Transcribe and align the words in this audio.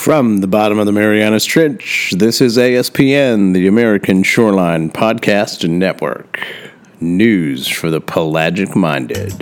From 0.00 0.38
the 0.38 0.46
bottom 0.46 0.78
of 0.78 0.86
the 0.86 0.92
Marianas 0.92 1.44
Trench, 1.44 2.14
this 2.16 2.40
is 2.40 2.56
ASPN, 2.56 3.52
the 3.52 3.66
American 3.66 4.22
Shoreline 4.22 4.88
Podcast 4.88 5.68
Network. 5.68 6.40
News 7.02 7.68
for 7.68 7.90
the 7.90 8.00
pelagic 8.00 8.74
minded. 8.74 9.34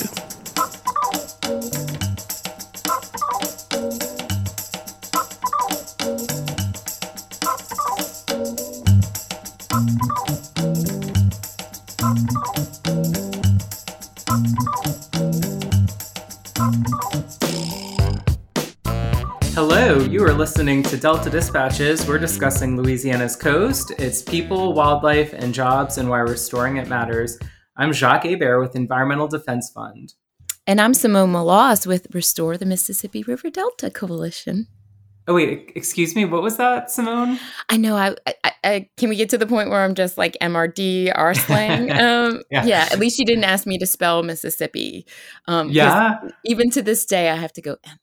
Listening 20.38 20.84
to 20.84 20.96
Delta 20.96 21.28
Dispatches. 21.28 22.06
We're 22.06 22.20
discussing 22.20 22.80
Louisiana's 22.80 23.34
coast, 23.34 23.90
its 23.98 24.22
people, 24.22 24.72
wildlife, 24.72 25.32
and 25.32 25.52
jobs, 25.52 25.98
and 25.98 26.08
why 26.08 26.18
restoring 26.18 26.76
it 26.76 26.86
matters. 26.86 27.40
I'm 27.76 27.92
Jacques 27.92 28.22
Hebert 28.22 28.60
with 28.60 28.76
Environmental 28.76 29.26
Defense 29.26 29.72
Fund. 29.74 30.14
And 30.64 30.80
I'm 30.80 30.94
Simone 30.94 31.32
Maloz 31.32 31.88
with 31.88 32.06
Restore 32.14 32.56
the 32.56 32.66
Mississippi 32.66 33.24
River 33.24 33.50
Delta 33.50 33.90
Coalition. 33.90 34.68
Oh 35.26 35.34
wait, 35.34 35.72
excuse 35.74 36.14
me. 36.14 36.24
What 36.24 36.42
was 36.42 36.56
that, 36.56 36.88
Simone? 36.88 37.40
I 37.68 37.76
know. 37.76 37.96
I, 37.96 38.14
I, 38.24 38.52
I 38.62 38.88
can 38.96 39.08
we 39.08 39.16
get 39.16 39.30
to 39.30 39.38
the 39.38 39.46
point 39.46 39.70
where 39.70 39.82
I'm 39.82 39.96
just 39.96 40.16
like 40.16 40.36
MRD 40.40 41.12
R 41.14 41.34
slang? 41.34 41.90
um, 42.00 42.42
yeah. 42.50 42.64
yeah. 42.64 42.88
At 42.92 43.00
least 43.00 43.18
you 43.18 43.26
didn't 43.26 43.44
ask 43.44 43.66
me 43.66 43.76
to 43.78 43.86
spell 43.86 44.22
Mississippi. 44.22 45.04
Um, 45.48 45.68
yeah. 45.68 46.18
Even 46.44 46.70
to 46.70 46.80
this 46.80 47.04
day, 47.04 47.28
I 47.28 47.34
have 47.34 47.52
to 47.54 47.60
go 47.60 47.76
M 47.84 47.98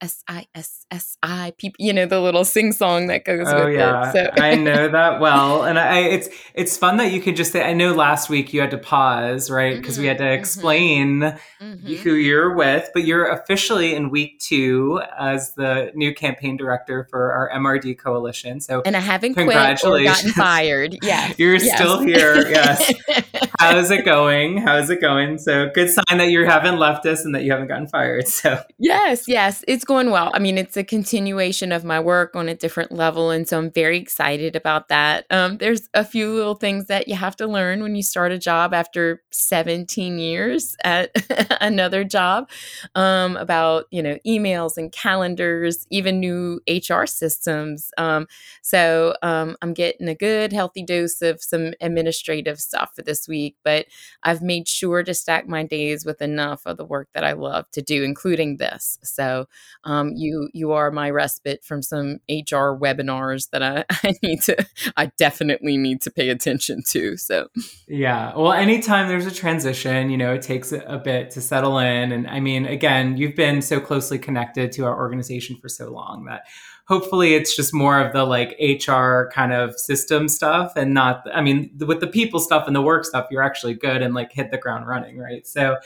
S 0.00 0.22
I 0.28 0.46
S 0.54 0.86
S 0.90 1.16
I 1.22 1.52
P. 1.56 1.72
You 1.78 1.92
know 1.92 2.06
the 2.06 2.20
little 2.20 2.44
sing 2.44 2.72
song 2.72 3.08
that 3.08 3.24
goes 3.24 3.46
oh, 3.48 3.66
with 3.66 3.74
yeah. 3.74 4.10
it. 4.10 4.12
So. 4.12 4.42
I 4.42 4.54
know 4.54 4.88
that 4.92 5.20
well, 5.20 5.64
and 5.64 5.78
I 5.78 6.00
it's 6.00 6.28
it's 6.54 6.76
fun 6.76 6.96
that 6.98 7.12
you 7.12 7.20
can 7.20 7.34
just 7.34 7.52
say. 7.52 7.62
I 7.62 7.72
know 7.72 7.92
last 7.92 8.28
week 8.28 8.52
you 8.52 8.60
had 8.60 8.70
to 8.70 8.78
pause, 8.78 9.50
right? 9.50 9.76
Because 9.76 9.94
mm-hmm, 9.94 10.02
we 10.02 10.08
had 10.08 10.18
to 10.18 10.24
mm-hmm. 10.24 10.40
explain 10.40 11.20
mm-hmm. 11.20 11.94
who 11.96 12.14
you're 12.14 12.54
with, 12.54 12.88
but 12.94 13.04
you're 13.04 13.28
officially 13.30 13.94
in 13.94 14.10
week 14.10 14.38
two 14.38 15.00
as 15.18 15.54
the 15.54 15.90
new 15.94 16.14
campaign 16.14 16.56
director 16.56 17.06
for 17.10 17.32
our 17.32 17.50
MRD 17.58 17.98
coalition. 17.98 18.60
So 18.60 18.82
and 18.84 18.96
I 18.96 19.00
haven't 19.00 19.34
quit 19.34 19.48
or 19.84 20.02
gotten 20.02 20.30
fired. 20.32 20.96
Yeah, 21.02 21.32
you're 21.38 21.56
yes. 21.56 21.76
still 21.76 22.00
here. 22.00 22.48
Yes. 22.48 22.92
How's 23.58 23.90
it 23.90 24.04
going? 24.04 24.58
How's 24.58 24.88
it 24.88 25.00
going? 25.00 25.36
So 25.38 25.68
good 25.74 25.90
sign 25.90 26.18
that 26.18 26.30
you 26.30 26.44
haven't 26.44 26.78
left 26.78 27.04
us 27.06 27.24
and 27.24 27.34
that 27.34 27.42
you 27.42 27.50
haven't 27.50 27.68
gotten 27.68 27.88
fired. 27.88 28.26
So 28.38 28.62
yes, 28.78 29.26
yes, 29.26 29.64
it's 29.66 29.84
going 29.84 30.12
well. 30.12 30.30
I 30.32 30.38
mean, 30.38 30.58
it's 30.58 30.76
a 30.76 30.84
continuation 30.84 31.72
of 31.72 31.82
my 31.82 31.98
work 31.98 32.36
on 32.36 32.48
a 32.48 32.54
different 32.54 32.92
level. 32.92 33.30
And 33.30 33.48
so 33.48 33.58
I'm 33.58 33.70
very 33.72 33.98
excited 33.98 34.54
about 34.54 34.88
that. 34.88 35.26
Um, 35.30 35.58
there's 35.58 35.88
a 35.92 36.04
few 36.04 36.32
little 36.32 36.54
things 36.54 36.86
that 36.86 37.08
you 37.08 37.16
have 37.16 37.34
to 37.36 37.48
learn 37.48 37.82
when 37.82 37.96
you 37.96 38.02
start 38.02 38.30
a 38.30 38.38
job 38.38 38.72
after 38.72 39.22
17 39.32 40.18
years 40.18 40.76
at 40.84 41.10
another 41.60 42.04
job 42.04 42.48
um, 42.94 43.36
about, 43.36 43.86
you 43.90 44.02
know, 44.02 44.18
emails 44.24 44.76
and 44.76 44.92
calendars, 44.92 45.84
even 45.90 46.20
new 46.20 46.60
HR 46.68 47.06
systems. 47.06 47.90
Um, 47.98 48.28
so 48.62 49.14
um, 49.22 49.56
I'm 49.62 49.74
getting 49.74 50.08
a 50.08 50.14
good, 50.14 50.52
healthy 50.52 50.84
dose 50.84 51.22
of 51.22 51.42
some 51.42 51.72
administrative 51.80 52.60
stuff 52.60 52.92
for 52.94 53.02
this 53.02 53.26
week, 53.26 53.47
but 53.64 53.86
I've 54.22 54.42
made 54.42 54.68
sure 54.68 55.02
to 55.02 55.14
stack 55.14 55.48
my 55.48 55.64
days 55.64 56.04
with 56.04 56.22
enough 56.22 56.62
of 56.66 56.76
the 56.76 56.84
work 56.84 57.08
that 57.14 57.24
I 57.24 57.32
love 57.32 57.70
to 57.72 57.82
do, 57.82 58.02
including 58.02 58.56
this. 58.56 58.98
So 59.02 59.46
um, 59.84 60.12
you, 60.14 60.48
you 60.52 60.72
are 60.72 60.90
my 60.90 61.10
respite 61.10 61.64
from 61.64 61.82
some 61.82 62.18
HR 62.28 62.76
webinars 62.76 63.50
that 63.50 63.62
I, 63.62 63.84
I 63.90 64.14
need 64.22 64.42
to, 64.42 64.66
I 64.96 65.10
definitely 65.18 65.76
need 65.76 66.00
to 66.02 66.10
pay 66.10 66.28
attention 66.28 66.82
to. 66.88 67.16
So, 67.16 67.48
yeah. 67.86 68.36
Well, 68.36 68.52
anytime 68.52 69.08
there's 69.08 69.26
a 69.26 69.30
transition, 69.30 70.10
you 70.10 70.16
know, 70.16 70.34
it 70.34 70.42
takes 70.42 70.72
a 70.72 71.00
bit 71.02 71.30
to 71.32 71.40
settle 71.40 71.78
in. 71.78 72.12
And 72.12 72.26
I 72.26 72.40
mean, 72.40 72.66
again, 72.66 73.16
you've 73.16 73.36
been 73.36 73.62
so 73.62 73.80
closely 73.80 74.18
connected 74.18 74.72
to 74.72 74.84
our 74.84 74.96
organization 74.96 75.56
for 75.56 75.68
so 75.68 75.90
long 75.90 76.24
that 76.24 76.42
hopefully 76.88 77.34
it's 77.34 77.54
just 77.54 77.74
more 77.74 78.00
of 78.00 78.14
the 78.14 78.24
like 78.24 78.56
HR 78.58 79.28
kind 79.30 79.52
of 79.52 79.78
system 79.78 80.26
stuff 80.26 80.72
and 80.74 80.94
not, 80.94 81.22
I 81.32 81.42
mean, 81.42 81.70
with 81.86 82.00
the 82.00 82.06
people 82.06 82.40
stuff 82.40 82.66
and 82.66 82.74
the 82.74 82.80
work 82.80 83.04
stuff, 83.04 83.28
you're 83.30 83.42
actually 83.42 83.74
good 83.74 84.00
and 84.00 84.14
like 84.14 84.32
hit 84.32 84.50
the 84.50 84.58
ground 84.58 84.86
running, 84.86 85.18
right? 85.18 85.46
So, 85.46 85.76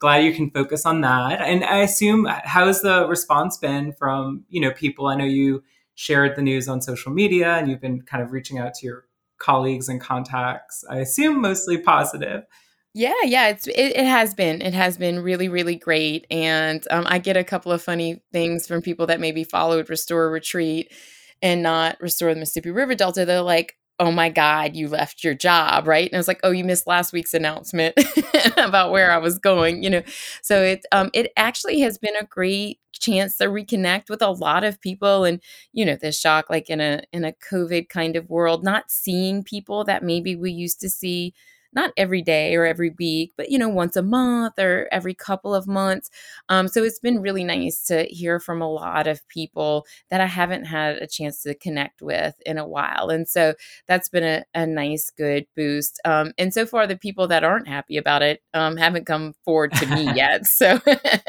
glad 0.00 0.24
you 0.24 0.34
can 0.34 0.50
focus 0.50 0.84
on 0.84 1.00
that. 1.02 1.40
And 1.40 1.62
I 1.62 1.78
assume 1.78 2.26
uh, 2.26 2.40
how 2.42 2.66
has 2.66 2.82
the 2.82 3.06
response 3.06 3.56
been 3.56 3.92
from 3.92 4.44
you 4.48 4.60
know 4.60 4.72
people? 4.72 5.06
I 5.06 5.14
know 5.14 5.24
you 5.24 5.62
shared 5.94 6.34
the 6.34 6.42
news 6.42 6.68
on 6.68 6.82
social 6.82 7.12
media 7.12 7.54
and 7.54 7.70
you've 7.70 7.80
been 7.80 8.02
kind 8.02 8.20
of 8.20 8.32
reaching 8.32 8.58
out 8.58 8.74
to 8.74 8.86
your 8.86 9.04
colleagues 9.38 9.88
and 9.88 10.00
contacts. 10.00 10.84
I 10.90 10.98
assume 10.98 11.40
mostly 11.40 11.78
positive. 11.78 12.42
Yeah, 12.94 13.14
yeah, 13.24 13.48
it's 13.48 13.66
it, 13.68 13.96
it, 13.96 14.04
has 14.04 14.34
been 14.34 14.60
it 14.60 14.74
has 14.74 14.98
been 14.98 15.20
really 15.20 15.48
really 15.48 15.76
great, 15.76 16.26
and 16.30 16.86
um, 16.90 17.06
I 17.08 17.18
get 17.18 17.38
a 17.38 17.44
couple 17.44 17.72
of 17.72 17.82
funny 17.82 18.20
things 18.32 18.66
from 18.66 18.82
people 18.82 19.06
that 19.06 19.18
maybe 19.20 19.44
followed 19.44 19.88
Restore 19.88 20.30
Retreat 20.30 20.92
and 21.40 21.62
not 21.62 21.98
Restore 22.02 22.34
the 22.34 22.40
Mississippi 22.40 22.70
River 22.70 22.94
Delta. 22.94 23.24
They're 23.24 23.40
like, 23.40 23.78
oh 23.98 24.12
my 24.12 24.28
God, 24.28 24.76
you 24.76 24.88
left 24.88 25.24
your 25.24 25.32
job, 25.32 25.86
right? 25.86 26.06
And 26.06 26.14
I 26.16 26.18
was 26.18 26.28
like, 26.28 26.40
oh, 26.42 26.50
you 26.50 26.64
missed 26.64 26.86
last 26.86 27.14
week's 27.14 27.32
announcement 27.32 27.94
about 28.58 28.90
where 28.90 29.10
I 29.10 29.16
was 29.18 29.38
going, 29.38 29.82
you 29.82 29.88
know. 29.88 30.02
So 30.42 30.60
it 30.62 30.84
um 30.92 31.08
it 31.14 31.32
actually 31.38 31.80
has 31.80 31.96
been 31.96 32.16
a 32.20 32.26
great 32.26 32.78
chance 32.92 33.38
to 33.38 33.46
reconnect 33.46 34.10
with 34.10 34.20
a 34.20 34.30
lot 34.30 34.64
of 34.64 34.80
people 34.80 35.24
and 35.24 35.40
you 35.72 35.84
know 35.84 35.96
the 35.96 36.12
shock 36.12 36.50
like 36.50 36.68
in 36.70 36.80
a 36.80 37.02
in 37.12 37.24
a 37.24 37.32
covid 37.32 37.88
kind 37.88 38.14
of 38.14 38.28
world 38.30 38.62
not 38.62 38.90
seeing 38.92 39.42
people 39.42 39.82
that 39.82 40.04
maybe 40.04 40.36
we 40.36 40.52
used 40.52 40.78
to 40.78 40.88
see 40.88 41.34
not 41.74 41.92
every 41.96 42.22
day 42.22 42.54
or 42.54 42.64
every 42.64 42.94
week, 42.98 43.32
but 43.36 43.50
you 43.50 43.58
know, 43.58 43.68
once 43.68 43.96
a 43.96 44.02
month 44.02 44.58
or 44.58 44.88
every 44.92 45.14
couple 45.14 45.54
of 45.54 45.66
months. 45.66 46.10
Um, 46.48 46.68
so 46.68 46.82
it's 46.82 46.98
been 46.98 47.20
really 47.20 47.44
nice 47.44 47.84
to 47.84 48.04
hear 48.04 48.38
from 48.40 48.60
a 48.60 48.70
lot 48.70 49.06
of 49.06 49.26
people 49.28 49.86
that 50.10 50.20
I 50.20 50.26
haven't 50.26 50.64
had 50.64 50.96
a 50.96 51.06
chance 51.06 51.42
to 51.42 51.54
connect 51.54 52.02
with 52.02 52.34
in 52.44 52.58
a 52.58 52.66
while. 52.66 53.08
And 53.10 53.28
so 53.28 53.54
that's 53.88 54.08
been 54.08 54.24
a, 54.24 54.44
a 54.54 54.66
nice, 54.66 55.10
good 55.10 55.46
boost. 55.56 56.00
Um, 56.04 56.32
and 56.38 56.52
so 56.52 56.66
far, 56.66 56.86
the 56.86 56.96
people 56.96 57.26
that 57.28 57.44
aren't 57.44 57.68
happy 57.68 57.96
about 57.96 58.22
it 58.22 58.40
um, 58.54 58.76
haven't 58.76 59.06
come 59.06 59.34
forward 59.44 59.72
to 59.72 59.86
me 59.86 60.12
yet. 60.14 60.46
So, 60.46 60.80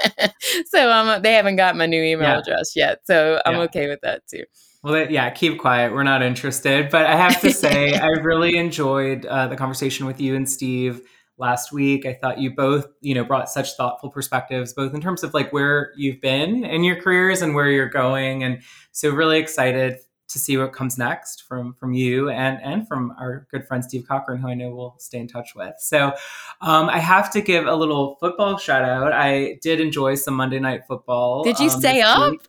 so 0.65 0.91
um, 0.91 1.21
they 1.21 1.33
haven't 1.33 1.55
got 1.55 1.75
my 1.75 1.85
new 1.85 2.01
email 2.01 2.29
yeah. 2.29 2.39
address 2.39 2.75
yet. 2.75 2.99
So 3.05 3.41
I'm 3.45 3.55
yeah. 3.55 3.61
okay 3.61 3.87
with 3.87 4.01
that 4.01 4.27
too. 4.27 4.43
Well, 4.83 5.09
yeah, 5.09 5.29
keep 5.29 5.59
quiet. 5.59 5.93
We're 5.93 6.03
not 6.03 6.21
interested. 6.21 6.89
But 6.89 7.05
I 7.05 7.15
have 7.15 7.39
to 7.41 7.51
say, 7.53 7.93
I 7.93 8.09
really 8.09 8.57
enjoyed 8.57 9.25
uh, 9.25 9.47
the 9.47 9.55
conversation 9.55 10.05
with 10.05 10.19
you 10.19 10.35
and 10.35 10.49
Steve 10.49 11.01
last 11.37 11.71
week. 11.71 12.05
I 12.05 12.13
thought 12.13 12.37
you 12.37 12.53
both, 12.53 12.87
you 13.01 13.15
know, 13.15 13.23
brought 13.23 13.49
such 13.49 13.73
thoughtful 13.73 14.09
perspectives, 14.09 14.73
both 14.73 14.93
in 14.93 15.01
terms 15.01 15.23
of 15.23 15.33
like 15.33 15.53
where 15.53 15.93
you've 15.95 16.19
been 16.19 16.65
in 16.65 16.83
your 16.83 17.01
careers 17.01 17.41
and 17.41 17.55
where 17.55 17.69
you're 17.69 17.89
going. 17.89 18.43
And 18.43 18.61
so, 18.91 19.09
really 19.09 19.39
excited 19.39 19.99
to 20.29 20.39
see 20.39 20.57
what 20.57 20.73
comes 20.73 20.97
next 20.97 21.43
from 21.43 21.73
from 21.75 21.93
you 21.93 22.29
and 22.29 22.59
and 22.63 22.87
from 22.87 23.13
our 23.19 23.45
good 23.51 23.67
friend 23.67 23.83
Steve 23.83 24.05
Cochran, 24.07 24.41
who 24.41 24.49
I 24.49 24.53
know 24.53 24.73
we'll 24.75 24.95
stay 24.97 25.19
in 25.19 25.27
touch 25.27 25.55
with. 25.55 25.75
So, 25.79 26.13
um, 26.59 26.89
I 26.89 26.99
have 26.99 27.31
to 27.31 27.41
give 27.41 27.67
a 27.67 27.75
little 27.75 28.17
football 28.19 28.57
shout 28.57 28.83
out. 28.83 29.13
I 29.13 29.59
did 29.61 29.79
enjoy 29.79 30.15
some 30.15 30.33
Monday 30.33 30.59
Night 30.59 30.81
Football. 30.87 31.43
Did 31.43 31.59
you 31.59 31.69
um, 31.69 31.79
stay 31.79 32.01
up? 32.01 32.31
Week. 32.31 32.41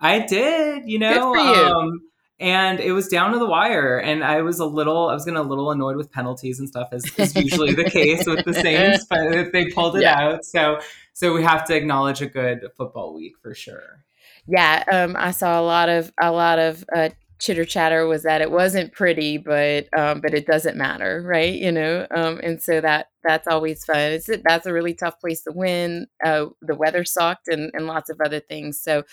I 0.00 0.20
did, 0.20 0.88
you 0.88 0.98
know. 0.98 1.34
You. 1.34 1.40
Um, 1.40 2.00
and 2.38 2.80
it 2.80 2.92
was 2.92 3.08
down 3.08 3.32
to 3.32 3.38
the 3.38 3.46
wire 3.46 3.98
and 3.98 4.22
i 4.22 4.42
was 4.42 4.60
a 4.60 4.64
little 4.64 5.08
i 5.08 5.14
was 5.14 5.24
getting 5.24 5.38
a 5.38 5.42
little 5.42 5.70
annoyed 5.70 5.96
with 5.96 6.10
penalties 6.12 6.58
and 6.58 6.68
stuff 6.68 6.88
as 6.92 7.02
is 7.16 7.34
usually 7.34 7.72
the 7.72 7.88
case 7.88 8.26
with 8.26 8.44
the 8.44 8.52
saints 8.52 9.04
but 9.10 9.52
they 9.52 9.70
pulled 9.70 9.96
it 9.96 10.02
yeah. 10.02 10.20
out 10.20 10.44
so 10.44 10.78
so 11.12 11.32
we 11.32 11.42
have 11.42 11.64
to 11.64 11.74
acknowledge 11.74 12.20
a 12.20 12.26
good 12.26 12.60
football 12.76 13.14
week 13.14 13.34
for 13.40 13.54
sure 13.54 14.04
yeah 14.46 14.84
um, 14.92 15.16
i 15.18 15.30
saw 15.30 15.58
a 15.58 15.64
lot 15.64 15.88
of 15.88 16.12
a 16.20 16.30
lot 16.30 16.58
of 16.58 16.84
uh, 16.94 17.08
chitter 17.38 17.64
chatter 17.64 18.06
was 18.06 18.22
that 18.22 18.40
it 18.40 18.50
wasn't 18.50 18.92
pretty, 18.92 19.38
but 19.38 19.86
um, 19.96 20.20
but 20.20 20.34
it 20.34 20.46
doesn't 20.46 20.76
matter, 20.76 21.22
right? 21.24 21.54
You 21.54 21.72
know, 21.72 22.06
um, 22.14 22.40
and 22.42 22.62
so 22.62 22.80
that 22.80 23.08
that's 23.22 23.46
always 23.46 23.84
fun. 23.84 23.98
It's 23.98 24.30
that's 24.44 24.66
a 24.66 24.72
really 24.72 24.94
tough 24.94 25.20
place 25.20 25.42
to 25.42 25.52
win. 25.52 26.06
Uh, 26.24 26.46
the 26.62 26.74
weather 26.74 27.04
sucked 27.04 27.48
and, 27.48 27.70
and 27.74 27.86
lots 27.86 28.10
of 28.10 28.20
other 28.24 28.40
things. 28.40 28.80
So 28.80 29.04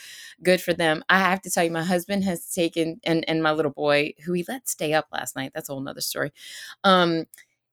good 0.42 0.62
for 0.62 0.74
them. 0.74 1.04
I 1.10 1.20
have 1.20 1.42
to 1.42 1.52
tell 1.52 1.64
you, 1.64 1.72
my 1.72 1.84
husband 1.84 2.24
has 2.24 2.50
taken 2.52 3.00
and 3.04 3.26
and 3.28 3.44
my 3.44 3.52
little 3.52 3.72
boy, 3.72 4.14
who 4.26 4.34
he 4.34 4.46
let 4.48 4.70
stay 4.70 4.94
up 4.94 5.08
last 5.12 5.36
night. 5.36 5.52
That's 5.54 5.70
a 5.70 5.74
whole 5.74 5.82
nother 5.82 6.02
story. 6.02 6.32
Um, 6.84 7.26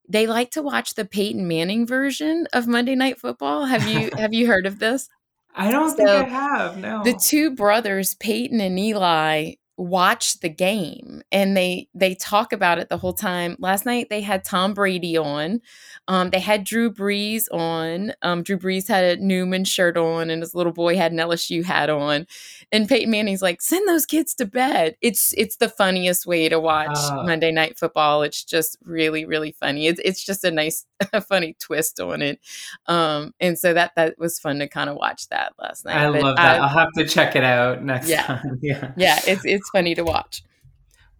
they 0.08 0.26
like 0.26 0.50
to 0.52 0.62
watch 0.62 0.94
the 0.94 1.04
Peyton 1.04 1.46
Manning 1.46 1.86
version 1.86 2.48
of 2.52 2.66
Monday 2.66 2.96
Night 2.96 3.20
Football. 3.20 3.66
Have 3.66 3.88
you 3.88 4.10
have 4.16 4.34
you 4.34 4.46
heard 4.46 4.66
of 4.66 4.78
this? 4.78 5.08
I 5.54 5.70
don't 5.70 5.90
so 5.90 5.96
think 5.96 6.08
I 6.08 6.22
have. 6.24 6.78
No. 6.78 7.02
The 7.02 7.14
two 7.14 7.54
brothers, 7.54 8.14
Peyton 8.14 8.60
and 8.60 8.78
Eli, 8.78 9.54
watch 9.80 10.40
the 10.40 10.48
game 10.48 11.22
and 11.32 11.56
they 11.56 11.88
they 11.94 12.14
talk 12.14 12.52
about 12.52 12.78
it 12.78 12.90
the 12.90 12.98
whole 12.98 13.14
time. 13.14 13.56
Last 13.58 13.86
night 13.86 14.08
they 14.10 14.20
had 14.20 14.44
tom 14.44 14.74
brady 14.74 15.16
on 15.16 15.62
um, 16.06 16.28
they 16.30 16.38
had 16.38 16.64
drew 16.64 16.92
brees 16.92 17.44
on 17.50 18.12
um, 18.20 18.42
drew 18.42 18.58
brees 18.58 18.88
had 18.88 19.04
a 19.18 19.22
newman 19.22 19.64
shirt 19.64 19.96
on 19.96 20.28
and 20.28 20.42
his 20.42 20.54
little 20.54 20.72
boy 20.72 20.96
had 20.96 21.12
an 21.12 21.18
lsu 21.18 21.64
hat 21.64 21.88
on 21.88 22.26
and 22.70 22.88
peyton 22.88 23.10
manning's 23.10 23.40
like 23.40 23.62
send 23.62 23.88
those 23.88 24.04
kids 24.04 24.34
to 24.34 24.44
bed. 24.44 24.96
It's 25.00 25.32
it's 25.38 25.56
the 25.56 25.70
funniest 25.70 26.26
way 26.26 26.50
to 26.50 26.60
watch 26.60 26.98
uh, 26.98 27.22
monday 27.22 27.50
night 27.50 27.78
football. 27.78 28.22
It's 28.22 28.44
just 28.44 28.76
really 28.84 29.24
really 29.24 29.52
funny. 29.52 29.86
It's, 29.86 30.00
it's 30.04 30.22
just 30.22 30.44
a 30.44 30.50
nice 30.50 30.84
a 31.14 31.22
funny 31.22 31.56
twist 31.58 32.00
on 32.00 32.20
it. 32.20 32.38
Um, 32.86 33.32
and 33.40 33.58
so 33.58 33.72
that 33.72 33.92
that 33.96 34.18
was 34.18 34.38
fun 34.38 34.58
to 34.58 34.68
kind 34.68 34.90
of 34.90 34.96
watch 34.96 35.28
that 35.28 35.54
last 35.58 35.86
night. 35.86 35.96
I 35.96 36.10
but 36.10 36.22
love 36.22 36.36
that. 36.36 36.58
I, 36.58 36.60
will 36.60 36.68
have 36.68 36.92
to 36.98 37.06
check 37.06 37.34
it 37.34 37.44
out 37.44 37.82
next 37.82 38.08
yeah, 38.08 38.26
time. 38.26 38.58
Yeah. 38.62 38.92
Yeah 38.98 39.18
it's 39.26 39.44
it's 39.44 39.69
funny 39.72 39.94
to 39.94 40.02
watch. 40.02 40.42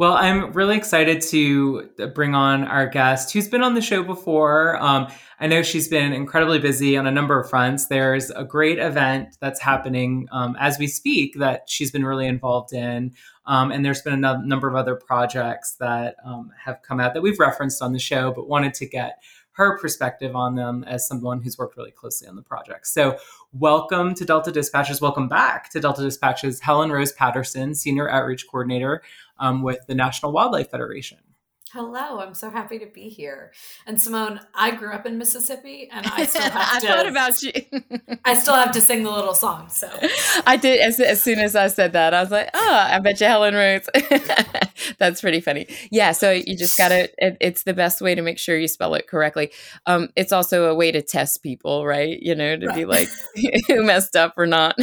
Well, 0.00 0.14
I'm 0.14 0.55
really 0.55 0.79
excited 0.79 1.20
to 1.29 1.91
bring 2.14 2.35
on 2.35 2.64
our 2.64 2.87
guest 2.87 3.35
who's 3.35 3.49
been 3.49 3.62
on 3.62 3.75
the 3.75 3.82
show 3.82 4.02
before. 4.02 4.82
Um, 4.82 5.08
I 5.38 5.47
know 5.47 5.62
she's 5.62 5.88
been 5.88 6.14
incredibly 6.14 6.58
busy 6.58 6.97
on 6.97 7.06
a 7.06 7.11
number 7.11 7.38
of 7.38 7.50
fronts. 7.50 7.88
There's 7.88 8.31
a 8.31 8.43
great 8.43 8.79
event 8.79 9.37
that's 9.41 9.61
happening 9.61 10.26
um, 10.32 10.56
as 10.58 10.79
we 10.79 10.87
speak 10.87 11.35
that 11.38 11.69
she's 11.69 11.91
been 11.91 12.06
really 12.06 12.26
involved 12.26 12.73
in. 12.73 13.12
Um, 13.44 13.70
and 13.70 13.85
there's 13.85 14.00
been 14.00 14.25
a 14.25 14.41
number 14.43 14.69
of 14.69 14.75
other 14.75 14.96
projects 14.96 15.75
that 15.81 16.17
um, 16.25 16.50
have 16.64 16.81
come 16.81 16.99
out 16.99 17.12
that 17.12 17.20
we've 17.20 17.38
referenced 17.38 17.82
on 17.82 17.93
the 17.93 17.99
show, 17.99 18.32
but 18.32 18.49
wanted 18.49 18.73
to 18.75 18.87
get 18.87 19.23
her 19.61 19.77
perspective 19.79 20.35
on 20.35 20.55
them 20.55 20.85
as 20.85 21.07
someone 21.07 21.43
who's 21.43 21.59
worked 21.59 21.77
really 21.77 21.91
closely 21.91 22.27
on 22.27 22.35
the 22.35 22.41
project. 22.41 22.87
So, 22.87 23.19
welcome 23.53 24.15
to 24.15 24.25
Delta 24.25 24.51
Dispatches. 24.51 25.03
Welcome 25.03 25.29
back 25.29 25.69
to 25.73 25.81
Delta 25.81 26.01
Dispatches, 26.01 26.61
Helen 26.61 26.91
Rose 26.91 27.12
Patterson, 27.12 27.75
Senior 27.75 28.09
Outreach 28.09 28.47
Coordinator 28.49 29.03
um, 29.39 29.61
with 29.61 29.87
the 29.87 29.95
National 29.95 30.33
Wildlife 30.33 30.71
Federation. 30.71 31.19
Hello, 31.72 32.19
I'm 32.19 32.34
so 32.34 32.50
happy 32.50 32.81
to 32.81 32.87
be 32.87 33.08
here. 33.08 33.52
And 33.87 34.02
Simone, 34.02 34.40
I 34.56 34.72
grew 34.72 34.90
up 34.90 35.06
in 35.06 35.19
Mississippi, 35.19 35.88
and 35.93 36.05
I 36.05 36.26
still 36.26 36.43
have 36.43 36.52
I 36.56 36.81
to. 36.81 36.87
thought 36.88 37.06
about 37.06 37.43
you. 37.43 37.52
I 38.25 38.34
still 38.34 38.55
have 38.55 38.72
to 38.72 38.81
sing 38.81 39.05
the 39.05 39.11
little 39.12 39.34
song. 39.34 39.69
So 39.69 39.88
I 40.44 40.56
did 40.56 40.81
as, 40.81 40.99
as 40.99 41.22
soon 41.22 41.38
as 41.38 41.55
I 41.55 41.69
said 41.69 41.93
that, 41.93 42.12
I 42.12 42.22
was 42.22 42.32
like, 42.32 42.50
"Oh, 42.55 42.75
I 42.75 42.99
bet 42.99 43.20
you 43.20 43.28
Helen 43.28 43.55
Rose." 43.55 43.88
That's 44.99 45.20
pretty 45.20 45.40
funny. 45.40 45.69
Yeah, 45.93 46.11
so 46.11 46.32
you 46.32 46.56
just 46.56 46.76
gotta. 46.76 47.08
It, 47.25 47.37
it's 47.40 47.62
the 47.62 47.75
best 47.75 48.00
way 48.00 48.17
to 48.17 48.22
make 48.22 48.38
sure 48.38 48.58
you 48.58 48.67
spell 48.67 48.94
it 48.94 49.06
correctly. 49.06 49.52
Um, 49.87 50.08
it's 50.17 50.32
also 50.32 50.64
a 50.64 50.75
way 50.75 50.90
to 50.90 51.02
test 51.02 51.40
people, 51.40 51.87
right? 51.87 52.20
You 52.20 52.34
know, 52.34 52.56
to 52.56 52.67
right. 52.67 52.76
be 52.76 52.84
like, 52.84 53.08
who 53.69 53.84
messed 53.84 54.17
up 54.17 54.34
or 54.37 54.46
not. 54.49 54.76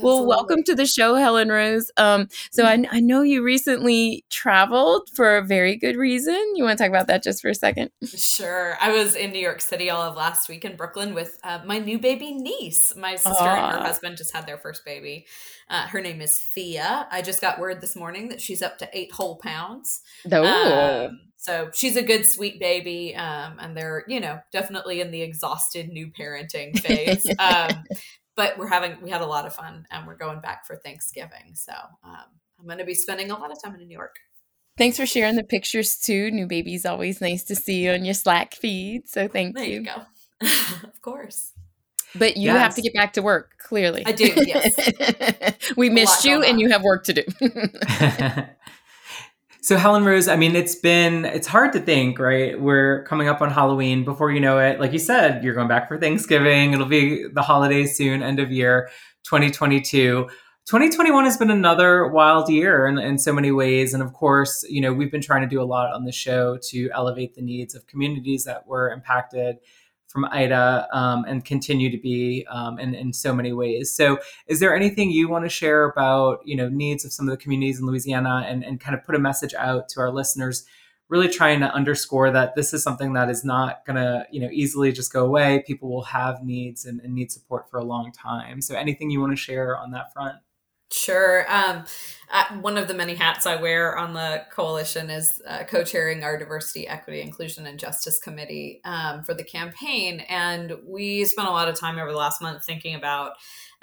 well, 0.00 0.26
welcome 0.26 0.64
to 0.64 0.74
the 0.74 0.86
show, 0.86 1.14
Helen 1.14 1.48
Rose. 1.48 1.92
Um, 1.96 2.28
so 2.50 2.64
I, 2.64 2.84
I 2.90 2.98
know 2.98 3.22
you 3.22 3.44
recently 3.44 4.24
traveled 4.30 5.08
for 5.14 5.43
very 5.44 5.76
good 5.76 5.96
reason. 5.96 6.34
You 6.54 6.64
want 6.64 6.78
to 6.78 6.84
talk 6.84 6.90
about 6.90 7.06
that 7.06 7.22
just 7.22 7.42
for 7.42 7.48
a 7.48 7.54
second? 7.54 7.90
Sure. 8.04 8.76
I 8.80 8.90
was 8.90 9.14
in 9.14 9.32
New 9.32 9.38
York 9.38 9.60
City 9.60 9.90
all 9.90 10.02
of 10.02 10.16
last 10.16 10.48
week 10.48 10.64
in 10.64 10.76
Brooklyn 10.76 11.14
with 11.14 11.38
uh, 11.44 11.60
my 11.64 11.78
new 11.78 11.98
baby 11.98 12.34
niece. 12.34 12.94
My 12.96 13.16
sister 13.16 13.44
Aww. 13.44 13.56
and 13.56 13.76
her 13.76 13.82
husband 13.82 14.16
just 14.16 14.34
had 14.34 14.46
their 14.46 14.58
first 14.58 14.84
baby. 14.84 15.26
Uh, 15.68 15.86
her 15.86 16.00
name 16.00 16.20
is 16.20 16.38
Thea. 16.38 17.06
I 17.10 17.22
just 17.22 17.40
got 17.40 17.58
word 17.58 17.80
this 17.80 17.96
morning 17.96 18.28
that 18.28 18.40
she's 18.40 18.62
up 18.62 18.78
to 18.78 18.88
eight 18.92 19.12
whole 19.12 19.36
pounds. 19.36 20.00
Oh. 20.30 21.06
Um, 21.06 21.20
so 21.36 21.70
she's 21.74 21.96
a 21.96 22.02
good, 22.02 22.24
sweet 22.24 22.58
baby. 22.58 23.14
Um, 23.14 23.58
and 23.60 23.76
they're, 23.76 24.04
you 24.08 24.20
know, 24.20 24.40
definitely 24.50 25.00
in 25.00 25.10
the 25.10 25.22
exhausted 25.22 25.90
new 25.90 26.10
parenting 26.10 26.78
phase. 26.84 27.26
um, 27.38 27.84
but 28.36 28.58
we're 28.58 28.68
having, 28.68 29.00
we 29.02 29.10
had 29.10 29.20
a 29.20 29.26
lot 29.26 29.46
of 29.46 29.54
fun 29.54 29.86
and 29.90 30.06
we're 30.06 30.16
going 30.16 30.40
back 30.40 30.66
for 30.66 30.76
Thanksgiving. 30.76 31.54
So 31.54 31.72
um, 32.02 32.24
I'm 32.58 32.64
going 32.66 32.78
to 32.78 32.84
be 32.84 32.94
spending 32.94 33.30
a 33.30 33.38
lot 33.38 33.52
of 33.52 33.62
time 33.62 33.74
in 33.74 33.86
New 33.86 33.92
York. 33.92 34.16
Thanks 34.76 34.96
for 34.96 35.06
sharing 35.06 35.36
the 35.36 35.44
pictures 35.44 35.96
too. 35.96 36.30
New 36.30 36.46
baby's 36.46 36.84
always 36.84 37.20
nice 37.20 37.44
to 37.44 37.54
see 37.54 37.84
you 37.84 37.92
on 37.92 38.04
your 38.04 38.14
Slack 38.14 38.54
feed. 38.54 39.08
So 39.08 39.28
thank 39.28 39.54
there 39.54 39.64
you. 39.64 39.80
you 39.80 39.84
go. 39.84 40.02
of 40.84 41.00
course. 41.00 41.52
But 42.16 42.36
you 42.36 42.44
yes. 42.44 42.58
have 42.58 42.74
to 42.76 42.82
get 42.82 42.94
back 42.94 43.12
to 43.14 43.22
work, 43.22 43.58
clearly. 43.58 44.04
I 44.06 44.12
do, 44.12 44.32
yes. 44.36 45.72
we 45.76 45.90
missed 45.90 46.24
you 46.24 46.42
and 46.42 46.60
you 46.60 46.70
have 46.70 46.82
work 46.82 47.04
to 47.04 47.12
do. 47.12 47.22
so 49.60 49.76
Helen 49.76 50.04
Rose, 50.04 50.28
I 50.28 50.36
mean, 50.36 50.54
it's 50.54 50.76
been 50.76 51.24
it's 51.24 51.48
hard 51.48 51.72
to 51.72 51.80
think, 51.80 52.20
right? 52.20 52.60
We're 52.60 53.04
coming 53.04 53.28
up 53.28 53.42
on 53.42 53.50
Halloween. 53.50 54.04
Before 54.04 54.30
you 54.30 54.38
know 54.38 54.58
it, 54.60 54.78
like 54.78 54.92
you 54.92 55.00
said, 55.00 55.42
you're 55.42 55.54
going 55.54 55.66
back 55.66 55.88
for 55.88 55.98
Thanksgiving. 55.98 56.72
It'll 56.72 56.86
be 56.86 57.26
the 57.32 57.42
holidays 57.42 57.96
soon, 57.96 58.22
end 58.22 58.38
of 58.38 58.52
year 58.52 58.88
2022. 59.24 60.28
2021 60.66 61.24
has 61.24 61.36
been 61.36 61.50
another 61.50 62.08
wild 62.08 62.48
year 62.48 62.86
in, 62.86 62.98
in 62.98 63.18
so 63.18 63.34
many 63.34 63.52
ways. 63.52 63.92
And 63.92 64.02
of 64.02 64.14
course, 64.14 64.64
you 64.66 64.80
know, 64.80 64.94
we've 64.94 65.12
been 65.12 65.20
trying 65.20 65.42
to 65.42 65.46
do 65.46 65.60
a 65.60 65.64
lot 65.64 65.92
on 65.92 66.04
the 66.04 66.12
show 66.12 66.56
to 66.70 66.90
elevate 66.94 67.34
the 67.34 67.42
needs 67.42 67.74
of 67.74 67.86
communities 67.86 68.44
that 68.44 68.66
were 68.66 68.90
impacted 68.90 69.58
from 70.08 70.24
Ida 70.26 70.88
um, 70.90 71.26
and 71.28 71.44
continue 71.44 71.90
to 71.90 71.98
be 71.98 72.46
um, 72.48 72.78
in, 72.78 72.94
in 72.94 73.12
so 73.12 73.34
many 73.34 73.52
ways. 73.52 73.94
So 73.94 74.20
is 74.46 74.60
there 74.60 74.74
anything 74.74 75.10
you 75.10 75.28
want 75.28 75.44
to 75.44 75.50
share 75.50 75.84
about, 75.84 76.40
you 76.46 76.56
know, 76.56 76.70
needs 76.70 77.04
of 77.04 77.12
some 77.12 77.28
of 77.28 77.32
the 77.32 77.42
communities 77.42 77.78
in 77.78 77.84
Louisiana 77.84 78.46
and, 78.48 78.64
and 78.64 78.80
kind 78.80 78.96
of 78.96 79.04
put 79.04 79.14
a 79.14 79.18
message 79.18 79.52
out 79.54 79.90
to 79.90 80.00
our 80.00 80.10
listeners, 80.10 80.64
really 81.10 81.28
trying 81.28 81.60
to 81.60 81.74
underscore 81.74 82.30
that 82.30 82.54
this 82.54 82.72
is 82.72 82.82
something 82.82 83.12
that 83.12 83.28
is 83.28 83.44
not 83.44 83.84
going 83.84 83.96
to, 83.96 84.24
you 84.30 84.40
know, 84.40 84.48
easily 84.50 84.92
just 84.92 85.12
go 85.12 85.26
away. 85.26 85.62
People 85.66 85.90
will 85.90 86.04
have 86.04 86.42
needs 86.42 86.86
and, 86.86 87.00
and 87.00 87.12
need 87.12 87.30
support 87.30 87.68
for 87.68 87.78
a 87.78 87.84
long 87.84 88.12
time. 88.12 88.62
So 88.62 88.76
anything 88.76 89.10
you 89.10 89.20
want 89.20 89.32
to 89.32 89.36
share 89.36 89.76
on 89.76 89.90
that 89.90 90.10
front? 90.14 90.36
Sure. 90.94 91.44
Um, 91.52 91.84
one 92.60 92.78
of 92.78 92.88
the 92.88 92.94
many 92.94 93.14
hats 93.14 93.46
I 93.46 93.56
wear 93.56 93.96
on 93.96 94.14
the 94.14 94.44
coalition 94.52 95.10
is 95.10 95.42
uh, 95.46 95.64
co-chairing 95.64 96.22
our 96.22 96.38
diversity, 96.38 96.86
equity, 96.86 97.20
inclusion, 97.20 97.66
and 97.66 97.78
justice 97.78 98.18
committee 98.18 98.80
um, 98.84 99.24
for 99.24 99.34
the 99.34 99.44
campaign, 99.44 100.20
and 100.28 100.76
we 100.86 101.24
spent 101.24 101.48
a 101.48 101.50
lot 101.50 101.68
of 101.68 101.78
time 101.78 101.98
over 101.98 102.12
the 102.12 102.16
last 102.18 102.40
month 102.40 102.64
thinking 102.64 102.94
about 102.94 103.32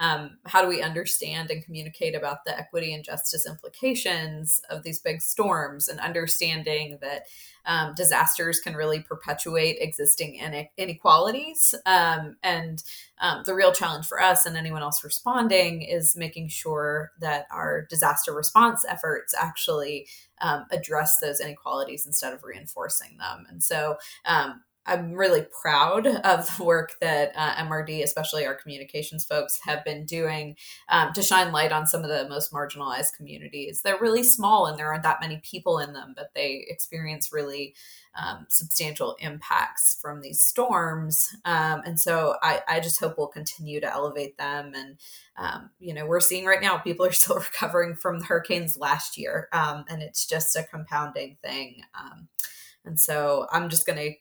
um, 0.01 0.39
how 0.47 0.63
do 0.63 0.67
we 0.67 0.81
understand 0.81 1.51
and 1.51 1.63
communicate 1.63 2.15
about 2.15 2.43
the 2.43 2.57
equity 2.57 2.91
and 2.91 3.03
justice 3.03 3.45
implications 3.45 4.59
of 4.71 4.81
these 4.81 4.99
big 4.99 5.21
storms 5.21 5.87
and 5.87 5.99
understanding 5.99 6.97
that 7.01 7.27
um, 7.67 7.93
disasters 7.95 8.59
can 8.59 8.73
really 8.73 9.01
perpetuate 9.01 9.77
existing 9.79 10.41
inequalities. 10.75 11.75
Um, 11.85 12.37
and 12.41 12.83
um, 13.19 13.43
the 13.45 13.53
real 13.53 13.71
challenge 13.71 14.07
for 14.07 14.19
us 14.19 14.47
and 14.47 14.57
anyone 14.57 14.81
else 14.81 15.03
responding 15.03 15.83
is 15.83 16.15
making 16.15 16.49
sure 16.49 17.11
that 17.19 17.45
our 17.51 17.85
disaster 17.87 18.33
response 18.33 18.83
efforts 18.89 19.35
actually 19.39 20.07
um, 20.41 20.65
address 20.71 21.19
those 21.19 21.39
inequalities 21.39 22.07
instead 22.07 22.33
of 22.33 22.43
reinforcing 22.43 23.17
them. 23.19 23.45
And 23.47 23.61
so, 23.61 23.97
um, 24.25 24.63
I'm 24.91 25.13
really 25.13 25.45
proud 25.61 26.05
of 26.05 26.57
the 26.57 26.63
work 26.65 26.95
that 26.99 27.31
uh, 27.35 27.55
MRD, 27.55 28.03
especially 28.03 28.45
our 28.45 28.53
communications 28.53 29.23
folks, 29.23 29.57
have 29.63 29.85
been 29.85 30.05
doing 30.05 30.57
um, 30.89 31.13
to 31.13 31.23
shine 31.23 31.53
light 31.53 31.71
on 31.71 31.87
some 31.87 32.03
of 32.03 32.09
the 32.09 32.27
most 32.27 32.51
marginalized 32.51 33.15
communities. 33.15 33.81
They're 33.81 33.97
really 34.01 34.23
small 34.23 34.65
and 34.65 34.77
there 34.77 34.89
aren't 34.89 35.03
that 35.03 35.21
many 35.21 35.41
people 35.43 35.79
in 35.79 35.93
them, 35.93 36.13
but 36.15 36.31
they 36.35 36.65
experience 36.67 37.31
really 37.31 37.73
um, 38.21 38.45
substantial 38.49 39.15
impacts 39.19 39.97
from 40.01 40.19
these 40.19 40.41
storms. 40.41 41.29
Um, 41.45 41.81
and 41.85 41.97
so 41.97 42.35
I, 42.41 42.61
I, 42.67 42.79
just 42.81 42.99
hope 42.99 43.17
we'll 43.17 43.27
continue 43.27 43.79
to 43.79 43.89
elevate 43.89 44.37
them. 44.37 44.73
And, 44.75 44.97
um, 45.37 45.69
you 45.79 45.93
know, 45.93 46.05
we're 46.05 46.19
seeing 46.19 46.45
right 46.45 46.61
now 46.61 46.77
people 46.77 47.05
are 47.05 47.11
still 47.13 47.37
recovering 47.37 47.95
from 47.95 48.19
the 48.19 48.25
hurricanes 48.25 48.77
last 48.77 49.17
year, 49.17 49.47
um, 49.53 49.85
and 49.87 50.01
it's 50.01 50.27
just 50.27 50.57
a 50.57 50.63
compounding 50.63 51.37
thing. 51.41 51.83
Um, 51.97 52.27
and 52.83 52.99
so 52.99 53.47
I'm 53.49 53.69
just 53.69 53.85
going 53.85 53.99
to 53.99 54.13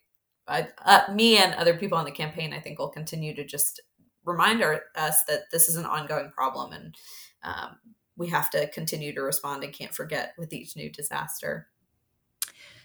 I, 0.50 0.68
uh, 0.84 1.12
me 1.12 1.36
and 1.36 1.54
other 1.54 1.76
people 1.76 1.96
on 1.96 2.04
the 2.04 2.10
campaign, 2.10 2.52
I 2.52 2.60
think, 2.60 2.78
will 2.78 2.88
continue 2.88 3.34
to 3.34 3.44
just 3.44 3.80
remind 4.24 4.62
our, 4.62 4.82
us 4.96 5.24
that 5.24 5.44
this 5.52 5.68
is 5.68 5.76
an 5.76 5.86
ongoing 5.86 6.30
problem 6.30 6.72
and 6.72 6.94
um, 7.42 7.78
we 8.16 8.28
have 8.28 8.50
to 8.50 8.68
continue 8.68 9.14
to 9.14 9.22
respond 9.22 9.64
and 9.64 9.72
can't 9.72 9.94
forget 9.94 10.34
with 10.36 10.52
each 10.52 10.76
new 10.76 10.90
disaster. 10.90 11.68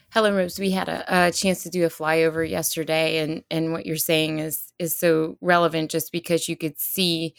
Helen 0.08 0.34
Rose, 0.34 0.58
we 0.58 0.70
had 0.70 0.88
a, 0.88 1.26
a, 1.26 1.32
chance 1.32 1.62
to 1.64 1.70
do 1.70 1.84
a 1.84 1.90
flyover 1.90 2.48
yesterday, 2.48 3.18
and 3.18 3.42
and 3.50 3.72
what 3.72 3.84
you're 3.84 3.96
saying 3.96 4.38
is 4.38 4.72
is 4.78 4.96
so 4.96 5.36
relevant, 5.40 5.90
just 5.90 6.12
because 6.12 6.48
you 6.48 6.56
could 6.56 6.78
see, 6.78 7.34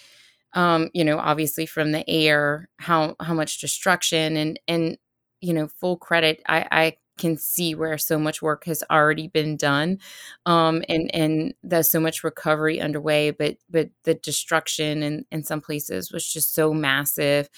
um, 0.53 0.89
you 0.93 1.03
know, 1.03 1.17
obviously 1.17 1.65
from 1.65 1.91
the 1.91 2.07
air 2.10 2.69
how 2.77 3.15
how 3.19 3.34
much 3.34 3.60
destruction 3.60 4.38
and 4.38 4.60
and 4.67 4.98
you 5.39 5.53
know 5.53 5.67
full 5.67 5.98
credit. 5.98 6.43
I 6.48 6.67
I 6.72 6.98
can 7.17 7.38
see 7.38 7.75
where 7.75 7.97
so 7.97 8.17
much 8.19 8.41
work 8.41 8.65
has 8.65 8.83
already 8.91 9.27
been 9.27 9.57
done 9.57 10.00
um, 10.45 10.83
and 10.89 11.13
and 11.13 11.53
there's 11.63 11.89
so 11.89 12.00
much 12.00 12.24
recovery 12.24 12.79
underway 12.79 13.31
but 13.31 13.57
but 13.69 13.89
the 14.03 14.13
destruction 14.15 15.03
in 15.03 15.25
in 15.31 15.43
some 15.43 15.62
places 15.62 16.12
was 16.12 16.27
just 16.31 16.53
so 16.53 16.74
massive 16.74 17.50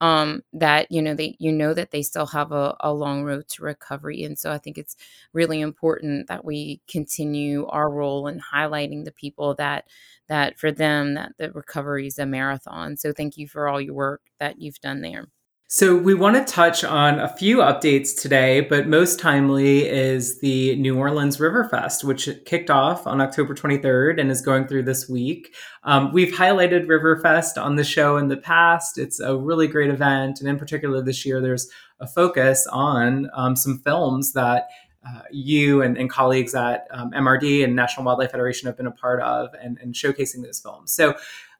um, 0.00 0.42
that 0.52 0.90
you 0.90 1.02
know 1.02 1.14
they 1.14 1.36
you 1.38 1.52
know 1.52 1.74
that 1.74 1.90
they 1.90 2.02
still 2.02 2.26
have 2.26 2.52
a, 2.52 2.74
a 2.80 2.92
long 2.92 3.24
road 3.24 3.48
to 3.48 3.62
recovery 3.62 4.22
and 4.22 4.38
so 4.38 4.50
i 4.52 4.58
think 4.58 4.78
it's 4.78 4.96
really 5.32 5.60
important 5.60 6.28
that 6.28 6.44
we 6.44 6.80
continue 6.88 7.66
our 7.66 7.90
role 7.90 8.26
in 8.28 8.40
highlighting 8.40 9.04
the 9.04 9.12
people 9.12 9.54
that 9.54 9.86
that 10.28 10.58
for 10.58 10.70
them 10.72 11.14
that 11.14 11.32
the 11.38 11.50
recovery 11.52 12.06
is 12.06 12.18
a 12.18 12.26
marathon 12.26 12.96
so 12.96 13.12
thank 13.12 13.36
you 13.36 13.46
for 13.48 13.68
all 13.68 13.80
your 13.80 13.94
work 13.94 14.22
that 14.38 14.60
you've 14.60 14.80
done 14.80 15.00
there 15.00 15.26
So, 15.70 15.94
we 15.94 16.14
want 16.14 16.34
to 16.34 16.50
touch 16.50 16.82
on 16.82 17.20
a 17.20 17.28
few 17.28 17.58
updates 17.58 18.18
today, 18.18 18.62
but 18.62 18.88
most 18.88 19.20
timely 19.20 19.86
is 19.86 20.40
the 20.40 20.74
New 20.76 20.96
Orleans 20.96 21.38
River 21.38 21.68
Fest, 21.68 22.04
which 22.04 22.26
kicked 22.46 22.70
off 22.70 23.06
on 23.06 23.20
October 23.20 23.54
23rd 23.54 24.18
and 24.18 24.30
is 24.30 24.40
going 24.40 24.66
through 24.66 24.84
this 24.84 25.10
week. 25.10 25.54
Um, 25.84 26.10
we've 26.10 26.32
highlighted 26.32 26.86
Riverfest 26.86 27.62
on 27.62 27.76
the 27.76 27.84
show 27.84 28.16
in 28.16 28.28
the 28.28 28.38
past. 28.38 28.96
It's 28.96 29.20
a 29.20 29.36
really 29.36 29.66
great 29.66 29.90
event. 29.90 30.40
And 30.40 30.48
in 30.48 30.58
particular, 30.58 31.02
this 31.02 31.26
year, 31.26 31.38
there's 31.38 31.68
a 32.00 32.06
focus 32.06 32.66
on 32.72 33.28
um, 33.34 33.54
some 33.54 33.78
films 33.80 34.32
that 34.32 34.68
uh, 35.06 35.20
you 35.30 35.82
and, 35.82 35.98
and, 35.98 36.10
colleagues 36.10 36.54
at 36.54 36.88
um, 36.90 37.10
MRD 37.12 37.62
and 37.62 37.76
National 37.76 38.04
Wildlife 38.04 38.30
Federation 38.30 38.66
have 38.66 38.76
been 38.76 38.86
a 38.86 38.90
part 38.90 39.20
of 39.20 39.50
and, 39.62 39.78
and 39.80 39.94
showcasing 39.94 40.42
those 40.42 40.60
films. 40.60 40.92
So, 40.92 41.14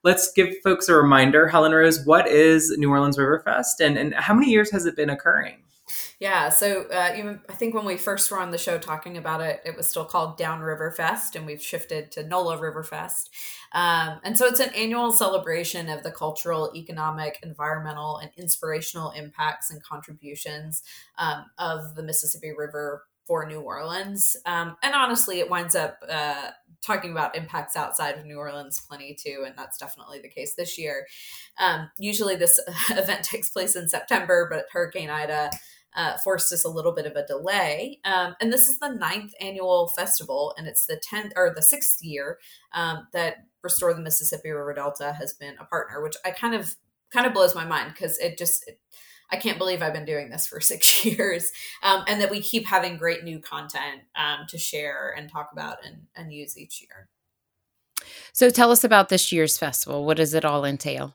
let's 0.04 0.32
give 0.32 0.54
folks 0.62 0.88
a 0.88 0.94
reminder. 0.94 1.48
Helen 1.48 1.72
Rose, 1.72 2.04
what 2.04 2.28
is 2.28 2.74
New 2.78 2.90
Orleans 2.90 3.18
Riverfest 3.18 3.80
and, 3.80 3.98
and 3.98 4.14
how 4.14 4.34
many 4.34 4.50
years 4.50 4.70
has 4.70 4.86
it 4.86 4.96
been 4.96 5.10
occurring? 5.10 5.62
Yeah, 6.20 6.48
so 6.50 6.82
uh, 6.92 7.14
even 7.16 7.40
I 7.48 7.54
think 7.54 7.74
when 7.74 7.84
we 7.84 7.96
first 7.96 8.30
were 8.30 8.40
on 8.40 8.50
the 8.50 8.58
show 8.58 8.78
talking 8.78 9.16
about 9.16 9.40
it, 9.40 9.60
it 9.64 9.76
was 9.76 9.88
still 9.88 10.04
called 10.04 10.36
Down 10.36 10.60
River 10.60 10.90
Fest, 10.90 11.34
and 11.34 11.46
we've 11.46 11.62
shifted 11.62 12.12
to 12.12 12.26
NOLA 12.26 12.58
River 12.58 12.82
Fest. 12.82 13.30
Um, 13.72 14.20
and 14.22 14.36
so 14.36 14.46
it's 14.46 14.60
an 14.60 14.74
annual 14.74 15.12
celebration 15.12 15.88
of 15.88 16.02
the 16.02 16.10
cultural, 16.10 16.72
economic, 16.74 17.38
environmental, 17.42 18.18
and 18.18 18.30
inspirational 18.36 19.10
impacts 19.12 19.70
and 19.70 19.82
contributions 19.82 20.82
um, 21.18 21.46
of 21.58 21.94
the 21.94 22.02
Mississippi 22.02 22.52
River 22.56 23.04
for 23.28 23.46
New 23.46 23.60
Orleans. 23.60 24.36
Um, 24.46 24.76
and 24.82 24.94
honestly, 24.94 25.38
it 25.38 25.50
winds 25.50 25.76
up 25.76 25.98
uh, 26.08 26.50
talking 26.84 27.12
about 27.12 27.36
impacts 27.36 27.76
outside 27.76 28.16
of 28.18 28.24
New 28.24 28.38
Orleans 28.38 28.80
plenty 28.80 29.14
too, 29.14 29.44
and 29.46 29.54
that's 29.56 29.78
definitely 29.78 30.20
the 30.20 30.30
case 30.30 30.54
this 30.56 30.78
year. 30.78 31.06
Um, 31.58 31.90
usually, 31.98 32.34
this 32.34 32.58
event 32.90 33.22
takes 33.22 33.50
place 33.50 33.76
in 33.76 33.88
September, 33.88 34.48
but 34.50 34.64
Hurricane 34.72 35.10
Ida 35.10 35.50
uh, 35.94 36.16
forced 36.24 36.52
us 36.52 36.64
a 36.64 36.70
little 36.70 36.92
bit 36.92 37.06
of 37.06 37.16
a 37.16 37.26
delay. 37.26 38.00
Um, 38.04 38.34
and 38.40 38.50
this 38.50 38.62
is 38.62 38.78
the 38.78 38.88
ninth 38.88 39.32
annual 39.40 39.88
festival, 39.88 40.54
and 40.56 40.66
it's 40.66 40.86
the 40.86 41.00
tenth 41.00 41.34
or 41.36 41.52
the 41.54 41.62
sixth 41.62 42.02
year 42.02 42.38
um, 42.72 43.08
that 43.12 43.44
Restore 43.62 43.92
the 43.92 44.00
Mississippi 44.00 44.50
River 44.50 44.72
Delta 44.72 45.12
has 45.18 45.34
been 45.34 45.54
a 45.60 45.66
partner, 45.66 46.02
which 46.02 46.16
I 46.24 46.30
kind 46.30 46.54
of 46.54 46.76
kind 47.12 47.26
of 47.26 47.34
blows 47.34 47.54
my 47.54 47.64
mind 47.64 47.92
because 47.92 48.16
it 48.18 48.38
just 48.38 48.66
it, 48.66 48.80
I 49.30 49.36
can't 49.36 49.58
believe 49.58 49.82
I've 49.82 49.92
been 49.92 50.04
doing 50.04 50.30
this 50.30 50.46
for 50.46 50.60
six 50.60 51.04
years, 51.04 51.50
um, 51.82 52.04
and 52.08 52.20
that 52.20 52.30
we 52.30 52.40
keep 52.40 52.66
having 52.66 52.96
great 52.96 53.24
new 53.24 53.40
content 53.40 54.02
um, 54.16 54.46
to 54.48 54.58
share 54.58 55.14
and 55.16 55.30
talk 55.30 55.50
about 55.52 55.78
and, 55.84 56.06
and 56.16 56.32
use 56.32 56.56
each 56.56 56.80
year. 56.80 57.08
So 58.32 58.50
tell 58.50 58.70
us 58.70 58.84
about 58.84 59.08
this 59.08 59.32
year's 59.32 59.58
festival. 59.58 60.04
What 60.04 60.16
does 60.16 60.34
it 60.34 60.44
all 60.44 60.64
entail? 60.64 61.14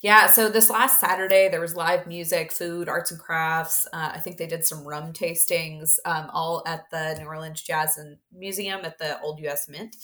Yeah, 0.00 0.28
so 0.28 0.48
this 0.48 0.70
last 0.70 0.98
Saturday 0.98 1.48
there 1.48 1.60
was 1.60 1.76
live 1.76 2.06
music, 2.06 2.52
food, 2.52 2.88
arts 2.88 3.10
and 3.10 3.20
crafts. 3.20 3.86
Uh, 3.92 4.12
I 4.14 4.18
think 4.18 4.36
they 4.36 4.46
did 4.46 4.64
some 4.64 4.86
rum 4.86 5.12
tastings, 5.12 5.98
um, 6.04 6.30
all 6.32 6.62
at 6.66 6.90
the 6.90 7.16
New 7.18 7.26
Orleans 7.26 7.62
Jazz 7.62 7.98
and 7.98 8.16
Museum 8.32 8.80
at 8.84 8.98
the 8.98 9.20
Old 9.20 9.40
U.S. 9.40 9.68
Mint. 9.68 9.96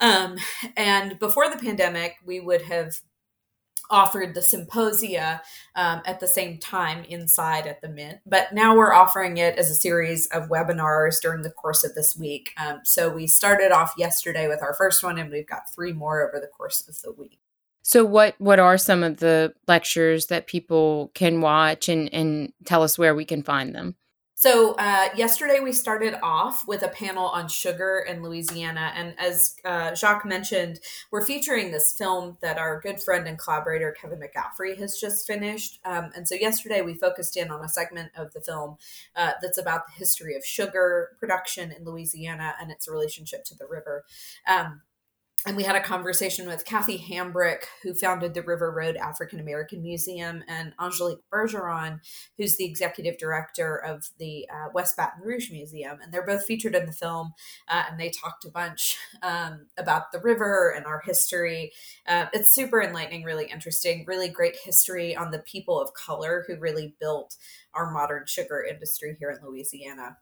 Um, 0.00 0.36
and 0.76 1.18
before 1.18 1.48
the 1.50 1.58
pandemic, 1.58 2.16
we 2.24 2.40
would 2.40 2.62
have 2.62 3.00
offered 3.90 4.34
the 4.34 4.42
symposia 4.42 5.42
um, 5.76 6.02
at 6.06 6.20
the 6.20 6.26
same 6.26 6.58
time 6.58 7.04
inside 7.04 7.66
at 7.66 7.80
the 7.80 7.88
Mint. 7.88 8.18
But 8.24 8.52
now 8.52 8.76
we're 8.76 8.94
offering 8.94 9.36
it 9.36 9.56
as 9.56 9.70
a 9.70 9.74
series 9.74 10.26
of 10.28 10.48
webinars 10.48 11.20
during 11.20 11.42
the 11.42 11.50
course 11.50 11.84
of 11.84 11.94
this 11.94 12.16
week. 12.16 12.52
Um, 12.56 12.80
so 12.84 13.10
we 13.10 13.26
started 13.26 13.72
off 13.72 13.94
yesterday 13.98 14.48
with 14.48 14.62
our 14.62 14.74
first 14.74 15.02
one, 15.02 15.18
and 15.18 15.30
we've 15.30 15.46
got 15.46 15.72
three 15.74 15.92
more 15.92 16.26
over 16.26 16.40
the 16.40 16.46
course 16.46 16.86
of 16.88 17.00
the 17.02 17.12
week. 17.12 17.40
So 17.82 18.04
what 18.04 18.34
what 18.38 18.58
are 18.58 18.78
some 18.78 19.02
of 19.02 19.18
the 19.18 19.54
lectures 19.66 20.26
that 20.26 20.46
people 20.46 21.10
can 21.14 21.40
watch 21.40 21.88
and 21.88 22.12
and 22.12 22.52
tell 22.64 22.82
us 22.82 22.98
where 22.98 23.14
we 23.14 23.24
can 23.24 23.42
find 23.42 23.74
them? 23.74 23.96
So, 24.40 24.72
uh, 24.78 25.10
yesterday 25.14 25.60
we 25.60 25.70
started 25.70 26.14
off 26.22 26.66
with 26.66 26.80
a 26.80 26.88
panel 26.88 27.26
on 27.26 27.46
sugar 27.46 28.02
in 28.08 28.22
Louisiana. 28.22 28.90
And 28.96 29.14
as 29.18 29.54
uh, 29.66 29.94
Jacques 29.94 30.24
mentioned, 30.24 30.80
we're 31.10 31.26
featuring 31.26 31.72
this 31.72 31.92
film 31.92 32.38
that 32.40 32.56
our 32.56 32.80
good 32.80 33.02
friend 33.02 33.28
and 33.28 33.38
collaborator 33.38 33.94
Kevin 34.00 34.18
McCaffrey 34.18 34.78
has 34.78 34.98
just 34.98 35.26
finished. 35.26 35.78
Um, 35.84 36.10
and 36.16 36.26
so, 36.26 36.36
yesterday 36.36 36.80
we 36.80 36.94
focused 36.94 37.36
in 37.36 37.50
on 37.50 37.62
a 37.62 37.68
segment 37.68 38.12
of 38.16 38.32
the 38.32 38.40
film 38.40 38.78
uh, 39.14 39.32
that's 39.42 39.58
about 39.58 39.86
the 39.86 39.92
history 39.98 40.34
of 40.34 40.42
sugar 40.42 41.10
production 41.18 41.70
in 41.70 41.84
Louisiana 41.84 42.54
and 42.58 42.70
its 42.70 42.88
relationship 42.88 43.44
to 43.44 43.54
the 43.54 43.66
river. 43.66 44.06
Um, 44.48 44.80
and 45.46 45.56
we 45.56 45.62
had 45.62 45.76
a 45.76 45.80
conversation 45.80 46.46
with 46.46 46.66
Kathy 46.66 46.98
Hambrick, 46.98 47.62
who 47.82 47.94
founded 47.94 48.34
the 48.34 48.42
River 48.42 48.70
Road 48.70 48.96
African 48.96 49.40
American 49.40 49.82
Museum, 49.82 50.44
and 50.48 50.74
Angelique 50.78 51.24
Bergeron, 51.32 52.00
who's 52.36 52.56
the 52.56 52.66
executive 52.66 53.16
director 53.16 53.76
of 53.76 54.10
the 54.18 54.46
uh, 54.52 54.68
West 54.74 54.96
Baton 54.96 55.22
Rouge 55.22 55.50
Museum. 55.50 55.98
And 56.02 56.12
they're 56.12 56.26
both 56.26 56.44
featured 56.44 56.74
in 56.74 56.84
the 56.84 56.92
film, 56.92 57.32
uh, 57.68 57.84
and 57.90 57.98
they 57.98 58.10
talked 58.10 58.44
a 58.44 58.50
bunch 58.50 58.98
um, 59.22 59.66
about 59.78 60.12
the 60.12 60.20
river 60.20 60.74
and 60.76 60.84
our 60.84 61.00
history. 61.00 61.72
Uh, 62.06 62.26
it's 62.34 62.54
super 62.54 62.82
enlightening, 62.82 63.24
really 63.24 63.46
interesting, 63.46 64.04
really 64.06 64.28
great 64.28 64.56
history 64.62 65.16
on 65.16 65.30
the 65.30 65.38
people 65.40 65.80
of 65.80 65.94
color 65.94 66.44
who 66.46 66.58
really 66.58 66.94
built 67.00 67.36
our 67.72 67.90
modern 67.90 68.26
sugar 68.26 68.62
industry 68.68 69.16
here 69.18 69.30
in 69.30 69.38
Louisiana. 69.46 70.18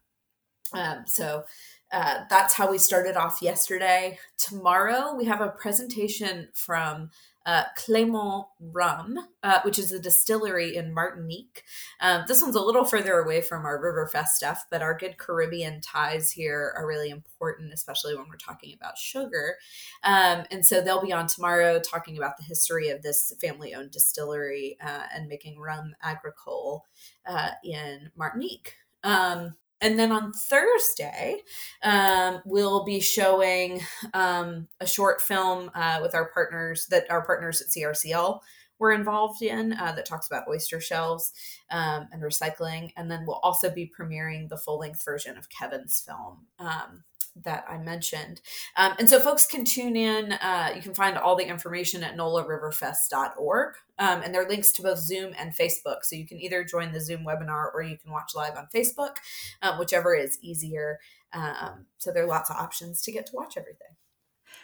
Um, 0.72 1.04
so 1.06 1.44
uh, 1.90 2.24
that's 2.28 2.54
how 2.54 2.70
we 2.70 2.78
started 2.78 3.16
off 3.16 3.40
yesterday. 3.40 4.18
Tomorrow 4.36 5.14
we 5.14 5.24
have 5.24 5.40
a 5.40 5.48
presentation 5.48 6.48
from 6.54 7.10
uh, 7.46 7.64
Clément 7.78 8.44
Rum, 8.60 9.16
uh, 9.42 9.60
which 9.62 9.78
is 9.78 9.90
a 9.90 9.98
distillery 9.98 10.76
in 10.76 10.92
Martinique. 10.92 11.64
Um, 11.98 12.24
this 12.28 12.42
one's 12.42 12.56
a 12.56 12.60
little 12.60 12.84
further 12.84 13.14
away 13.14 13.40
from 13.40 13.64
our 13.64 13.80
Riverfest 13.82 14.28
stuff, 14.28 14.66
but 14.70 14.82
our 14.82 14.94
good 14.94 15.16
Caribbean 15.16 15.80
ties 15.80 16.30
here 16.30 16.74
are 16.76 16.86
really 16.86 17.08
important, 17.08 17.72
especially 17.72 18.14
when 18.14 18.28
we're 18.28 18.36
talking 18.36 18.74
about 18.74 18.98
sugar. 18.98 19.56
Um, 20.04 20.44
and 20.50 20.66
so 20.66 20.82
they'll 20.82 21.00
be 21.00 21.12
on 21.14 21.26
tomorrow 21.26 21.80
talking 21.80 22.18
about 22.18 22.36
the 22.36 22.44
history 22.44 22.90
of 22.90 23.00
this 23.00 23.32
family 23.40 23.74
owned 23.74 23.92
distillery 23.92 24.76
uh, 24.84 25.04
and 25.14 25.26
making 25.26 25.58
rum 25.58 25.94
agricole 26.02 26.84
uh, 27.26 27.52
in 27.64 28.10
Martinique. 28.14 28.74
Um, 29.02 29.54
and 29.80 29.98
then 29.98 30.12
on 30.12 30.32
Thursday, 30.32 31.42
um, 31.82 32.40
we'll 32.44 32.84
be 32.84 33.00
showing 33.00 33.80
um, 34.14 34.68
a 34.80 34.86
short 34.86 35.20
film 35.20 35.70
uh, 35.74 36.00
with 36.02 36.14
our 36.14 36.30
partners 36.30 36.86
that 36.90 37.10
our 37.10 37.24
partners 37.24 37.60
at 37.60 37.68
CRCL 37.68 38.40
were 38.78 38.92
involved 38.92 39.42
in 39.42 39.72
uh, 39.72 39.92
that 39.92 40.06
talks 40.06 40.28
about 40.28 40.48
oyster 40.48 40.80
shells 40.80 41.32
um, 41.70 42.08
and 42.12 42.22
recycling. 42.22 42.92
And 42.96 43.10
then 43.10 43.24
we'll 43.26 43.40
also 43.42 43.70
be 43.70 43.90
premiering 43.98 44.48
the 44.48 44.56
full 44.56 44.78
length 44.78 45.04
version 45.04 45.36
of 45.36 45.48
Kevin's 45.50 46.00
film 46.00 46.46
um, 46.58 47.02
that 47.44 47.64
I 47.68 47.78
mentioned. 47.78 48.40
Um, 48.76 48.94
and 48.98 49.08
so 49.08 49.20
folks 49.20 49.46
can 49.46 49.64
tune 49.64 49.96
in. 49.96 50.32
Uh, 50.32 50.72
you 50.74 50.82
can 50.82 50.94
find 50.94 51.16
all 51.16 51.36
the 51.36 51.46
information 51.46 52.02
at 52.02 52.16
nolariverfest.org. 52.16 53.74
Um, 53.98 54.22
and 54.22 54.34
there 54.34 54.44
are 54.44 54.48
links 54.48 54.70
to 54.72 54.82
both 54.82 54.98
Zoom 54.98 55.34
and 55.38 55.52
Facebook. 55.52 56.02
So 56.02 56.16
you 56.16 56.26
can 56.26 56.40
either 56.40 56.64
join 56.64 56.92
the 56.92 57.00
Zoom 57.00 57.24
webinar 57.24 57.66
or 57.74 57.82
you 57.82 57.98
can 57.98 58.12
watch 58.12 58.32
live 58.34 58.56
on 58.56 58.68
Facebook, 58.74 59.16
um, 59.62 59.78
whichever 59.78 60.14
is 60.14 60.38
easier. 60.40 60.98
Um, 61.32 61.86
so 61.98 62.12
there 62.12 62.24
are 62.24 62.28
lots 62.28 62.50
of 62.50 62.56
options 62.56 63.02
to 63.02 63.12
get 63.12 63.26
to 63.26 63.32
watch 63.34 63.56
everything. 63.56 63.88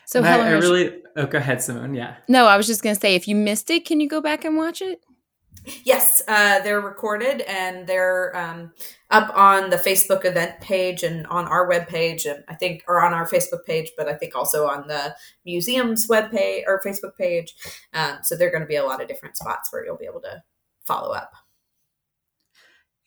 So 0.06 0.22
Helen, 0.22 0.46
I, 0.46 0.50
I 0.50 0.52
really, 0.52 1.02
oh, 1.16 1.26
go 1.26 1.38
ahead, 1.38 1.62
Simone. 1.62 1.94
Yeah. 1.94 2.16
No, 2.28 2.46
I 2.46 2.56
was 2.56 2.66
just 2.66 2.82
going 2.82 2.94
to 2.94 3.00
say, 3.00 3.14
if 3.14 3.26
you 3.26 3.34
missed 3.34 3.70
it, 3.70 3.84
can 3.84 4.00
you 4.00 4.08
go 4.08 4.20
back 4.20 4.44
and 4.44 4.56
watch 4.56 4.82
it? 4.82 5.00
Yes, 5.84 6.22
uh, 6.28 6.60
they're 6.60 6.80
recorded 6.80 7.40
and 7.42 7.86
they're 7.86 8.36
um, 8.36 8.72
up 9.10 9.34
on 9.34 9.70
the 9.70 9.76
Facebook 9.76 10.24
event 10.24 10.60
page 10.60 11.02
and 11.02 11.26
on 11.28 11.46
our 11.46 11.66
web 11.66 11.88
page, 11.88 12.26
and 12.26 12.44
I 12.48 12.54
think, 12.54 12.84
or 12.86 13.02
on 13.02 13.14
our 13.14 13.26
Facebook 13.26 13.64
page, 13.64 13.90
but 13.96 14.08
I 14.08 14.14
think 14.14 14.34
also 14.34 14.66
on 14.66 14.86
the 14.88 15.16
museum's 15.46 16.06
web 16.08 16.30
page 16.30 16.64
or 16.66 16.82
Facebook 16.82 17.16
page. 17.16 17.54
Um, 17.94 18.18
so 18.22 18.36
there 18.36 18.48
are 18.48 18.50
going 18.50 18.62
to 18.62 18.66
be 18.66 18.76
a 18.76 18.84
lot 18.84 19.00
of 19.00 19.08
different 19.08 19.36
spots 19.36 19.72
where 19.72 19.84
you'll 19.84 19.96
be 19.96 20.06
able 20.06 20.20
to 20.22 20.42
follow 20.84 21.14
up. 21.14 21.32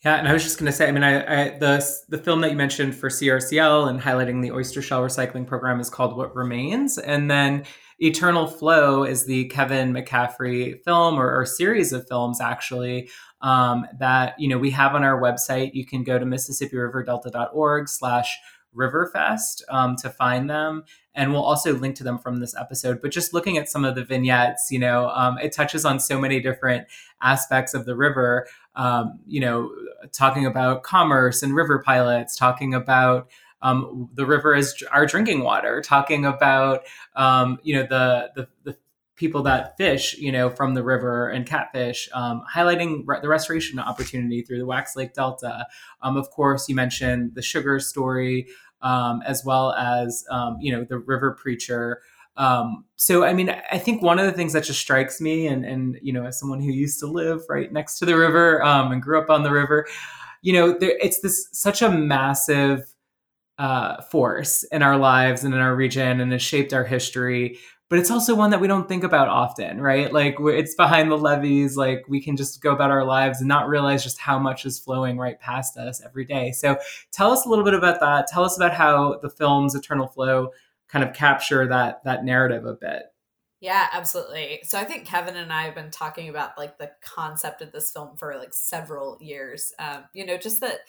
Yeah, 0.03 0.15
and 0.15 0.27
I 0.27 0.33
was 0.33 0.43
just 0.43 0.59
going 0.59 0.71
to 0.71 0.75
say, 0.75 0.87
I 0.87 0.91
mean, 0.91 1.03
I, 1.03 1.45
I, 1.45 1.57
the 1.57 1.83
the 2.09 2.19
film 2.19 2.41
that 2.41 2.51
you 2.51 2.57
mentioned 2.57 2.95
for 2.95 3.09
CRCL 3.09 3.89
and 3.89 3.99
highlighting 3.99 4.41
the 4.41 4.51
oyster 4.51 4.81
shell 4.81 5.01
recycling 5.01 5.45
program 5.45 5.79
is 5.79 5.89
called 5.89 6.15
What 6.15 6.35
Remains, 6.35 6.97
and 6.97 7.29
then 7.29 7.65
Eternal 7.99 8.47
Flow 8.47 9.03
is 9.03 9.25
the 9.25 9.45
Kevin 9.45 9.93
McCaffrey 9.93 10.83
film 10.83 11.19
or, 11.19 11.39
or 11.39 11.45
series 11.45 11.93
of 11.93 12.07
films 12.07 12.39
actually 12.39 13.09
um, 13.41 13.87
that 13.99 14.39
you 14.39 14.47
know 14.47 14.57
we 14.57 14.71
have 14.71 14.93
on 14.95 15.03
our 15.03 15.19
website. 15.19 15.73
You 15.73 15.85
can 15.85 16.03
go 16.03 16.19
to 16.19 16.25
MississippiRiverDelta.org 16.25 17.89
slash 17.89 18.37
Riverfest 18.77 19.63
um, 19.69 19.95
to 19.97 20.09
find 20.09 20.49
them. 20.49 20.83
And 21.15 21.33
we'll 21.33 21.43
also 21.43 21.73
link 21.73 21.95
to 21.95 22.03
them 22.03 22.19
from 22.19 22.39
this 22.39 22.55
episode. 22.55 23.01
But 23.01 23.11
just 23.11 23.33
looking 23.33 23.57
at 23.57 23.67
some 23.67 23.83
of 23.83 23.95
the 23.95 24.03
vignettes, 24.03 24.67
you 24.69 24.77
know, 24.77 25.09
um, 25.09 25.39
it 25.39 25.51
touches 25.51 25.83
on 25.83 25.99
so 25.99 26.19
many 26.19 26.39
different 26.39 26.87
aspects 27.21 27.73
of 27.73 27.85
the 27.85 27.95
river. 27.95 28.47
Um, 28.75 29.19
you 29.25 29.39
know, 29.39 29.71
talking 30.13 30.45
about 30.45 30.83
commerce 30.83 31.41
and 31.41 31.55
river 31.55 31.81
pilots, 31.83 32.35
talking 32.35 32.75
about 32.75 33.29
um, 33.61 34.09
the 34.13 34.25
river 34.25 34.55
is 34.55 34.83
our 34.91 35.05
drinking 35.05 35.43
water, 35.43 35.81
talking 35.81 36.25
about 36.25 36.81
um, 37.15 37.59
you 37.63 37.75
know 37.75 37.83
the, 37.83 38.31
the, 38.35 38.47
the 38.63 38.77
people 39.15 39.41
that 39.43 39.75
fish, 39.77 40.15
you 40.17 40.31
know, 40.31 40.49
from 40.49 40.75
the 40.75 40.83
river 40.83 41.27
and 41.27 41.45
catfish, 41.45 42.07
um, 42.13 42.43
highlighting 42.53 43.01
re- 43.05 43.19
the 43.21 43.27
restoration 43.27 43.79
opportunity 43.79 44.43
through 44.43 44.59
the 44.59 44.65
Wax 44.65 44.95
Lake 44.95 45.13
Delta. 45.13 45.65
Um, 46.01 46.15
of 46.15 46.29
course, 46.29 46.69
you 46.69 46.75
mentioned 46.75 47.33
the 47.33 47.41
sugar 47.41 47.79
story, 47.79 48.47
um, 48.81 49.21
as 49.25 49.43
well 49.43 49.73
as 49.73 50.23
um, 50.29 50.57
you 50.61 50.71
know 50.71 50.85
the 50.85 50.99
river 50.99 51.31
preacher. 51.31 52.01
Um, 52.37 52.85
so, 52.95 53.23
I 53.23 53.33
mean, 53.33 53.49
I 53.71 53.79
think 53.79 54.03
one 54.03 54.19
of 54.19 54.27
the 54.27 54.31
things 54.31 54.53
that 54.53 54.63
just 54.63 54.79
strikes 54.79 55.19
me, 55.19 55.47
and 55.47 55.65
and 55.65 55.97
you 56.01 56.13
know, 56.13 56.25
as 56.25 56.39
someone 56.39 56.61
who 56.61 56.71
used 56.71 56.99
to 56.99 57.07
live 57.07 57.41
right 57.49 57.73
next 57.73 57.97
to 57.99 58.05
the 58.05 58.15
river 58.15 58.63
um, 58.63 58.91
and 58.91 59.01
grew 59.01 59.19
up 59.19 59.31
on 59.31 59.41
the 59.41 59.51
river, 59.51 59.87
you 60.43 60.53
know, 60.53 60.77
there, 60.77 60.95
it's 61.01 61.19
this 61.21 61.49
such 61.51 61.81
a 61.81 61.89
massive 61.89 62.93
uh, 63.57 64.01
force 64.03 64.63
in 64.63 64.83
our 64.83 64.97
lives 64.97 65.43
and 65.43 65.53
in 65.53 65.59
our 65.59 65.75
region, 65.75 66.21
and 66.21 66.31
has 66.31 66.41
shaped 66.41 66.73
our 66.73 66.83
history 66.83 67.57
but 67.89 67.99
it's 67.99 68.11
also 68.11 68.35
one 68.35 68.49
that 68.49 68.59
we 68.59 68.67
don't 68.67 68.89
think 68.89 69.03
about 69.03 69.29
often, 69.29 69.79
right? 69.79 70.11
Like 70.11 70.35
it's 70.39 70.75
behind 70.75 71.09
the 71.09 71.17
levees, 71.17 71.77
like 71.77 72.03
we 72.09 72.21
can 72.21 72.35
just 72.35 72.61
go 72.61 72.73
about 72.73 72.91
our 72.91 73.05
lives 73.05 73.39
and 73.39 73.47
not 73.47 73.69
realize 73.69 74.03
just 74.03 74.19
how 74.19 74.37
much 74.37 74.65
is 74.65 74.77
flowing 74.77 75.17
right 75.17 75.39
past 75.39 75.77
us 75.77 76.01
every 76.03 76.25
day. 76.25 76.51
So 76.51 76.77
tell 77.13 77.31
us 77.31 77.45
a 77.45 77.49
little 77.49 77.63
bit 77.63 77.73
about 77.73 78.01
that. 78.01 78.27
Tell 78.27 78.43
us 78.43 78.57
about 78.57 78.73
how 78.73 79.19
the 79.21 79.29
film's 79.29 79.73
Eternal 79.73 80.07
Flow 80.07 80.51
kind 80.89 81.03
of 81.03 81.13
capture 81.13 81.65
that 81.67 82.03
that 82.03 82.25
narrative 82.25 82.65
a 82.65 82.73
bit. 82.73 83.03
Yeah, 83.61 83.87
absolutely. 83.91 84.59
So 84.63 84.77
I 84.77 84.83
think 84.83 85.05
Kevin 85.05 85.35
and 85.35 85.51
I 85.51 85.63
have 85.63 85.73
been 85.73 85.89
talking 85.89 86.29
about 86.29 86.57
like 86.57 86.77
the 86.77 86.91
concept 87.01 87.61
of 87.61 87.71
this 87.71 87.91
film 87.91 88.17
for 88.17 88.35
like 88.37 88.53
several 88.53 89.17
years. 89.21 89.73
Um, 89.79 90.03
you 90.13 90.25
know, 90.25 90.37
just 90.37 90.59
that 90.59 90.81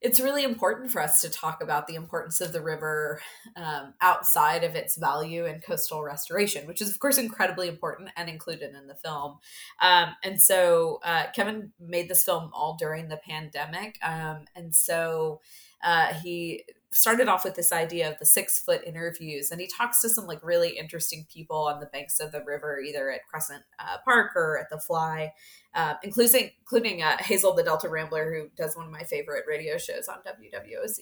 it's 0.00 0.20
really 0.20 0.44
important 0.44 0.90
for 0.90 1.02
us 1.02 1.20
to 1.20 1.30
talk 1.30 1.62
about 1.62 1.86
the 1.86 1.96
importance 1.96 2.40
of 2.40 2.52
the 2.52 2.62
river 2.62 3.20
um, 3.56 3.94
outside 4.00 4.62
of 4.62 4.76
its 4.76 4.96
value 4.96 5.44
in 5.44 5.60
coastal 5.60 6.02
restoration, 6.02 6.66
which 6.66 6.80
is, 6.80 6.90
of 6.90 6.98
course, 7.00 7.18
incredibly 7.18 7.68
important 7.68 8.10
and 8.16 8.28
included 8.28 8.74
in 8.74 8.86
the 8.86 8.94
film. 8.94 9.38
Um, 9.80 10.14
and 10.22 10.40
so 10.40 11.00
uh, 11.04 11.24
Kevin 11.34 11.72
made 11.80 12.08
this 12.08 12.24
film 12.24 12.50
all 12.52 12.76
during 12.78 13.08
the 13.08 13.16
pandemic. 13.28 13.98
Um, 14.02 14.44
and 14.54 14.74
so 14.74 15.40
uh, 15.82 16.14
he 16.14 16.64
started 16.90 17.28
off 17.28 17.44
with 17.44 17.54
this 17.54 17.72
idea 17.72 18.10
of 18.10 18.18
the 18.18 18.26
six 18.26 18.58
foot 18.58 18.82
interviews 18.86 19.50
and 19.50 19.60
he 19.60 19.66
talks 19.66 20.00
to 20.00 20.08
some 20.08 20.26
like 20.26 20.42
really 20.42 20.70
interesting 20.70 21.26
people 21.32 21.68
on 21.68 21.80
the 21.80 21.86
banks 21.86 22.18
of 22.18 22.32
the 22.32 22.42
river 22.44 22.80
either 22.80 23.10
at 23.10 23.26
crescent 23.28 23.62
uh, 23.78 23.98
park 24.04 24.34
or 24.34 24.58
at 24.58 24.70
the 24.70 24.78
fly 24.78 25.32
uh, 25.74 25.94
including 26.02 26.50
including 26.60 27.02
uh, 27.02 27.16
hazel 27.20 27.54
the 27.54 27.62
delta 27.62 27.88
rambler 27.88 28.32
who 28.32 28.48
does 28.56 28.74
one 28.76 28.86
of 28.86 28.92
my 28.92 29.02
favorite 29.04 29.44
radio 29.46 29.76
shows 29.76 30.08
on 30.08 30.16
wwoz 30.26 30.98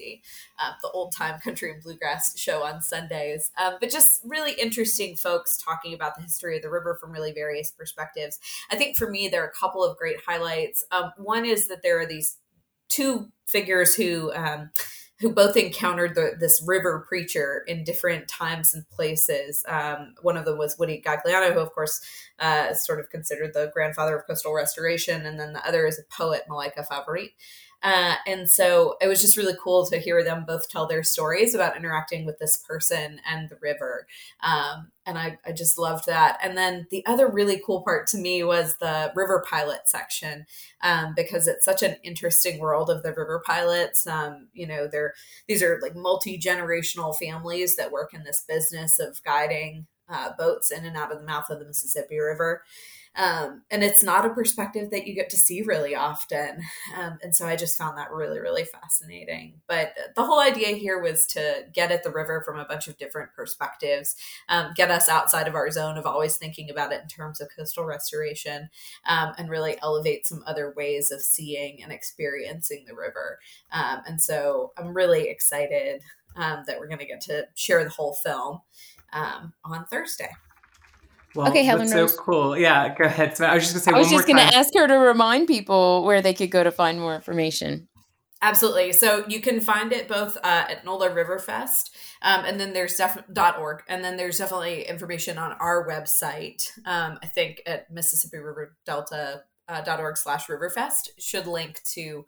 uh, 0.58 0.72
the 0.82 0.90
old 0.90 1.14
time 1.16 1.38
country 1.40 1.70
and 1.70 1.82
bluegrass 1.82 2.38
show 2.38 2.62
on 2.62 2.82
sundays. 2.82 3.50
Um, 3.58 3.74
but 3.80 3.90
just 3.90 4.20
really 4.24 4.52
interesting 4.52 5.16
folks 5.16 5.56
talking 5.56 5.94
about 5.94 6.16
the 6.16 6.22
history 6.22 6.56
of 6.56 6.62
the 6.62 6.70
river 6.70 6.96
from 7.00 7.12
really 7.12 7.32
various 7.32 7.70
perspectives. 7.70 8.38
I 8.70 8.76
think 8.76 8.96
for 8.96 9.10
me 9.10 9.28
there 9.28 9.42
are 9.42 9.48
a 9.48 9.52
couple 9.52 9.84
of 9.84 9.96
great 9.96 10.16
highlights. 10.26 10.84
Um, 10.90 11.12
one 11.16 11.44
is 11.44 11.68
that 11.68 11.82
there 11.82 12.00
are 12.00 12.06
these 12.06 12.38
two 12.88 13.28
figures 13.46 13.94
who 13.94 14.32
um, 14.34 14.70
who 15.20 15.32
both 15.32 15.56
encountered 15.56 16.14
the, 16.14 16.32
this 16.38 16.62
river 16.66 17.04
preacher 17.08 17.62
in 17.66 17.84
different 17.84 18.28
times 18.28 18.74
and 18.74 18.88
places. 18.90 19.64
Um, 19.66 20.14
one 20.22 20.36
of 20.36 20.44
them 20.44 20.58
was 20.58 20.76
Woody 20.78 21.02
Gagliano, 21.04 21.54
who, 21.54 21.60
of 21.60 21.72
course, 21.72 22.00
uh, 22.38 22.74
sort 22.74 23.00
of 23.00 23.08
considered 23.08 23.54
the 23.54 23.70
grandfather 23.72 24.16
of 24.16 24.26
coastal 24.26 24.54
restoration, 24.54 25.24
and 25.24 25.40
then 25.40 25.54
the 25.54 25.66
other 25.66 25.86
is 25.86 25.98
a 25.98 26.14
poet, 26.14 26.42
Malaika 26.50 26.86
Favorite. 26.86 27.30
Uh, 27.86 28.16
and 28.26 28.50
so 28.50 28.96
it 29.00 29.06
was 29.06 29.20
just 29.20 29.36
really 29.36 29.54
cool 29.62 29.86
to 29.86 29.96
hear 29.96 30.24
them 30.24 30.44
both 30.44 30.68
tell 30.68 30.88
their 30.88 31.04
stories 31.04 31.54
about 31.54 31.76
interacting 31.76 32.26
with 32.26 32.36
this 32.40 32.58
person 32.68 33.20
and 33.24 33.48
the 33.48 33.56
river. 33.62 34.08
Um, 34.42 34.90
and 35.06 35.16
I, 35.16 35.38
I 35.46 35.52
just 35.52 35.78
loved 35.78 36.06
that. 36.06 36.36
And 36.42 36.58
then 36.58 36.88
the 36.90 37.06
other 37.06 37.28
really 37.28 37.62
cool 37.64 37.82
part 37.82 38.08
to 38.08 38.18
me 38.18 38.42
was 38.42 38.76
the 38.78 39.12
river 39.14 39.44
pilot 39.48 39.82
section 39.84 40.46
um, 40.82 41.14
because 41.14 41.46
it's 41.46 41.64
such 41.64 41.84
an 41.84 41.94
interesting 42.02 42.58
world 42.58 42.90
of 42.90 43.04
the 43.04 43.10
river 43.10 43.40
pilots. 43.46 44.04
Um, 44.04 44.48
you 44.52 44.66
know, 44.66 44.88
they're 44.90 45.14
these 45.46 45.62
are 45.62 45.78
like 45.80 45.94
multi 45.94 46.40
generational 46.40 47.16
families 47.16 47.76
that 47.76 47.92
work 47.92 48.12
in 48.12 48.24
this 48.24 48.44
business 48.48 48.98
of 48.98 49.22
guiding 49.22 49.86
uh, 50.08 50.30
boats 50.36 50.72
in 50.72 50.84
and 50.84 50.96
out 50.96 51.12
of 51.12 51.20
the 51.20 51.26
mouth 51.26 51.50
of 51.50 51.60
the 51.60 51.64
Mississippi 51.64 52.18
River. 52.18 52.62
Um, 53.16 53.62
and 53.70 53.82
it's 53.82 54.02
not 54.02 54.26
a 54.26 54.30
perspective 54.30 54.90
that 54.90 55.06
you 55.06 55.14
get 55.14 55.30
to 55.30 55.36
see 55.36 55.62
really 55.62 55.94
often. 55.94 56.62
Um, 56.96 57.18
and 57.22 57.34
so 57.34 57.46
I 57.46 57.56
just 57.56 57.78
found 57.78 57.96
that 57.96 58.10
really, 58.10 58.38
really 58.38 58.64
fascinating. 58.64 59.54
But 59.66 59.94
the 60.14 60.24
whole 60.24 60.40
idea 60.40 60.76
here 60.76 61.00
was 61.00 61.26
to 61.28 61.64
get 61.72 61.90
at 61.90 62.02
the 62.02 62.10
river 62.10 62.42
from 62.44 62.58
a 62.58 62.66
bunch 62.66 62.88
of 62.88 62.98
different 62.98 63.30
perspectives, 63.34 64.16
um, 64.48 64.72
get 64.76 64.90
us 64.90 65.08
outside 65.08 65.48
of 65.48 65.54
our 65.54 65.70
zone 65.70 65.96
of 65.96 66.04
always 66.04 66.36
thinking 66.36 66.68
about 66.70 66.92
it 66.92 67.02
in 67.02 67.08
terms 67.08 67.40
of 67.40 67.48
coastal 67.56 67.84
restoration, 67.84 68.68
um, 69.06 69.32
and 69.38 69.48
really 69.48 69.76
elevate 69.82 70.26
some 70.26 70.42
other 70.46 70.74
ways 70.76 71.10
of 71.10 71.22
seeing 71.22 71.82
and 71.82 71.92
experiencing 71.92 72.84
the 72.86 72.94
river. 72.94 73.38
Um, 73.72 74.02
and 74.06 74.20
so 74.20 74.72
I'm 74.76 74.94
really 74.94 75.28
excited 75.28 76.02
um, 76.36 76.64
that 76.66 76.78
we're 76.78 76.88
going 76.88 76.98
to 76.98 77.06
get 77.06 77.22
to 77.22 77.46
share 77.54 77.82
the 77.82 77.90
whole 77.90 78.14
film 78.14 78.60
on 79.12 79.86
Thursday. 79.86 80.28
Well, 81.36 81.48
okay, 81.48 81.64
Helen 81.64 81.90
Rose. 81.90 82.14
so 82.14 82.22
cool. 82.22 82.56
Yeah, 82.56 82.94
go 82.94 83.04
ahead. 83.04 83.40
I 83.40 83.54
was 83.54 83.64
just 83.64 83.74
going 83.74 83.80
to 83.80 83.80
say. 83.80 83.92
I 83.92 83.98
was 83.98 84.10
just 84.10 84.26
going 84.26 84.38
to 84.38 84.56
ask 84.56 84.74
her 84.74 84.86
to 84.86 84.94
remind 84.94 85.46
people 85.46 86.04
where 86.04 86.22
they 86.22 86.34
could 86.34 86.50
go 86.50 86.64
to 86.64 86.70
find 86.70 86.98
more 86.98 87.14
information. 87.14 87.88
Absolutely. 88.42 88.92
So 88.92 89.24
you 89.28 89.40
can 89.40 89.60
find 89.60 89.92
it 89.92 90.08
both 90.08 90.36
uh, 90.36 90.66
at 90.68 90.84
NOLA 90.84 91.10
Riverfest, 91.10 91.90
um, 92.22 92.44
and 92.44 92.60
then 92.60 92.74
there's 92.74 92.94
def- 92.94 93.24
.org, 93.58 93.82
and 93.88 94.04
then 94.04 94.16
there's 94.16 94.38
definitely 94.38 94.82
information 94.82 95.38
on 95.38 95.52
our 95.52 95.86
website. 95.88 96.62
Um, 96.84 97.18
I 97.22 97.26
think 97.26 97.62
at 97.66 97.90
Mississippi 97.90 98.38
River 98.38 98.76
Delta 98.84 99.42
uh, 99.68 99.96
.org 99.98 100.16
slash 100.16 100.46
Riverfest 100.46 101.10
should 101.18 101.46
link 101.46 101.82
to 101.94 102.26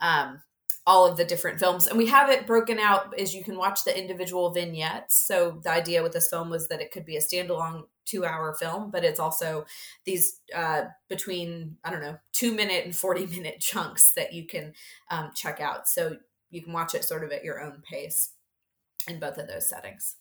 um, 0.00 0.40
all 0.86 1.06
of 1.06 1.16
the 1.16 1.24
different 1.24 1.60
films. 1.60 1.86
And 1.86 1.98
we 1.98 2.06
have 2.06 2.30
it 2.30 2.46
broken 2.46 2.78
out 2.78 3.18
as 3.18 3.34
you 3.34 3.44
can 3.44 3.56
watch 3.56 3.84
the 3.84 3.96
individual 3.96 4.50
vignettes. 4.50 5.24
So 5.26 5.60
the 5.62 5.70
idea 5.70 6.02
with 6.02 6.12
this 6.12 6.28
film 6.28 6.50
was 6.50 6.68
that 6.68 6.80
it 6.80 6.90
could 6.90 7.04
be 7.04 7.16
a 7.16 7.20
standalone 7.20 7.84
two 8.10 8.24
hour 8.24 8.54
film, 8.54 8.90
but 8.90 9.04
it's 9.04 9.20
also 9.20 9.64
these 10.04 10.40
uh, 10.54 10.84
between, 11.08 11.76
I 11.84 11.90
don't 11.90 12.02
know, 12.02 12.18
two 12.32 12.54
minute 12.54 12.84
and 12.84 12.94
40 12.94 13.26
minute 13.26 13.60
chunks 13.60 14.14
that 14.14 14.32
you 14.32 14.46
can 14.46 14.72
um, 15.10 15.30
check 15.34 15.60
out. 15.60 15.88
So 15.88 16.16
you 16.50 16.62
can 16.62 16.72
watch 16.72 16.94
it 16.94 17.04
sort 17.04 17.24
of 17.24 17.30
at 17.30 17.44
your 17.44 17.60
own 17.60 17.82
pace 17.88 18.32
in 19.08 19.20
both 19.20 19.38
of 19.38 19.48
those 19.48 19.68
settings. 19.68 20.16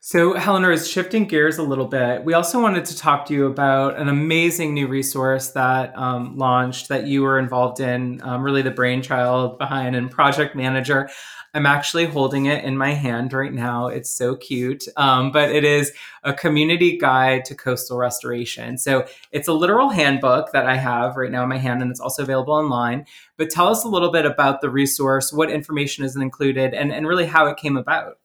So, 0.00 0.34
Helena 0.34 0.70
is 0.70 0.88
shifting 0.88 1.24
gears 1.24 1.58
a 1.58 1.62
little 1.64 1.84
bit. 1.84 2.24
We 2.24 2.32
also 2.32 2.62
wanted 2.62 2.84
to 2.84 2.96
talk 2.96 3.26
to 3.26 3.34
you 3.34 3.46
about 3.46 3.98
an 3.98 4.08
amazing 4.08 4.72
new 4.72 4.86
resource 4.86 5.48
that 5.50 5.96
um, 5.98 6.36
launched 6.36 6.88
that 6.88 7.08
you 7.08 7.22
were 7.22 7.36
involved 7.36 7.80
in, 7.80 8.20
um, 8.22 8.42
really 8.42 8.62
the 8.62 8.70
brainchild 8.70 9.58
behind 9.58 9.96
and 9.96 10.08
project 10.08 10.54
manager. 10.54 11.10
I'm 11.52 11.66
actually 11.66 12.06
holding 12.06 12.46
it 12.46 12.62
in 12.62 12.78
my 12.78 12.92
hand 12.92 13.32
right 13.32 13.52
now. 13.52 13.88
It's 13.88 14.08
so 14.08 14.36
cute. 14.36 14.84
Um, 14.96 15.32
but 15.32 15.50
it 15.50 15.64
is 15.64 15.92
a 16.22 16.32
community 16.32 16.96
guide 16.96 17.44
to 17.46 17.56
coastal 17.56 17.98
restoration. 17.98 18.78
So, 18.78 19.04
it's 19.32 19.48
a 19.48 19.52
literal 19.52 19.88
handbook 19.88 20.52
that 20.52 20.66
I 20.66 20.76
have 20.76 21.16
right 21.16 21.30
now 21.30 21.42
in 21.42 21.48
my 21.48 21.58
hand, 21.58 21.82
and 21.82 21.90
it's 21.90 22.00
also 22.00 22.22
available 22.22 22.54
online. 22.54 23.04
But 23.36 23.50
tell 23.50 23.66
us 23.66 23.84
a 23.84 23.88
little 23.88 24.12
bit 24.12 24.26
about 24.26 24.60
the 24.60 24.70
resource, 24.70 25.32
what 25.32 25.50
information 25.50 26.04
is 26.04 26.14
included, 26.14 26.72
and, 26.72 26.92
and 26.92 27.08
really 27.08 27.26
how 27.26 27.48
it 27.48 27.56
came 27.56 27.76
about. 27.76 28.18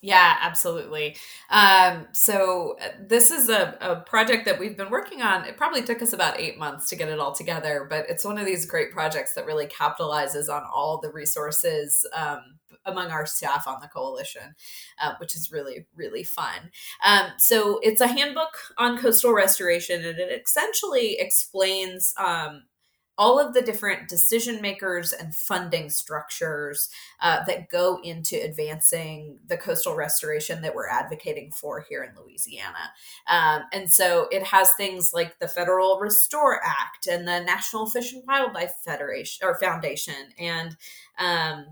Yeah, 0.00 0.36
absolutely. 0.42 1.16
Um, 1.50 2.06
so 2.12 2.76
uh, 2.80 2.90
this 3.00 3.32
is 3.32 3.48
a, 3.48 3.76
a 3.80 3.96
project 3.96 4.44
that 4.44 4.60
we've 4.60 4.76
been 4.76 4.90
working 4.90 5.22
on. 5.22 5.44
It 5.44 5.56
probably 5.56 5.82
took 5.82 6.02
us 6.02 6.12
about 6.12 6.38
eight 6.38 6.56
months 6.56 6.88
to 6.90 6.96
get 6.96 7.08
it 7.08 7.18
all 7.18 7.34
together, 7.34 7.84
but 7.90 8.06
it's 8.08 8.24
one 8.24 8.38
of 8.38 8.46
these 8.46 8.64
great 8.64 8.92
projects 8.92 9.34
that 9.34 9.44
really 9.44 9.66
capitalizes 9.66 10.48
on 10.48 10.62
all 10.72 11.00
the 11.00 11.10
resources 11.10 12.06
um, 12.14 12.58
among 12.84 13.10
our 13.10 13.26
staff 13.26 13.66
on 13.66 13.80
the 13.80 13.88
coalition, 13.88 14.54
uh, 15.02 15.14
which 15.18 15.34
is 15.34 15.50
really, 15.50 15.86
really 15.96 16.22
fun. 16.22 16.70
Um, 17.04 17.32
so 17.38 17.80
it's 17.82 18.00
a 18.00 18.06
handbook 18.06 18.56
on 18.78 18.98
coastal 18.98 19.32
restoration, 19.32 20.04
and 20.04 20.18
it 20.20 20.42
essentially 20.46 21.16
explains 21.18 22.14
um, 22.16 22.62
all 23.18 23.40
of 23.40 23.52
the 23.52 23.60
different 23.60 24.08
decision 24.08 24.62
makers 24.62 25.12
and 25.12 25.34
funding 25.34 25.90
structures 25.90 26.88
uh, 27.20 27.44
that 27.44 27.68
go 27.68 27.98
into 28.04 28.40
advancing 28.40 29.38
the 29.48 29.56
coastal 29.56 29.96
restoration 29.96 30.62
that 30.62 30.74
we're 30.74 30.88
advocating 30.88 31.50
for 31.50 31.84
here 31.88 32.04
in 32.04 32.22
Louisiana. 32.22 32.92
Um, 33.28 33.62
and 33.72 33.92
so 33.92 34.28
it 34.30 34.44
has 34.44 34.72
things 34.74 35.10
like 35.12 35.38
the 35.40 35.48
Federal 35.48 35.98
Restore 35.98 36.60
Act 36.64 37.08
and 37.08 37.26
the 37.26 37.40
National 37.40 37.86
Fish 37.86 38.12
and 38.12 38.22
Wildlife 38.26 38.74
Federation 38.84 39.46
or 39.46 39.58
Foundation 39.58 40.14
and 40.38 40.76
um, 41.18 41.66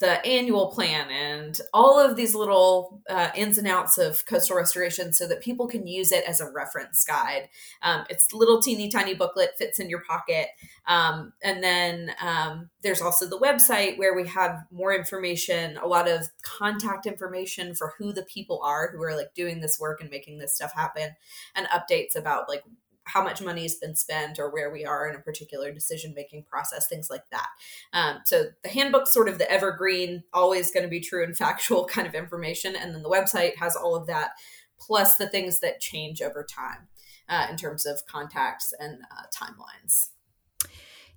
the 0.00 0.24
annual 0.26 0.68
plan 0.68 1.10
and 1.10 1.60
all 1.74 2.00
of 2.00 2.16
these 2.16 2.34
little 2.34 3.02
uh, 3.08 3.28
ins 3.36 3.58
and 3.58 3.68
outs 3.68 3.98
of 3.98 4.24
coastal 4.24 4.56
restoration 4.56 5.12
so 5.12 5.28
that 5.28 5.42
people 5.42 5.68
can 5.68 5.86
use 5.86 6.10
it 6.10 6.24
as 6.26 6.40
a 6.40 6.50
reference 6.50 7.04
guide. 7.04 7.50
Um, 7.82 8.04
it's 8.08 8.32
little 8.32 8.62
teeny 8.62 8.88
tiny 8.88 9.14
booklet, 9.14 9.50
fits 9.58 9.78
in 9.78 9.90
your 9.90 10.02
pocket. 10.02 10.48
Um, 10.86 11.34
and 11.42 11.62
then 11.62 12.12
um, 12.22 12.70
there's 12.82 13.02
also 13.02 13.28
the 13.28 13.38
website 13.38 13.98
where 13.98 14.14
we 14.14 14.26
have 14.28 14.64
more 14.70 14.94
information, 14.94 15.76
a 15.76 15.86
lot 15.86 16.08
of 16.08 16.28
contact 16.42 17.04
information 17.04 17.74
for 17.74 17.92
who 17.98 18.12
the 18.12 18.24
people 18.24 18.62
are 18.64 18.90
who 18.90 19.02
are 19.02 19.14
like 19.14 19.34
doing 19.34 19.60
this 19.60 19.78
work 19.78 20.00
and 20.00 20.10
making 20.10 20.38
this 20.38 20.54
stuff 20.54 20.72
happen, 20.74 21.14
and 21.54 21.66
updates 21.66 22.16
about 22.16 22.48
like 22.48 22.64
how 23.12 23.22
much 23.22 23.42
money 23.42 23.62
has 23.62 23.74
been 23.74 23.94
spent 23.94 24.38
or 24.38 24.50
where 24.50 24.70
we 24.70 24.84
are 24.84 25.08
in 25.08 25.16
a 25.16 25.20
particular 25.20 25.72
decision 25.72 26.12
making 26.14 26.44
process, 26.44 26.86
things 26.88 27.08
like 27.10 27.24
that. 27.30 27.48
Um, 27.92 28.20
so 28.24 28.44
the 28.62 28.68
handbook's 28.68 29.12
sort 29.12 29.28
of 29.28 29.38
the 29.38 29.50
evergreen, 29.50 30.22
always 30.32 30.70
going 30.70 30.84
to 30.84 30.90
be 30.90 31.00
true 31.00 31.24
and 31.24 31.36
factual 31.36 31.84
kind 31.84 32.06
of 32.06 32.14
information. 32.14 32.76
And 32.76 32.94
then 32.94 33.02
the 33.02 33.10
website 33.10 33.56
has 33.56 33.76
all 33.76 33.96
of 33.96 34.06
that, 34.06 34.30
plus 34.78 35.16
the 35.16 35.28
things 35.28 35.60
that 35.60 35.80
change 35.80 36.22
over 36.22 36.44
time 36.44 36.88
uh, 37.28 37.46
in 37.50 37.56
terms 37.56 37.86
of 37.86 38.06
contacts 38.06 38.72
and 38.78 39.02
uh, 39.10 39.24
timelines. 39.34 40.10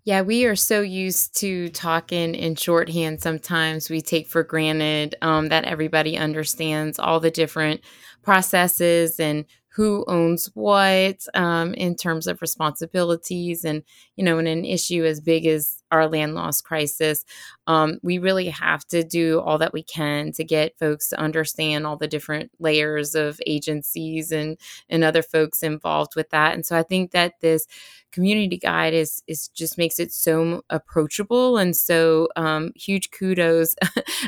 Yeah, 0.06 0.21
we 0.21 0.45
are 0.45 0.56
so 0.56 0.82
used 0.82 1.39
to 1.39 1.69
talking 1.69 2.36
in 2.36 2.56
shorthand. 2.56 3.21
Sometimes 3.21 3.89
we 3.89 4.01
take 4.01 4.27
for 4.27 4.43
granted 4.43 5.15
um, 5.21 5.47
that 5.47 5.63
everybody 5.63 6.17
understands 6.17 6.99
all 6.99 7.21
the 7.21 7.32
different 7.32 7.79
processes 8.21 9.17
and 9.17 9.45
who 9.75 10.05
owns 10.07 10.49
what 10.53 11.25
um, 11.33 11.73
in 11.73 11.95
terms 11.95 12.27
of 12.27 12.41
responsibilities 12.41 13.65
and 13.65 13.83
you 14.15 14.23
know 14.23 14.38
in 14.38 14.47
an 14.47 14.65
issue 14.65 15.03
as 15.03 15.19
big 15.19 15.45
as 15.47 15.81
our 15.91 16.07
land 16.07 16.33
loss 16.36 16.62
crisis. 16.62 17.23
Um, 17.67 17.99
we 18.01 18.17
really 18.17 18.49
have 18.49 18.86
to 18.88 19.03
do 19.03 19.39
all 19.41 19.57
that 19.59 19.73
we 19.73 19.83
can 19.83 20.31
to 20.33 20.43
get 20.43 20.77
folks 20.79 21.09
to 21.09 21.19
understand 21.19 21.86
all 21.86 21.97
the 21.97 22.07
different 22.07 22.51
layers 22.59 23.15
of 23.15 23.39
agencies 23.47 24.31
and 24.31 24.57
and 24.89 25.03
other 25.03 25.23
folks 25.23 25.63
involved 25.63 26.15
with 26.15 26.29
that. 26.31 26.53
And 26.53 26.65
so 26.65 26.77
i 26.77 26.83
think 26.83 27.12
that 27.12 27.33
this 27.41 27.67
community 28.12 28.57
guide 28.57 28.93
is 28.93 29.23
is 29.27 29.47
just 29.49 29.77
makes 29.77 29.99
it 29.99 30.12
so 30.12 30.62
approachable 30.69 31.57
and 31.57 31.75
so 31.75 32.27
um, 32.36 32.71
huge 32.75 33.12
kudos. 33.12 33.75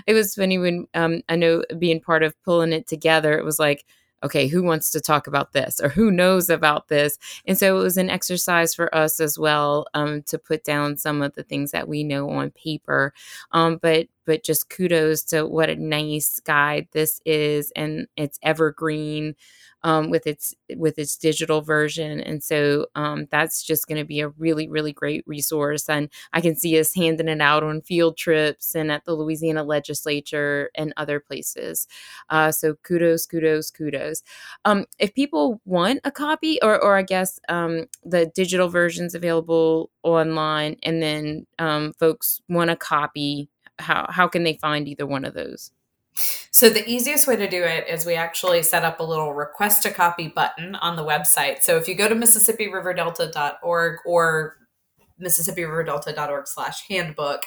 It 0.08 0.14
was 0.14 0.36
funny 0.36 0.58
when 0.58 0.88
um, 0.94 1.22
i 1.30 1.36
know 1.36 1.64
being 1.80 2.00
part 2.02 2.24
of 2.24 2.36
pulling 2.44 2.74
it 2.74 2.88
together 2.88 3.38
it 3.38 3.46
was 3.46 3.60
like 3.60 3.86
okay, 4.26 4.48
who 4.48 4.64
wants 4.64 4.92
to 4.92 5.00
talk 5.00 5.28
about 5.28 5.54
this 5.54 5.80
or 5.80 5.90
who 5.90 6.12
knows 6.12 6.50
about 6.50 6.88
this? 6.88 7.18
And 7.48 7.58
so 7.58 7.78
it 7.78 7.82
was 7.82 7.98
an 7.98 8.10
exercise 8.10 8.74
for 8.74 8.94
us 8.94 9.20
as 9.20 9.40
well 9.40 9.86
um, 9.94 10.24
to 10.24 10.38
put 10.38 10.64
down 10.64 10.98
some 10.98 11.22
of 11.22 11.34
the 11.34 11.44
things 11.44 11.72
that 11.72 11.88
we 11.88 12.04
know 12.04 12.30
on 12.30 12.52
paper. 12.52 13.14
Um, 13.52 13.78
but 13.82 14.08
but 14.26 14.44
just 14.44 14.70
kudos 14.70 15.24
to 15.26 15.46
what 15.46 15.70
a 15.70 15.76
nice 15.76 16.40
guide 16.40 16.88
this 16.92 17.22
is, 17.26 17.72
and 17.76 18.08
it's 18.18 18.40
evergreen 18.42 19.36
um, 19.86 20.10
with 20.10 20.26
its 20.26 20.54
with 20.76 20.98
its 20.98 21.16
digital 21.16 21.62
version, 21.62 22.20
and 22.20 22.44
so 22.44 22.88
um, 22.96 23.28
that's 23.30 23.64
just 23.64 23.88
going 23.88 24.00
to 24.00 24.04
be 24.04 24.20
a 24.20 24.30
really 24.30 24.68
really 24.68 24.92
great 24.92 25.24
resource. 25.28 25.88
And 25.88 26.10
I 26.34 26.42
can 26.42 26.56
see 26.56 26.78
us 26.80 26.94
handing 26.94 27.28
it 27.30 27.40
out 27.40 27.64
on 27.64 27.82
field 27.82 28.18
trips 28.18 28.76
and 28.76 28.92
at 28.92 29.06
the 29.06 29.14
Louisiana 29.14 29.64
Legislature 29.64 30.72
and 30.76 30.92
other 30.98 31.20
places. 31.20 31.88
Uh, 32.32 32.52
so 32.52 32.74
kudos, 32.84 33.28
kudos, 33.28 33.70
kudos. 33.70 34.24
Um, 34.66 34.86
if 35.00 35.14
people 35.14 35.62
want 35.66 36.00
a 36.04 36.12
copy, 36.12 36.60
or 36.64 36.84
or 36.84 36.98
I 36.98 37.04
guess 37.04 37.40
um, 37.48 37.86
the 38.04 38.26
digital 38.36 38.70
versions 38.70 39.14
available 39.14 39.92
online, 40.04 40.78
and 40.84 41.02
then 41.02 41.46
um, 41.60 41.94
folks 42.00 42.42
want 42.50 42.72
a 42.72 42.76
copy, 42.76 43.50
how 43.78 44.08
how 44.10 44.28
can 44.28 44.44
they 44.44 44.58
find 44.58 44.88
either 44.88 45.06
one 45.06 45.26
of 45.26 45.36
those? 45.36 45.72
So 46.52 46.70
the 46.70 46.88
easiest 46.88 47.28
way 47.28 47.36
to 47.36 47.50
do 47.50 47.64
it 47.64 47.88
is 47.90 48.06
we 48.06 48.16
actually 48.16 48.64
set 48.64 48.86
up 48.86 49.00
a 49.00 49.04
little 49.04 49.34
request 49.34 49.86
a 49.86 49.92
copy 49.92 50.30
button 50.30 50.76
on 50.76 50.96
the 50.96 51.04
website. 51.04 51.62
So 51.62 51.78
if 51.78 51.88
you 51.88 51.96
go 51.96 52.08
to 52.08 52.16
MississippiRiverDelta.org 52.16 54.00
or 54.06 54.58
MississippiRiverDelta.org 55.22 56.48
slash 56.48 56.88
handbook, 56.88 57.44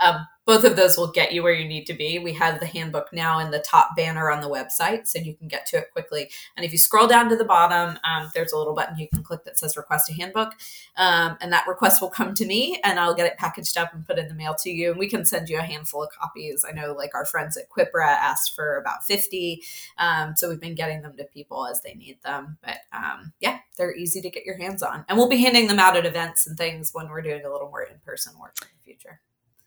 um, 0.00 0.26
both 0.46 0.64
of 0.64 0.76
those 0.76 0.96
will 0.96 1.10
get 1.10 1.32
you 1.32 1.42
where 1.42 1.52
you 1.52 1.68
need 1.68 1.86
to 1.86 1.94
be. 1.94 2.18
We 2.18 2.32
have 2.34 2.60
the 2.60 2.66
handbook 2.66 3.12
now 3.12 3.38
in 3.38 3.50
the 3.50 3.60
top 3.60 3.94
banner 3.96 4.30
on 4.30 4.40
the 4.40 4.48
website, 4.48 5.06
so 5.06 5.18
you 5.18 5.34
can 5.34 5.48
get 5.48 5.66
to 5.66 5.78
it 5.78 5.92
quickly. 5.92 6.30
And 6.56 6.64
if 6.64 6.72
you 6.72 6.78
scroll 6.78 7.06
down 7.06 7.28
to 7.28 7.36
the 7.36 7.44
bottom, 7.44 7.98
um, 8.04 8.30
there's 8.34 8.52
a 8.52 8.58
little 8.58 8.74
button 8.74 8.98
you 8.98 9.08
can 9.08 9.22
click 9.22 9.44
that 9.44 9.58
says 9.58 9.76
request 9.76 10.10
a 10.10 10.14
handbook. 10.14 10.54
Um, 10.96 11.36
and 11.40 11.52
that 11.52 11.66
request 11.68 12.00
will 12.00 12.10
come 12.10 12.34
to 12.34 12.46
me, 12.46 12.80
and 12.84 12.98
I'll 12.98 13.14
get 13.14 13.26
it 13.26 13.38
packaged 13.38 13.76
up 13.76 13.92
and 13.94 14.06
put 14.06 14.18
in 14.18 14.28
the 14.28 14.34
mail 14.34 14.54
to 14.60 14.70
you. 14.70 14.90
And 14.90 14.98
we 14.98 15.08
can 15.08 15.24
send 15.24 15.48
you 15.48 15.58
a 15.58 15.62
handful 15.62 16.02
of 16.02 16.10
copies. 16.10 16.64
I 16.66 16.72
know, 16.72 16.94
like, 16.94 17.14
our 17.14 17.26
friends 17.26 17.56
at 17.56 17.70
Quipra 17.70 18.06
asked 18.06 18.54
for 18.54 18.76
about 18.76 19.04
50. 19.04 19.62
Um, 19.98 20.34
so 20.36 20.48
we've 20.48 20.60
been 20.60 20.74
getting 20.74 21.02
them 21.02 21.16
to 21.16 21.24
people 21.24 21.66
as 21.66 21.80
they 21.82 21.94
need 21.94 22.18
them. 22.24 22.58
But 22.62 22.78
um, 22.92 23.32
yeah, 23.40 23.58
they're 23.76 23.94
easy 23.94 24.20
to 24.20 24.30
get 24.30 24.44
your 24.44 24.56
hands 24.56 24.82
on. 24.82 25.04
And 25.08 25.16
we'll 25.16 25.28
be 25.28 25.36
handing 25.36 25.66
them 25.66 25.78
out 25.78 25.96
at 25.96 26.06
events 26.06 26.46
and 26.46 26.56
things 26.56 26.90
when 26.92 27.08
we're 27.08 27.22
doing 27.22 27.44
a 27.44 27.52
little 27.52 27.68
more 27.68 27.82
in 27.82 27.98
person 28.04 28.38
work 28.38 28.56
in 28.62 28.68
the 28.76 28.84
future 28.84 29.20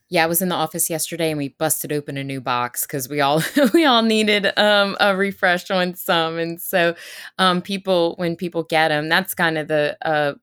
yeah, 0.10 0.24
I 0.24 0.28
was 0.28 0.42
in 0.42 0.50
the 0.50 0.56
office 0.56 0.90
yesterday 0.90 1.32
and 1.32 1.38
we 1.38 1.50
busted 1.50 1.92
open 1.92 2.18
a 2.18 2.24
new 2.24 2.40
box 2.40 2.84
because 2.84 3.10
we 3.10 3.22
all 3.22 3.42
we 3.74 3.86
all 3.86 4.02
needed 4.02 4.52
um, 4.58 4.96
a 5.00 5.16
refresh 5.16 5.72
on 5.72 5.96
some, 5.96 6.38
and 6.38 6.62
so 6.62 6.96
um, 7.40 7.62
people 7.62 8.16
when 8.18 8.36
people 8.36 8.64
get 8.64 8.90
them, 8.90 9.10
that's 9.10 9.34
kind 9.34 9.58
of 9.58 9.68
the 9.68 9.98
uh, 10.04 10.34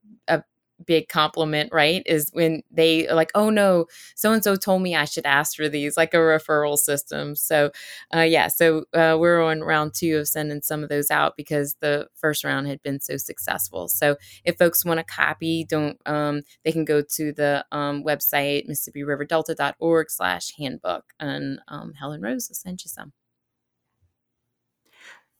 big 0.87 1.09
compliment, 1.09 1.73
right? 1.73 2.03
Is 2.07 2.31
when 2.33 2.63
they 2.71 3.09
are 3.09 3.15
like, 3.15 3.31
oh 3.35 3.51
no, 3.51 3.87
so 4.15 4.33
and 4.33 4.43
so 4.43 4.57
told 4.57 4.83
me 4.83 4.95
I 4.95 5.05
should 5.05 5.27
ask 5.27 5.57
for 5.57 5.69
these, 5.69 5.97
like 5.97 6.15
a 6.15 6.19
referral 6.19 6.79
system. 6.79 7.35
So, 7.37 7.71
uh, 8.15 8.21
yeah, 8.21 8.49
so 8.49 8.85
uh, 8.95 9.17
we're 9.19 9.43
on 9.43 9.61
round 9.61 9.95
two 9.95 10.19
of 10.19 10.29
sending 10.29 10.63
some 10.63 10.83
of 10.83 10.89
those 10.89 11.11
out 11.11 11.37
because 11.37 11.77
the 11.81 12.09
first 12.15 12.45
round 12.45 12.67
had 12.69 12.83
been 12.83 13.01
so 13.01 13.17
successful. 13.17 13.89
So, 13.89 14.17
if 14.45 14.57
folks 14.59 14.85
want 14.85 15.01
a 15.01 15.05
copy, 15.05 15.65
don't 15.69 15.99
um, 16.07 16.43
they 16.65 16.73
can 16.73 16.85
go 16.85 17.03
to 17.03 17.33
the 17.33 17.65
um, 17.73 18.05
website 18.05 18.69
MississippiRiverDelta.org/slash 18.69 20.55
handbook, 20.59 21.05
and 21.19 21.61
um, 21.69 21.95
Helen 21.95 22.21
Rose 22.21 22.49
will 22.49 22.55
send 22.57 22.83
you 22.85 22.89
some. 22.89 23.13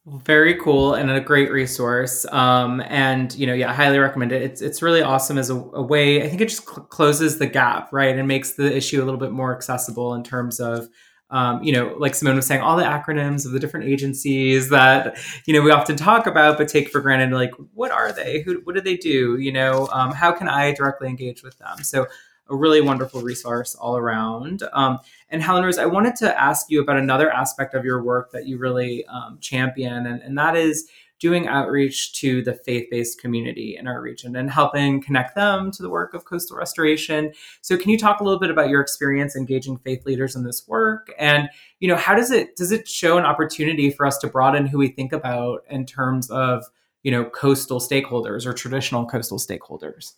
Very 0.07 0.55
cool 0.55 0.95
and 0.95 1.11
a 1.11 1.21
great 1.21 1.51
resource. 1.51 2.25
Um, 2.31 2.81
and 2.87 3.31
you 3.35 3.45
know, 3.45 3.53
yeah, 3.53 3.71
highly 3.71 3.99
recommend 3.99 4.31
it. 4.31 4.41
It's 4.41 4.59
it's 4.59 4.81
really 4.81 5.03
awesome 5.03 5.37
as 5.37 5.51
a, 5.51 5.55
a 5.55 5.81
way. 5.83 6.23
I 6.23 6.27
think 6.27 6.41
it 6.41 6.49
just 6.49 6.67
cl- 6.67 6.87
closes 6.87 7.37
the 7.37 7.45
gap, 7.45 7.93
right, 7.93 8.17
and 8.17 8.27
makes 8.27 8.53
the 8.53 8.75
issue 8.75 9.03
a 9.03 9.05
little 9.05 9.19
bit 9.19 9.31
more 9.31 9.55
accessible 9.55 10.15
in 10.15 10.23
terms 10.23 10.59
of. 10.59 10.89
Um, 11.29 11.63
you 11.63 11.71
know, 11.71 11.95
like 11.97 12.13
Simone 12.13 12.35
was 12.35 12.45
saying, 12.45 12.59
all 12.61 12.75
the 12.75 12.83
acronyms 12.83 13.45
of 13.45 13.53
the 13.53 13.59
different 13.59 13.85
agencies 13.85 14.69
that 14.69 15.17
you 15.45 15.53
know 15.53 15.61
we 15.61 15.69
often 15.71 15.95
talk 15.95 16.25
about, 16.25 16.57
but 16.57 16.67
take 16.67 16.89
for 16.89 16.99
granted. 16.99 17.31
Like, 17.31 17.51
what 17.73 17.91
are 17.91 18.11
they? 18.11 18.41
Who? 18.41 18.59
What 18.63 18.73
do 18.73 18.81
they 18.81 18.97
do? 18.97 19.37
You 19.37 19.51
know, 19.51 19.87
um, 19.93 20.11
how 20.13 20.31
can 20.31 20.49
I 20.49 20.73
directly 20.73 21.09
engage 21.09 21.43
with 21.43 21.57
them? 21.59 21.83
So 21.83 22.07
a 22.51 22.55
really 22.55 22.81
wonderful 22.81 23.21
resource 23.21 23.73
all 23.75 23.97
around. 23.97 24.61
Um, 24.73 24.99
and 25.29 25.41
Helen 25.41 25.63
Rose, 25.63 25.77
I 25.77 25.85
wanted 25.85 26.15
to 26.17 26.39
ask 26.39 26.69
you 26.69 26.81
about 26.81 26.97
another 26.97 27.31
aspect 27.31 27.73
of 27.73 27.85
your 27.85 28.03
work 28.03 28.31
that 28.31 28.45
you 28.45 28.57
really 28.57 29.05
um, 29.05 29.39
champion, 29.39 30.05
and, 30.05 30.21
and 30.21 30.37
that 30.37 30.55
is 30.55 30.89
doing 31.21 31.47
outreach 31.47 32.13
to 32.13 32.41
the 32.41 32.53
faith-based 32.53 33.21
community 33.21 33.77
in 33.77 33.87
our 33.87 34.01
region 34.01 34.35
and 34.35 34.49
helping 34.49 34.99
connect 34.99 35.35
them 35.35 35.69
to 35.69 35.83
the 35.83 35.89
work 35.89 36.15
of 36.15 36.25
coastal 36.25 36.57
restoration. 36.57 37.31
So 37.61 37.77
can 37.77 37.91
you 37.91 37.97
talk 37.97 38.19
a 38.19 38.23
little 38.23 38.39
bit 38.39 38.49
about 38.49 38.69
your 38.69 38.81
experience 38.81 39.35
engaging 39.35 39.77
faith 39.77 40.03
leaders 40.03 40.35
in 40.35 40.43
this 40.43 40.67
work 40.67 41.13
and 41.19 41.47
you 41.79 41.87
know 41.87 41.95
how 41.95 42.15
does 42.15 42.31
it 42.31 42.55
does 42.55 42.71
it 42.71 42.87
show 42.87 43.19
an 43.19 43.23
opportunity 43.25 43.91
for 43.91 44.07
us 44.07 44.17
to 44.17 44.27
broaden 44.27 44.65
who 44.65 44.79
we 44.79 44.87
think 44.87 45.13
about 45.13 45.63
in 45.69 45.85
terms 45.85 46.27
of 46.31 46.65
you 47.03 47.11
know 47.11 47.25
coastal 47.25 47.79
stakeholders 47.79 48.47
or 48.47 48.53
traditional 48.53 49.05
coastal 49.05 49.37
stakeholders? 49.37 50.13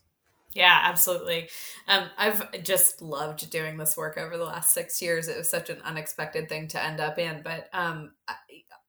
Yeah, 0.55 0.79
absolutely. 0.83 1.49
Um, 1.87 2.09
I've 2.17 2.63
just 2.63 3.01
loved 3.01 3.49
doing 3.49 3.77
this 3.77 3.97
work 3.97 4.17
over 4.17 4.37
the 4.37 4.43
last 4.43 4.71
six 4.73 5.01
years. 5.01 5.27
It 5.27 5.37
was 5.37 5.49
such 5.49 5.69
an 5.69 5.81
unexpected 5.83 6.47
thing 6.47 6.67
to 6.69 6.83
end 6.83 6.99
up 6.99 7.17
in, 7.17 7.41
but 7.43 7.69
um, 7.73 8.11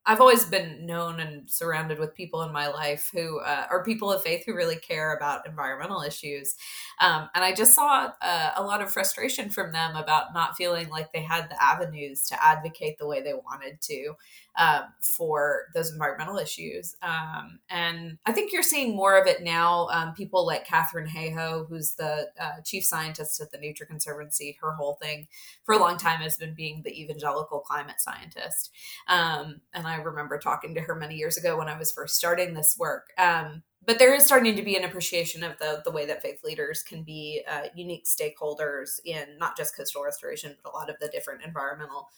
I've 0.06 0.20
always 0.20 0.44
been 0.44 0.84
known 0.84 1.20
and 1.20 1.50
surrounded 1.50 1.98
with 1.98 2.14
people 2.14 2.42
in 2.42 2.52
my 2.52 2.68
life 2.68 3.10
who 3.14 3.40
uh, 3.40 3.66
are 3.70 3.82
people 3.84 4.12
of 4.12 4.22
faith 4.22 4.44
who 4.44 4.54
really 4.54 4.76
care 4.76 5.16
about 5.16 5.46
environmental 5.46 6.02
issues. 6.02 6.54
Um, 7.00 7.30
and 7.34 7.42
I 7.44 7.54
just 7.54 7.74
saw 7.74 8.10
uh, 8.20 8.50
a 8.56 8.62
lot 8.62 8.82
of 8.82 8.92
frustration 8.92 9.48
from 9.48 9.72
them 9.72 9.96
about 9.96 10.34
not 10.34 10.56
feeling 10.56 10.90
like 10.90 11.12
they 11.12 11.22
had 11.22 11.48
the 11.50 11.62
avenues 11.62 12.26
to 12.28 12.44
advocate 12.44 12.98
the 12.98 13.06
way 13.06 13.22
they 13.22 13.32
wanted 13.34 13.80
to 13.82 14.14
um, 14.56 14.84
for 15.00 15.66
those 15.74 15.92
environmental 15.92 16.38
issues. 16.38 16.96
Um, 17.02 17.58
and 17.68 18.18
I 18.24 18.32
think 18.32 18.52
you're 18.52 18.62
seeing 18.62 18.94
more 18.94 19.20
of 19.20 19.26
it 19.26 19.42
now. 19.42 19.88
Um, 19.88 20.14
people 20.14 20.46
like 20.46 20.66
Katharine 20.66 21.08
Hayhoe, 21.08 21.68
who's 21.68 21.94
the 21.94 22.28
uh, 22.40 22.60
chief 22.64 22.84
scientist 22.84 23.40
at 23.40 23.50
the 23.50 23.58
Nature 23.58 23.84
Conservancy, 23.84 24.56
her 24.60 24.72
whole 24.72 24.94
thing 25.02 25.26
for 25.64 25.74
a 25.74 25.78
long 25.78 25.96
time 25.96 26.20
has 26.20 26.36
been 26.36 26.54
being 26.54 26.82
the 26.84 27.00
evangelical 27.00 27.60
climate 27.60 28.00
scientist. 28.00 28.70
Um, 29.08 29.60
and 29.72 29.86
I 29.86 29.96
remember 29.96 30.38
talking 30.38 30.74
to 30.74 30.80
her 30.80 30.94
many 30.94 31.16
years 31.16 31.36
ago 31.36 31.58
when 31.58 31.68
I 31.68 31.78
was 31.78 31.92
first 31.92 32.16
starting 32.16 32.54
this 32.54 32.76
work. 32.78 33.12
Um, 33.18 33.62
but 33.86 33.98
there 33.98 34.14
is 34.14 34.24
starting 34.24 34.56
to 34.56 34.62
be 34.62 34.76
an 34.76 34.84
appreciation 34.84 35.42
of 35.42 35.58
the 35.58 35.82
the 35.84 35.90
way 35.90 36.06
that 36.06 36.22
faith 36.22 36.42
leaders 36.42 36.82
can 36.82 37.02
be 37.02 37.42
uh, 37.46 37.64
unique 37.74 38.06
stakeholders 38.06 38.98
in 39.04 39.36
not 39.38 39.56
just 39.56 39.76
coastal 39.76 40.02
restoration, 40.02 40.56
but 40.62 40.70
a 40.70 40.76
lot 40.76 40.88
of 40.88 40.96
the 41.00 41.08
different 41.08 41.42
environmental 41.42 42.08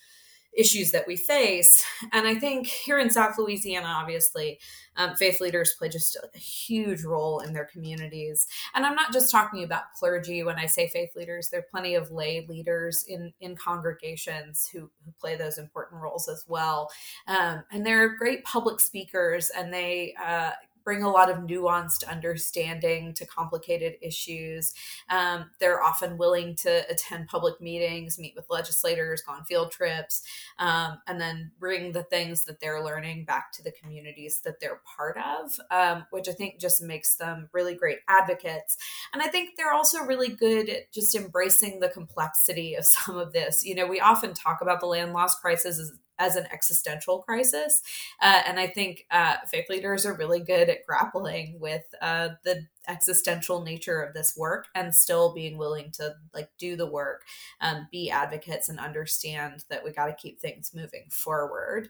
issues 0.57 0.90
that 0.92 1.07
we 1.07 1.16
face. 1.16 1.85
And 2.12 2.27
I 2.27 2.35
think 2.35 2.66
here 2.66 2.99
in 2.99 3.11
South 3.11 3.37
Louisiana, 3.38 3.87
obviously, 3.87 4.59
um, 4.97 5.14
faith 5.14 5.40
leaders 5.40 5.75
play 5.79 5.88
just 5.88 6.16
a 6.16 6.38
huge 6.38 7.05
role 7.05 7.40
in 7.40 7.53
their 7.53 7.66
communities. 7.66 8.47
And 8.75 8.87
I'm 8.87 8.95
not 8.95 9.12
just 9.12 9.31
talking 9.31 9.62
about 9.62 9.92
clergy 9.99 10.42
when 10.42 10.59
I 10.59 10.66
say 10.66 10.88
faith 10.88 11.11
leaders. 11.14 11.51
There 11.51 11.61
are 11.61 11.66
plenty 11.71 11.95
of 11.95 12.11
lay 12.11 12.47
leaders 12.49 13.05
in 13.07 13.33
in 13.40 13.57
congregations 13.57 14.69
who, 14.73 14.90
who 15.05 15.12
play 15.21 15.37
those 15.37 15.59
important 15.59 16.01
roles 16.01 16.29
as 16.29 16.45
well. 16.49 16.90
Um, 17.27 17.62
and 17.71 17.85
they're 17.85 18.16
great 18.16 18.45
public 18.45 18.81
speakers, 18.81 19.51
and 19.51 19.73
they 19.73 20.14
uh, 20.25 20.53
bring 20.87 21.03
a 21.03 21.11
lot 21.11 21.29
of 21.29 21.38
nuanced 21.38 22.09
understanding 22.09 23.12
to 23.12 23.27
complicated 23.27 23.94
issues. 24.01 24.72
Um, 25.11 25.51
they're 25.59 25.83
often 25.83 26.16
willing 26.16 26.55
to 26.59 26.88
attend 26.88 27.27
public 27.27 27.61
meetings, 27.61 28.20
meet 28.20 28.35
with 28.37 28.46
legislators, 28.49 29.20
go 29.20 29.33
on 29.33 29.44
field 29.44 29.72
trips, 29.72 30.22
um, 30.61 30.99
and 31.09 31.20
then 31.20 31.51
bring 31.59 31.90
the 31.90 32.05
things 32.05 32.44
that 32.44 32.61
they're 32.61 32.83
learning 32.83 33.25
back 33.25 33.51
to 33.55 33.64
the 33.64 33.72
communities 33.72 34.40
that 34.44 34.61
they're 34.61 34.81
part 34.96 35.18
of, 35.18 35.59
um, 35.72 36.07
which 36.12 36.29
I 36.29 36.33
think 36.33 36.61
just 36.61 36.81
makes 36.81 37.16
them 37.16 37.49
really 37.53 37.75
great 37.75 37.99
advocates. 38.09 38.77
And 39.12 39.20
I 39.20 39.27
think 39.27 39.57
they're 39.57 39.72
also 39.72 40.05
really 40.05 40.29
good 40.29 40.68
at 40.68 40.92
just 40.92 41.16
embracing 41.16 41.81
the 41.81 41.88
complexity 41.88 42.77
of 42.77 42.87
some 42.87 43.18
of 43.18 43.33
this. 43.33 43.64
You 43.64 43.75
know, 43.75 43.88
we 43.88 43.99
often 43.99 44.35
talk 44.35 44.61
about 44.62 44.79
the 44.79 44.87
land 44.87 45.12
loss 45.12 45.35
crisis 45.35 45.81
as 45.81 45.90
as 46.18 46.37
an 46.37 46.46
existential 46.52 47.20
crisis. 47.20 47.83
Uh, 48.20 48.42
and 48.46 48.59
I 48.59 48.66
think 48.66 49.07
uh, 49.11 49.37
faith 49.50 49.66
leaders 49.68 50.07
are 50.07 50.16
really 50.16 50.40
good 50.40 50.68
at 50.68 50.87
grappling 50.87 51.59
with 51.61 51.85
uh, 52.00 52.31
the 52.44 52.66
existential 52.88 53.62
nature 53.62 54.00
of 54.00 54.14
this 54.14 54.35
work 54.37 54.66
and 54.74 54.94
still 54.94 55.35
being 55.35 55.59
willing 55.59 55.90
to 55.92 56.14
like 56.33 56.50
do 56.59 56.76
the 56.76 56.87
work, 56.87 57.24
um, 57.61 57.88
be 57.90 58.11
advocates, 58.11 58.68
and 58.68 58.79
understand 58.79 59.64
that 59.68 59.85
we 59.85 59.92
got 59.92 60.07
to 60.07 60.14
keep 60.14 60.40
things 60.40 60.72
moving 60.74 61.07
forward. 61.11 61.88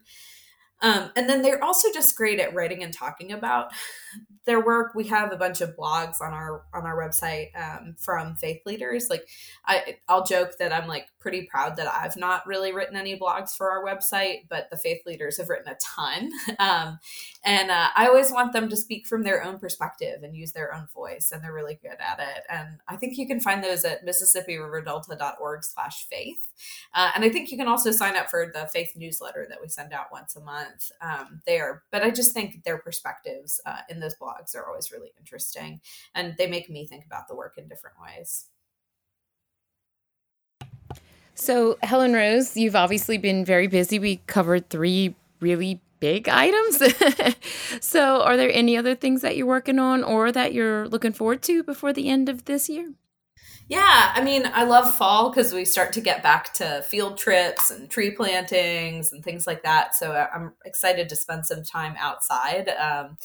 Um, 0.82 1.10
and 1.16 1.28
then 1.28 1.42
they're 1.42 1.62
also 1.62 1.92
just 1.92 2.16
great 2.16 2.40
at 2.40 2.54
writing 2.54 2.82
and 2.82 2.92
talking 2.92 3.32
about 3.32 3.72
their 4.46 4.64
work. 4.64 4.94
We 4.94 5.08
have 5.08 5.30
a 5.32 5.36
bunch 5.36 5.60
of 5.60 5.76
blogs 5.76 6.20
on 6.20 6.32
our 6.32 6.62
on 6.72 6.86
our 6.86 6.96
website 6.96 7.48
um, 7.56 7.96
from 7.98 8.36
faith 8.36 8.62
leaders. 8.64 9.08
Like 9.10 9.28
I, 9.66 9.96
I'll 10.08 10.24
joke 10.24 10.52
that 10.58 10.72
I'm 10.72 10.86
like 10.86 11.08
pretty 11.18 11.42
proud 11.42 11.76
that 11.76 11.92
I've 11.92 12.16
not 12.16 12.46
really 12.46 12.72
written 12.72 12.96
any 12.96 13.18
blogs 13.18 13.56
for 13.56 13.68
our 13.70 13.84
website, 13.84 14.46
but 14.48 14.70
the 14.70 14.76
faith 14.76 15.02
leaders 15.04 15.38
have 15.38 15.48
written 15.48 15.72
a 15.72 15.76
ton. 15.76 16.30
Um, 16.58 16.98
and 17.44 17.70
uh, 17.70 17.88
I 17.94 18.06
always 18.06 18.32
want 18.32 18.52
them 18.52 18.68
to 18.70 18.76
speak 18.76 19.06
from 19.06 19.22
their 19.22 19.44
own 19.44 19.58
perspective 19.58 20.22
and 20.22 20.34
use 20.34 20.52
their 20.52 20.74
own 20.74 20.86
voice, 20.92 21.32
and 21.32 21.42
they're 21.42 21.52
really 21.52 21.78
good 21.82 21.98
at 22.00 22.18
it. 22.18 22.44
And 22.48 22.80
I 22.88 22.96
think 22.96 23.18
you 23.18 23.26
can 23.26 23.40
find 23.40 23.62
those 23.62 23.84
at 23.84 24.06
MississippiRiverDelta.org/slash/faith. 24.06 26.46
Uh, 26.94 27.10
and 27.14 27.24
I 27.24 27.28
think 27.28 27.50
you 27.50 27.58
can 27.58 27.68
also 27.68 27.90
sign 27.90 28.16
up 28.16 28.30
for 28.30 28.50
the 28.52 28.66
faith 28.72 28.92
newsletter 28.96 29.46
that 29.48 29.60
we 29.60 29.68
send 29.68 29.92
out 29.92 30.06
once 30.10 30.34
a 30.34 30.40
month 30.40 30.65
um, 31.00 31.42
there. 31.46 31.82
But 31.90 32.02
I 32.02 32.10
just 32.10 32.34
think 32.34 32.64
their 32.64 32.78
perspectives 32.78 33.60
uh, 33.66 33.80
in 33.88 34.00
those 34.00 34.14
blogs 34.20 34.54
are 34.54 34.66
always 34.66 34.90
really 34.90 35.12
interesting, 35.18 35.80
and 36.14 36.34
they 36.38 36.46
make 36.46 36.70
me 36.70 36.86
think 36.86 37.04
about 37.04 37.28
the 37.28 37.34
work 37.34 37.54
in 37.58 37.68
different 37.68 37.96
ways. 38.02 38.46
So, 41.34 41.76
Helen 41.82 42.14
Rose, 42.14 42.56
you've 42.56 42.76
obviously 42.76 43.18
been 43.18 43.44
very 43.44 43.66
busy. 43.66 43.98
We 43.98 44.16
covered 44.26 44.70
three 44.70 45.14
really 45.40 45.82
big 46.00 46.28
items. 46.28 46.82
so, 47.80 48.22
are 48.22 48.38
there 48.38 48.50
any 48.50 48.76
other 48.76 48.94
things 48.94 49.22
that 49.22 49.36
you're 49.36 49.46
working 49.46 49.78
on 49.78 50.02
or 50.02 50.32
that 50.32 50.54
you're 50.54 50.88
looking 50.88 51.12
forward 51.12 51.42
to 51.42 51.62
before 51.62 51.92
the 51.92 52.08
end 52.08 52.28
of 52.28 52.46
this 52.46 52.68
year? 52.70 52.94
Yeah, 53.68 54.12
I 54.14 54.22
mean, 54.22 54.48
I 54.54 54.62
love 54.62 54.94
fall 54.96 55.30
because 55.30 55.52
we 55.52 55.64
start 55.64 55.92
to 55.94 56.00
get 56.00 56.22
back 56.22 56.52
to 56.54 56.82
field 56.88 57.18
trips 57.18 57.70
and 57.72 57.90
tree 57.90 58.12
plantings 58.12 59.12
and 59.12 59.24
things 59.24 59.44
like 59.46 59.64
that. 59.64 59.96
So 59.96 60.12
I'm 60.32 60.52
excited 60.64 61.08
to 61.08 61.16
spend 61.16 61.46
some 61.46 61.64
time 61.64 61.96
outside. 61.98 62.68
Um, 62.68 63.16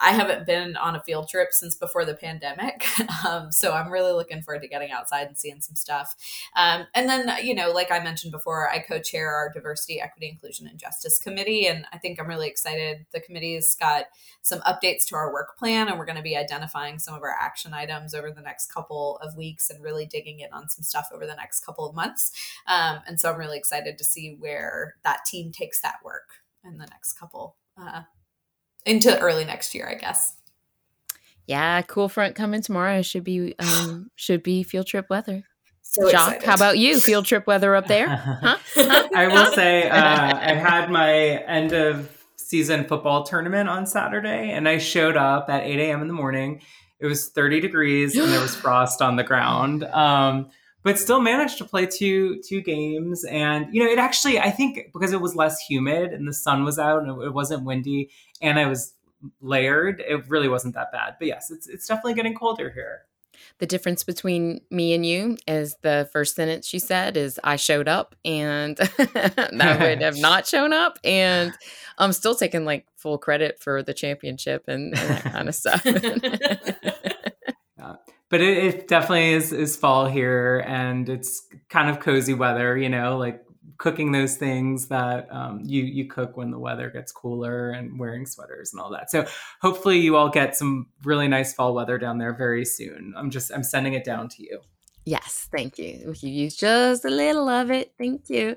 I 0.00 0.12
haven't 0.12 0.46
been 0.46 0.76
on 0.76 0.94
a 0.94 1.02
field 1.02 1.28
trip 1.28 1.48
since 1.52 1.74
before 1.74 2.04
the 2.04 2.14
pandemic. 2.14 2.84
Um, 3.26 3.50
so 3.50 3.72
I'm 3.72 3.90
really 3.90 4.12
looking 4.12 4.42
forward 4.42 4.62
to 4.62 4.68
getting 4.68 4.92
outside 4.92 5.26
and 5.26 5.36
seeing 5.36 5.60
some 5.60 5.74
stuff. 5.74 6.14
Um, 6.54 6.86
and 6.94 7.08
then, 7.08 7.44
you 7.44 7.54
know, 7.54 7.72
like 7.72 7.90
I 7.90 7.98
mentioned 7.98 8.30
before, 8.32 8.70
I 8.70 8.78
co 8.78 9.00
chair 9.00 9.34
our 9.34 9.50
Diversity, 9.52 10.00
Equity, 10.00 10.28
Inclusion, 10.28 10.68
and 10.68 10.78
Justice 10.78 11.18
Committee. 11.18 11.66
And 11.66 11.84
I 11.92 11.98
think 11.98 12.20
I'm 12.20 12.28
really 12.28 12.46
excited. 12.46 13.06
The 13.12 13.20
committee's 13.20 13.74
got 13.74 14.06
some 14.42 14.60
updates 14.60 15.06
to 15.08 15.16
our 15.16 15.32
work 15.32 15.58
plan, 15.58 15.88
and 15.88 15.98
we're 15.98 16.04
going 16.04 16.16
to 16.16 16.22
be 16.22 16.36
identifying 16.36 16.98
some 16.98 17.14
of 17.14 17.22
our 17.22 17.34
action 17.40 17.74
items 17.74 18.14
over 18.14 18.30
the 18.30 18.42
next 18.42 18.72
couple 18.72 19.18
of 19.18 19.36
weeks 19.36 19.68
and 19.68 19.82
really 19.82 20.06
digging 20.06 20.40
in 20.40 20.52
on 20.52 20.68
some 20.68 20.84
stuff 20.84 21.08
over 21.12 21.26
the 21.26 21.34
next 21.34 21.64
couple 21.64 21.88
of 21.88 21.94
months. 21.94 22.30
Um, 22.66 23.00
and 23.06 23.20
so 23.20 23.32
I'm 23.32 23.38
really 23.38 23.58
excited 23.58 23.98
to 23.98 24.04
see 24.04 24.36
where 24.38 24.94
that 25.02 25.24
team 25.24 25.50
takes 25.50 25.80
that 25.80 25.96
work 26.04 26.28
in 26.64 26.78
the 26.78 26.86
next 26.86 27.14
couple 27.14 27.56
uh, 27.80 28.02
into 28.86 29.18
early 29.18 29.44
next 29.44 29.74
year, 29.74 29.88
I 29.88 29.94
guess. 29.94 30.34
Yeah, 31.46 31.80
cool 31.82 32.08
front 32.08 32.34
coming 32.34 32.60
tomorrow. 32.62 33.02
Should 33.02 33.24
be 33.24 33.54
um 33.58 34.10
should 34.16 34.42
be 34.42 34.62
field 34.62 34.86
trip 34.86 35.06
weather. 35.08 35.44
So 35.82 36.10
Jacques, 36.10 36.34
excited. 36.34 36.46
how 36.46 36.54
about 36.54 36.78
you? 36.78 37.00
Field 37.00 37.24
trip 37.24 37.46
weather 37.46 37.74
up 37.74 37.86
there? 37.86 38.08
Huh? 38.08 38.58
I 39.14 39.26
will 39.28 39.50
say 39.52 39.88
uh, 39.88 39.96
I 40.38 40.52
had 40.52 40.90
my 40.90 41.12
end 41.14 41.72
of 41.72 42.14
season 42.36 42.84
football 42.84 43.24
tournament 43.24 43.70
on 43.70 43.86
Saturday, 43.86 44.50
and 44.50 44.68
I 44.68 44.76
showed 44.76 45.16
up 45.16 45.48
at 45.48 45.62
8 45.62 45.80
a.m. 45.80 46.02
in 46.02 46.08
the 46.08 46.14
morning. 46.14 46.60
It 47.00 47.06
was 47.06 47.28
30 47.28 47.60
degrees 47.60 48.16
and 48.16 48.30
there 48.30 48.40
was 48.40 48.54
frost 48.56 49.00
on 49.00 49.16
the 49.16 49.22
ground. 49.22 49.84
Um, 49.84 50.50
but 50.88 50.98
still 50.98 51.20
managed 51.20 51.58
to 51.58 51.66
play 51.66 51.84
two 51.84 52.40
two 52.40 52.62
games. 52.62 53.22
And 53.22 53.66
you 53.70 53.84
know 53.84 53.90
it 53.90 53.98
actually 53.98 54.40
i 54.40 54.50
think 54.50 54.90
because 54.94 55.12
it 55.12 55.20
was 55.20 55.36
less 55.36 55.60
humid 55.60 56.14
and 56.14 56.26
the 56.26 56.32
sun 56.32 56.64
was 56.64 56.78
out 56.78 57.02
and 57.02 57.22
it 57.22 57.34
wasn't 57.34 57.64
windy 57.64 58.08
and 58.40 58.58
i 58.58 58.66
was 58.66 58.94
layered 59.42 60.00
it 60.00 60.26
really 60.30 60.48
wasn't 60.48 60.74
that 60.76 60.90
bad. 60.90 61.16
But 61.18 61.28
yes 61.28 61.50
it's 61.50 61.68
it's 61.68 61.86
definitely 61.86 62.14
getting 62.14 62.34
colder 62.34 62.70
here. 62.70 63.02
The 63.58 63.66
difference 63.66 64.02
between 64.02 64.62
me 64.70 64.94
and 64.94 65.04
you 65.04 65.36
is 65.46 65.76
the 65.82 66.08
first 66.10 66.34
sentence 66.34 66.66
she 66.66 66.78
said 66.78 67.18
is 67.18 67.38
I 67.44 67.56
showed 67.56 67.86
up 67.86 68.16
and 68.24 68.76
that 68.96 69.76
would 69.78 70.00
have 70.00 70.16
not 70.16 70.46
shown 70.46 70.72
up. 70.72 70.98
And 71.04 71.52
I'm 71.98 72.12
still 72.12 72.34
taking 72.34 72.64
like 72.64 72.86
full 72.96 73.18
credit 73.18 73.60
for 73.60 73.82
the 73.82 73.92
championship 73.92 74.64
and, 74.68 74.98
and 74.98 75.10
that 75.10 75.24
kind 75.24 75.48
of 75.50 75.54
stuff 75.54 75.84
but 78.30 78.40
it, 78.40 78.58
it, 78.58 78.88
definitely 78.88 79.32
is 79.32 79.52
is 79.52 79.76
fall 79.76 80.06
here 80.06 80.64
and 80.66 81.08
it's 81.08 81.46
kind 81.68 81.88
of 81.88 82.00
cozy 82.00 82.34
weather 82.34 82.76
you 82.76 82.88
know 82.88 83.16
like 83.16 83.42
cooking 83.78 84.10
those 84.10 84.36
things 84.36 84.88
that 84.88 85.32
um, 85.32 85.60
you 85.64 85.82
you 85.84 86.06
cook 86.06 86.36
when 86.36 86.50
the 86.50 86.58
weather 86.58 86.90
gets 86.90 87.12
cooler 87.12 87.70
and 87.70 87.98
wearing 87.98 88.26
sweaters 88.26 88.72
and 88.72 88.80
all 88.80 88.90
that. 88.90 89.10
So 89.10 89.24
hopefully 89.62 89.98
you 89.98 90.16
all 90.16 90.28
get 90.28 90.56
some 90.56 90.88
really 91.04 91.28
nice 91.28 91.54
fall 91.54 91.74
weather 91.74 91.96
down 91.96 92.18
there 92.18 92.34
very 92.34 92.64
soon. 92.64 93.14
I'm 93.16 93.30
just 93.30 93.52
i'm 93.52 93.62
sending 93.62 93.94
it 93.94 94.04
down 94.04 94.28
to 94.30 94.42
you. 94.42 94.60
Yes 95.04 95.48
thank 95.50 95.78
you. 95.78 96.14
You 96.20 96.30
use 96.30 96.56
just 96.56 97.04
a 97.04 97.10
little 97.10 97.48
of 97.48 97.70
it 97.70 97.92
thank 97.96 98.28
you 98.28 98.56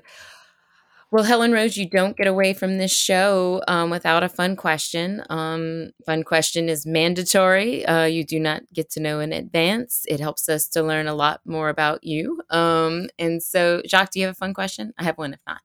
well, 1.12 1.24
Helen 1.24 1.52
Rose, 1.52 1.76
you 1.76 1.86
don't 1.86 2.16
get 2.16 2.26
away 2.26 2.54
from 2.54 2.78
this 2.78 2.90
show 2.90 3.62
um, 3.68 3.90
without 3.90 4.22
a 4.22 4.30
fun 4.30 4.56
question. 4.56 5.22
Um, 5.28 5.90
fun 6.06 6.22
question 6.22 6.70
is 6.70 6.86
mandatory. 6.86 7.84
Uh, 7.84 8.06
you 8.06 8.24
do 8.24 8.40
not 8.40 8.62
get 8.72 8.88
to 8.92 9.00
know 9.00 9.20
in 9.20 9.30
advance. 9.30 10.06
It 10.08 10.20
helps 10.20 10.48
us 10.48 10.68
to 10.68 10.82
learn 10.82 11.08
a 11.08 11.14
lot 11.14 11.42
more 11.44 11.68
about 11.68 12.02
you. 12.02 12.40
Um, 12.48 13.08
and 13.18 13.42
so, 13.42 13.82
Jacques, 13.86 14.12
do 14.12 14.20
you 14.20 14.26
have 14.26 14.34
a 14.34 14.38
fun 14.38 14.54
question? 14.54 14.94
I 14.96 15.04
have 15.04 15.18
one 15.18 15.34
if 15.34 15.40
not. 15.46 15.60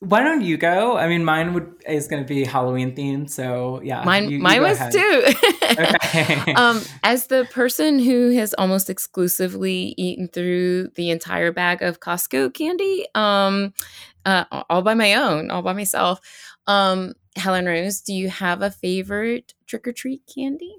Why 0.00 0.24
don't 0.24 0.42
you 0.42 0.56
go? 0.56 0.96
I 0.96 1.06
mean, 1.06 1.24
mine 1.24 1.54
would 1.54 1.74
is 1.86 2.08
going 2.08 2.24
to 2.24 2.26
be 2.26 2.44
Halloween 2.44 2.96
themed, 2.96 3.30
so 3.30 3.80
yeah. 3.84 4.02
Mine, 4.02 4.24
you, 4.24 4.38
you 4.38 4.42
mine 4.42 4.60
was 4.60 4.76
ahead. 4.76 4.92
too. 4.92 5.24
okay. 5.78 6.52
um, 6.56 6.82
as 7.04 7.28
the 7.28 7.46
person 7.52 8.00
who 8.00 8.32
has 8.32 8.52
almost 8.54 8.90
exclusively 8.90 9.94
eaten 9.96 10.26
through 10.26 10.88
the 10.96 11.10
entire 11.10 11.52
bag 11.52 11.82
of 11.82 12.00
Costco 12.00 12.52
candy, 12.52 13.06
um, 13.14 13.72
uh, 14.24 14.44
all 14.68 14.82
by 14.82 14.94
my 14.94 15.14
own, 15.14 15.50
all 15.50 15.62
by 15.62 15.72
myself. 15.72 16.20
Um, 16.66 17.14
Helen 17.36 17.66
Rose, 17.66 18.00
do 18.00 18.12
you 18.12 18.28
have 18.28 18.62
a 18.62 18.70
favorite 18.70 19.54
trick 19.66 19.86
or 19.86 19.92
treat 19.92 20.22
candy? 20.32 20.76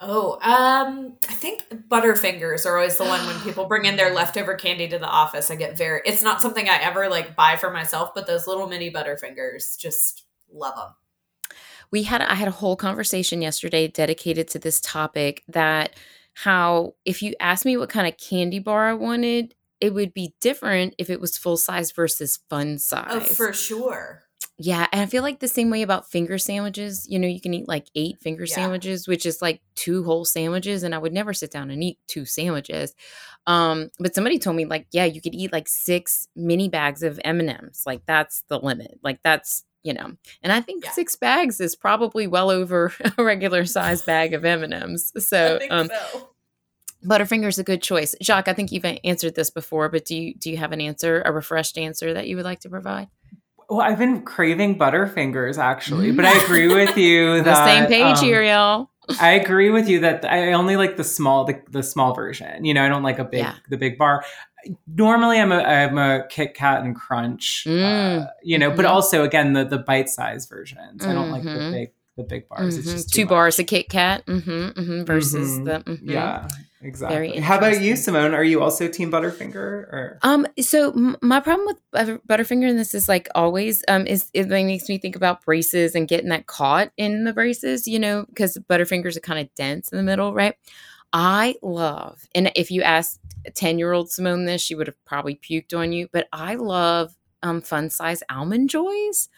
Oh, 0.00 0.34
um, 0.42 1.16
I 1.28 1.32
think 1.32 1.68
Butterfingers 1.88 2.66
are 2.66 2.76
always 2.76 2.98
the 2.98 3.04
one 3.04 3.26
when 3.26 3.40
people 3.44 3.64
bring 3.64 3.86
in 3.86 3.96
their 3.96 4.12
leftover 4.12 4.54
candy 4.54 4.88
to 4.88 4.98
the 4.98 5.08
office. 5.08 5.50
I 5.50 5.56
get 5.56 5.76
very. 5.76 6.02
It's 6.04 6.22
not 6.22 6.42
something 6.42 6.68
I 6.68 6.76
ever 6.76 7.08
like 7.08 7.34
buy 7.34 7.56
for 7.56 7.70
myself, 7.70 8.14
but 8.14 8.26
those 8.26 8.46
little 8.46 8.66
mini 8.66 8.90
Butterfingers, 8.90 9.78
just 9.78 10.24
love 10.52 10.76
them. 10.76 10.94
We 11.90 12.02
had 12.02 12.20
I 12.20 12.34
had 12.34 12.48
a 12.48 12.52
whole 12.52 12.76
conversation 12.76 13.40
yesterday 13.40 13.88
dedicated 13.88 14.48
to 14.48 14.58
this 14.58 14.80
topic. 14.80 15.42
That 15.48 15.96
how 16.34 16.94
if 17.04 17.22
you 17.22 17.34
asked 17.40 17.64
me 17.64 17.76
what 17.76 17.88
kind 17.88 18.06
of 18.06 18.18
candy 18.18 18.58
bar 18.58 18.88
I 18.88 18.94
wanted, 18.94 19.54
it 19.80 19.92
would 19.94 20.14
be 20.14 20.34
different 20.40 20.94
if 20.98 21.10
it 21.10 21.20
was 21.20 21.36
full 21.36 21.56
size 21.56 21.92
versus 21.92 22.38
fun 22.48 22.78
size. 22.78 23.06
Oh, 23.10 23.20
for 23.20 23.52
sure. 23.52 24.22
Yeah, 24.58 24.86
and 24.90 25.02
I 25.02 25.06
feel 25.06 25.22
like 25.22 25.40
the 25.40 25.48
same 25.48 25.68
way 25.68 25.82
about 25.82 26.08
finger 26.10 26.38
sandwiches. 26.38 27.06
You 27.10 27.18
know, 27.18 27.28
you 27.28 27.42
can 27.42 27.52
eat 27.52 27.68
like 27.68 27.88
eight 27.94 28.18
finger 28.22 28.44
Yeah. 28.44 28.54
sandwiches, 28.54 29.06
which 29.06 29.26
is 29.26 29.42
like 29.42 29.60
two 29.74 30.02
whole 30.04 30.24
sandwiches, 30.24 30.82
and 30.82 30.94
I 30.94 30.98
would 30.98 31.12
never 31.12 31.34
sit 31.34 31.50
down 31.50 31.70
and 31.70 31.84
eat 31.84 31.98
two 32.06 32.24
sandwiches. 32.24 32.94
Um, 33.46 33.90
but 33.98 34.14
somebody 34.14 34.38
told 34.38 34.56
me 34.56 34.64
like, 34.64 34.86
yeah, 34.92 35.04
you 35.04 35.20
could 35.20 35.34
eat 35.34 35.52
like 35.52 35.68
six 35.68 36.28
mini 36.34 36.68
bags 36.70 37.02
of 37.02 37.20
M 37.24 37.38
and 37.40 37.50
M's. 37.50 37.82
Like 37.86 38.00
that's 38.06 38.44
the 38.48 38.58
limit. 38.58 38.98
Like 39.02 39.20
that's 39.22 39.64
you 39.82 39.92
know, 39.94 40.12
and 40.42 40.52
I 40.52 40.60
think 40.62 40.84
Yeah. 40.84 40.90
six 40.92 41.14
bags 41.16 41.60
is 41.60 41.76
probably 41.76 42.26
well 42.26 42.50
over 42.50 42.92
a 43.18 43.22
regular 43.22 43.64
size 43.66 44.02
bag 44.02 44.32
of 44.34 44.44
M 44.44 44.62
and 44.64 44.74
M's. 44.74 45.12
I 45.16 45.20
So, 45.20 45.58
think 45.58 45.70
um, 45.72 45.88
so. 46.12 46.30
Butterfinger's 47.06 47.54
is 47.54 47.58
a 47.60 47.64
good 47.64 47.82
choice. 47.82 48.14
Jacques, 48.22 48.48
I 48.48 48.52
think 48.52 48.72
you've 48.72 48.84
answered 49.04 49.34
this 49.34 49.50
before, 49.50 49.88
but 49.88 50.04
do 50.04 50.16
you 50.16 50.34
do 50.34 50.50
you 50.50 50.56
have 50.56 50.72
an 50.72 50.80
answer, 50.80 51.22
a 51.24 51.32
refreshed 51.32 51.78
answer 51.78 52.12
that 52.14 52.26
you 52.28 52.36
would 52.36 52.44
like 52.44 52.60
to 52.60 52.68
provide? 52.68 53.08
Well, 53.68 53.80
I've 53.80 53.98
been 53.98 54.22
craving 54.22 54.78
Butterfingers 54.78 55.58
actually, 55.58 56.12
but 56.12 56.24
I 56.24 56.36
agree 56.44 56.68
with 56.68 56.96
you 56.96 57.38
The 57.38 57.44
that 57.44 57.64
same 57.66 57.86
page 57.86 58.18
um, 58.18 58.24
here, 58.24 58.42
y'all. 58.42 58.90
I 59.20 59.32
agree 59.32 59.70
with 59.70 59.88
you 59.88 60.00
that 60.00 60.24
I 60.24 60.52
only 60.52 60.76
like 60.76 60.96
the 60.96 61.04
small 61.04 61.44
the, 61.44 61.60
the 61.70 61.82
small 61.82 62.12
version. 62.14 62.64
You 62.64 62.74
know, 62.74 62.84
I 62.84 62.88
don't 62.88 63.02
like 63.04 63.18
a 63.18 63.24
big 63.24 63.40
Yeah. 63.40 63.54
the 63.70 63.76
big 63.76 63.98
bar. 63.98 64.24
Normally, 64.88 65.38
I'm 65.40 65.52
a 65.52 65.58
I'm 65.58 65.96
a 65.98 66.26
Kit 66.28 66.54
Kat 66.54 66.82
and 66.82 66.94
Crunch. 66.96 67.64
Uh, 67.66 67.70
Mm. 67.70 68.28
you 68.42 68.58
know, 68.58 68.70
but 68.72 68.84
Mhm. 68.84 68.88
also 68.90 69.22
again 69.22 69.52
the 69.52 69.64
the 69.64 69.78
bite 69.78 70.08
size 70.08 70.46
versions. 70.46 71.04
I 71.06 71.12
don't 71.12 71.30
like 71.30 71.44
the 71.44 71.50
Mhm. 71.50 71.70
big 71.72 71.90
the 72.16 72.24
big 72.24 72.48
bars. 72.48 72.76
It's 72.78 72.88
Mhm. 72.88 72.92
just 72.92 73.12
two 73.12 73.22
too 73.22 73.28
bars 73.28 73.58
much. 73.58 73.64
of 73.64 73.68
Kit 73.68 73.88
Kat 73.88 74.24
mm-hmm, 74.26 74.68
hmm 74.80 75.04
versus 75.04 75.58
the. 75.64 76.00
Yeah, 76.02 76.48
exactly. 76.82 77.38
How 77.40 77.58
about 77.58 77.80
you. 77.80 77.96
Simone? 77.96 78.34
Are 78.34 78.44
you 78.44 78.62
also 78.62 78.88
Team 78.88 79.10
Butterfinger 79.10 79.54
or? 79.54 80.18
Um, 80.22 80.46
so 80.60 80.92
m- 80.92 81.16
my 81.22 81.40
problem 81.40 81.66
with 81.66 82.20
Butterfinger, 82.26 82.68
and 82.68 82.78
this 82.78 82.94
is 82.94 83.08
like 83.08 83.28
always, 83.34 83.82
um, 83.88 84.06
is 84.06 84.30
it 84.34 84.48
makes 84.48 84.88
me 84.88 84.98
think 84.98 85.16
about 85.16 85.44
braces 85.44 85.94
and 85.94 86.08
getting 86.08 86.28
that 86.30 86.46
caught 86.46 86.90
in 86.96 87.24
the 87.24 87.32
braces, 87.32 87.86
you 87.86 87.98
know, 87.98 88.24
because 88.28 88.58
Butterfingers 88.70 89.16
are 89.16 89.20
kind 89.20 89.40
of 89.40 89.54
dense 89.54 89.88
in 89.88 89.96
the 89.96 90.04
middle, 90.04 90.34
right? 90.34 90.54
I 91.12 91.56
love, 91.62 92.26
and 92.34 92.50
if 92.56 92.70
you 92.70 92.82
asked 92.82 93.20
a 93.46 93.50
10 93.50 93.78
year 93.78 93.92
old 93.92 94.10
Simone 94.10 94.44
this, 94.44 94.60
she 94.60 94.74
would 94.74 94.86
have 94.86 95.02
probably 95.04 95.36
puked 95.36 95.76
on 95.76 95.92
you, 95.92 96.08
but 96.12 96.28
I 96.32 96.56
love 96.56 97.14
um, 97.42 97.60
fun 97.60 97.90
size 97.90 98.22
almond 98.28 98.70
joys. 98.70 99.28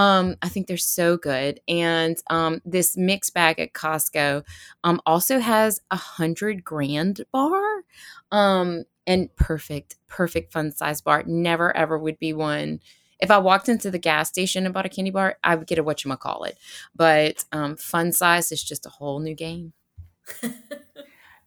Um, 0.00 0.36
I 0.40 0.48
think 0.48 0.66
they're 0.66 0.78
so 0.78 1.18
good. 1.18 1.60
And 1.68 2.16
um, 2.30 2.62
this 2.64 2.96
mix 2.96 3.28
bag 3.28 3.60
at 3.60 3.74
Costco 3.74 4.44
um, 4.82 4.98
also 5.04 5.40
has 5.40 5.82
a 5.90 5.96
hundred 5.96 6.64
grand 6.64 7.20
bar. 7.32 7.82
Um, 8.32 8.84
and 9.06 9.34
perfect, 9.36 9.96
perfect 10.08 10.54
fun 10.54 10.72
size 10.72 11.02
bar. 11.02 11.24
Never 11.26 11.76
ever 11.76 11.98
would 11.98 12.18
be 12.18 12.32
one. 12.32 12.80
If 13.20 13.30
I 13.30 13.36
walked 13.36 13.68
into 13.68 13.90
the 13.90 13.98
gas 13.98 14.30
station 14.30 14.64
and 14.64 14.72
bought 14.72 14.86
a 14.86 14.88
candy 14.88 15.10
bar, 15.10 15.36
I 15.44 15.54
would 15.54 15.66
get 15.66 15.78
a 15.78 15.84
whatchamacallit. 15.84 16.54
But 16.94 17.44
um, 17.52 17.76
fun 17.76 18.12
size 18.12 18.50
is 18.52 18.62
just 18.62 18.86
a 18.86 18.90
whole 18.90 19.20
new 19.20 19.34
game. 19.34 19.74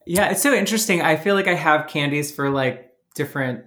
Yeah, 0.06 0.32
it's 0.32 0.42
so 0.42 0.54
interesting. 0.54 1.02
I 1.02 1.16
feel 1.16 1.36
like 1.36 1.48
I 1.48 1.54
have 1.54 1.88
candies 1.88 2.30
for 2.30 2.50
like 2.50 2.92
different 3.16 3.63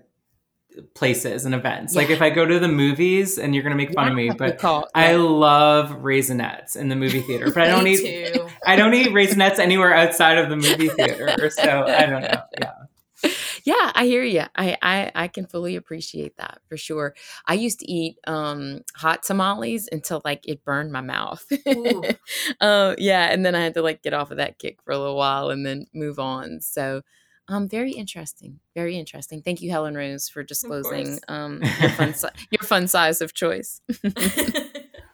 places 0.94 1.44
and 1.44 1.54
events. 1.54 1.94
Like 1.94 2.10
if 2.10 2.22
I 2.22 2.30
go 2.30 2.44
to 2.44 2.58
the 2.58 2.68
movies, 2.68 3.38
and 3.38 3.54
you're 3.54 3.62
gonna 3.62 3.76
make 3.76 3.92
fun 3.92 4.08
of 4.08 4.14
me, 4.14 4.30
but 4.30 4.58
call. 4.58 4.88
I 4.94 5.16
love 5.16 5.90
raisinets 5.90 6.76
in 6.76 6.88
the 6.88 6.96
movie 6.96 7.20
theater. 7.20 7.50
But 7.50 7.64
I 7.64 7.66
don't 7.68 7.86
eat 7.86 8.34
too. 8.34 8.48
I 8.66 8.76
don't 8.76 8.94
eat 8.94 9.08
raisinets 9.08 9.58
anywhere 9.58 9.94
outside 9.94 10.38
of 10.38 10.48
the 10.48 10.56
movie 10.56 10.88
theater. 10.88 11.50
So 11.50 11.84
I 11.84 12.06
don't 12.06 12.22
know. 12.22 12.42
Yeah. 12.60 13.32
yeah 13.64 13.92
i 13.94 14.04
hear 14.04 14.22
you 14.22 14.42
I, 14.54 14.76
I 14.82 15.10
i 15.14 15.28
can 15.28 15.46
fully 15.46 15.74
appreciate 15.74 16.36
that 16.36 16.60
for 16.68 16.76
sure 16.76 17.14
i 17.46 17.54
used 17.54 17.80
to 17.80 17.90
eat 17.90 18.18
um 18.26 18.82
hot 18.94 19.22
tamales 19.22 19.88
until 19.90 20.20
like 20.22 20.46
it 20.46 20.62
burned 20.64 20.92
my 20.92 21.00
mouth 21.00 21.44
uh, 22.60 22.94
yeah 22.98 23.32
and 23.32 23.44
then 23.44 23.54
i 23.54 23.62
had 23.62 23.72
to 23.74 23.82
like 23.82 24.02
get 24.02 24.12
off 24.12 24.30
of 24.30 24.36
that 24.36 24.58
kick 24.58 24.82
for 24.84 24.92
a 24.92 24.98
little 24.98 25.16
while 25.16 25.48
and 25.48 25.64
then 25.64 25.86
move 25.94 26.18
on 26.18 26.60
so 26.60 27.00
um 27.48 27.68
very 27.68 27.92
interesting 27.92 28.59
very 28.74 28.96
interesting 28.98 29.40
thank 29.42 29.61
you 29.62 29.70
helen 29.70 29.94
rose 29.94 30.28
for 30.28 30.42
disclosing 30.42 31.18
um 31.28 31.62
your 31.80 31.90
fun, 31.90 32.14
si- 32.14 32.28
your 32.50 32.62
fun 32.62 32.88
size 32.88 33.20
of 33.20 33.32
choice 33.35 33.80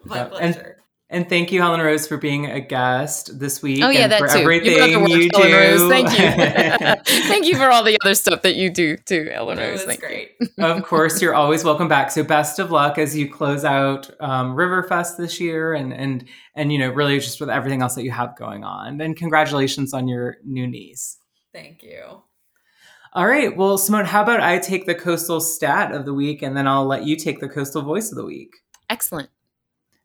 My 0.04 0.16
Yeah, 0.16 0.28
and- 0.40 0.74
And 1.10 1.28
thank 1.28 1.52
you, 1.52 1.60
Helen 1.60 1.80
Rose, 1.82 2.08
for 2.08 2.16
being 2.16 2.46
a 2.46 2.58
guest 2.58 3.38
this 3.38 3.60
week. 3.60 3.82
Oh 3.84 3.90
yeah, 3.90 4.04
and 4.04 4.12
that 4.12 4.18
for 4.18 4.28
too. 4.28 4.38
everything 4.38 4.72
you 4.72 4.78
got 4.78 4.86
the 4.92 4.98
work, 4.98 5.10
you 5.10 5.28
Ellen 5.34 5.50
do. 5.50 5.56
Rose. 5.82 5.90
Thank 5.90 6.08
you. 6.18 7.02
Thank 7.28 7.44
you 7.46 7.56
for 7.58 7.70
all 7.70 7.82
the 7.82 7.98
other 8.02 8.14
stuff 8.14 8.40
that 8.40 8.56
you 8.56 8.70
do 8.70 8.96
too, 8.96 9.28
Ellen 9.30 9.56
That 9.58 9.68
Rose. 9.68 9.84
was 9.86 9.96
Thank 9.98 10.00
you. 10.00 10.08
great. 10.56 10.58
of 10.58 10.82
course, 10.84 11.20
you're 11.20 11.34
always 11.34 11.64
welcome 11.64 11.86
back. 11.86 12.10
So 12.10 12.22
best 12.24 12.58
of 12.58 12.70
luck 12.70 12.96
as 12.96 13.14
you 13.14 13.30
close 13.30 13.62
out 13.62 14.08
um, 14.20 14.56
Riverfest 14.56 15.18
this 15.18 15.38
year, 15.38 15.74
and 15.74 15.92
and 15.92 16.24
and 16.56 16.72
you 16.72 16.78
know 16.78 16.88
really 16.88 17.18
just 17.18 17.40
with 17.40 17.50
everything 17.50 17.82
else 17.82 17.94
that 17.96 18.04
you 18.04 18.10
have 18.10 18.34
going 18.38 18.64
on. 18.64 18.98
And 19.02 19.14
congratulations 19.14 19.92
on 19.92 20.08
your 20.08 20.38
new 20.46 20.66
niece. 20.66 21.18
Thank 21.52 21.82
you. 21.82 22.22
All 23.14 23.26
right, 23.26 23.54
well, 23.54 23.76
Simone, 23.76 24.06
how 24.06 24.22
about 24.22 24.40
I 24.40 24.58
take 24.58 24.86
the 24.86 24.94
coastal 24.94 25.40
stat 25.40 25.92
of 25.92 26.06
the 26.06 26.14
week, 26.14 26.40
and 26.40 26.56
then 26.56 26.66
I'll 26.66 26.86
let 26.86 27.04
you 27.04 27.14
take 27.14 27.40
the 27.40 27.48
coastal 27.48 27.82
voice 27.82 28.10
of 28.10 28.16
the 28.16 28.24
week. 28.24 28.56
Excellent. 28.88 29.28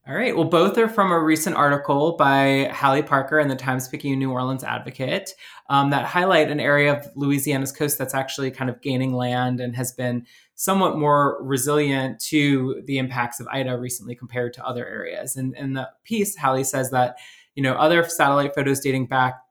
All 0.07 0.15
right. 0.15 0.33
Well, 0.33 0.45
both 0.45 0.77
are 0.77 0.87
from 0.87 1.11
a 1.11 1.19
recent 1.19 1.57
article 1.57 2.15
by 2.15 2.69
Halle 2.71 3.03
Parker 3.03 3.39
in 3.39 3.49
the 3.49 3.57
Times 3.57 3.89
Picayune 3.89 4.19
New 4.19 4.31
Orleans 4.31 4.63
Advocate 4.63 5.35
um, 5.69 5.89
that 5.89 6.05
highlight 6.05 6.49
an 6.49 6.61
area 6.61 6.93
of 6.93 7.05
Louisiana's 7.15 7.73
coast 7.73 7.97
that's 7.97 8.13
actually 8.13 8.49
kind 8.51 8.69
of 8.69 8.81
gaining 8.81 9.13
land 9.13 9.59
and 9.59 9.75
has 9.75 9.91
been 9.91 10.25
somewhat 10.55 10.97
more 10.97 11.43
resilient 11.43 12.21
to 12.21 12.81
the 12.85 12.99
impacts 12.99 13.41
of 13.41 13.49
Ida 13.51 13.77
recently 13.77 14.15
compared 14.15 14.53
to 14.53 14.65
other 14.65 14.87
areas. 14.87 15.35
And 15.35 15.53
in 15.57 15.73
the 15.73 15.89
piece, 16.05 16.37
Hallie 16.37 16.63
says 16.63 16.89
that 16.91 17.17
you 17.55 17.61
know 17.61 17.73
other 17.73 18.07
satellite 18.07 18.55
photos 18.55 18.79
dating 18.79 19.07
back, 19.07 19.41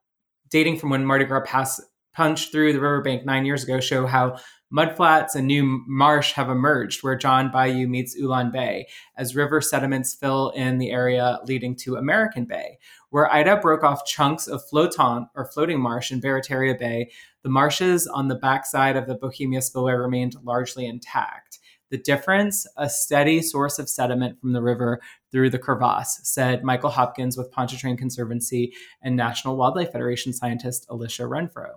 dating 0.51 0.79
from 0.79 0.91
when 0.91 1.05
Mardi 1.05 1.25
Gras 1.25 1.43
pass, 1.45 1.81
punched 2.13 2.53
through 2.53 2.73
the 2.73 2.81
riverbank 2.81 3.25
nine 3.25 3.45
years 3.45 3.63
ago, 3.65 3.81
show 3.81 4.07
how 4.07 4.37
mudflats 4.73 5.35
and 5.35 5.47
new 5.47 5.83
marsh 5.87 6.33
have 6.33 6.49
emerged 6.49 7.03
where 7.03 7.17
John 7.17 7.51
Bayou 7.51 7.87
meets 7.87 8.17
Ulan 8.17 8.51
Bay 8.51 8.89
as 9.17 9.37
river 9.37 9.61
sediments 9.61 10.15
fill 10.15 10.51
in 10.51 10.79
the 10.79 10.91
area 10.91 11.39
leading 11.45 11.77
to 11.77 11.97
American 11.97 12.45
Bay. 12.45 12.79
Where 13.11 13.33
Ida 13.33 13.59
broke 13.59 13.85
off 13.85 14.05
chunks 14.05 14.49
of 14.49 14.63
flotant 14.69 15.29
or 15.35 15.47
floating 15.47 15.81
marsh 15.81 16.11
in 16.11 16.21
Barataria 16.21 16.77
Bay, 16.77 17.11
the 17.43 17.49
marshes 17.49 18.07
on 18.07 18.29
the 18.29 18.35
backside 18.35 18.97
of 18.97 19.07
the 19.07 19.15
Bohemia 19.15 19.63
Spillway 19.63 19.93
remained 19.93 20.35
largely 20.43 20.87
intact. 20.87 21.61
The 21.91 21.99
difference, 21.99 22.67
a 22.77 22.91
steady 22.91 23.41
source 23.43 23.79
of 23.79 23.89
sediment 23.89 24.41
from 24.41 24.53
the 24.53 24.63
river 24.63 25.01
through 25.37 25.51
the 25.51 25.59
crevasse, 25.59 26.19
said 26.23 26.65
Michael 26.65 26.89
Hopkins 26.89 27.37
with 27.37 27.51
Pontchartrain 27.51 27.99
Conservancy 27.99 28.73
and 29.03 29.15
National 29.15 29.59
Wildlife 29.59 29.93
Federation 29.93 30.33
scientist 30.33 30.89
Alisha 30.89 31.29
Renfro. 31.29 31.73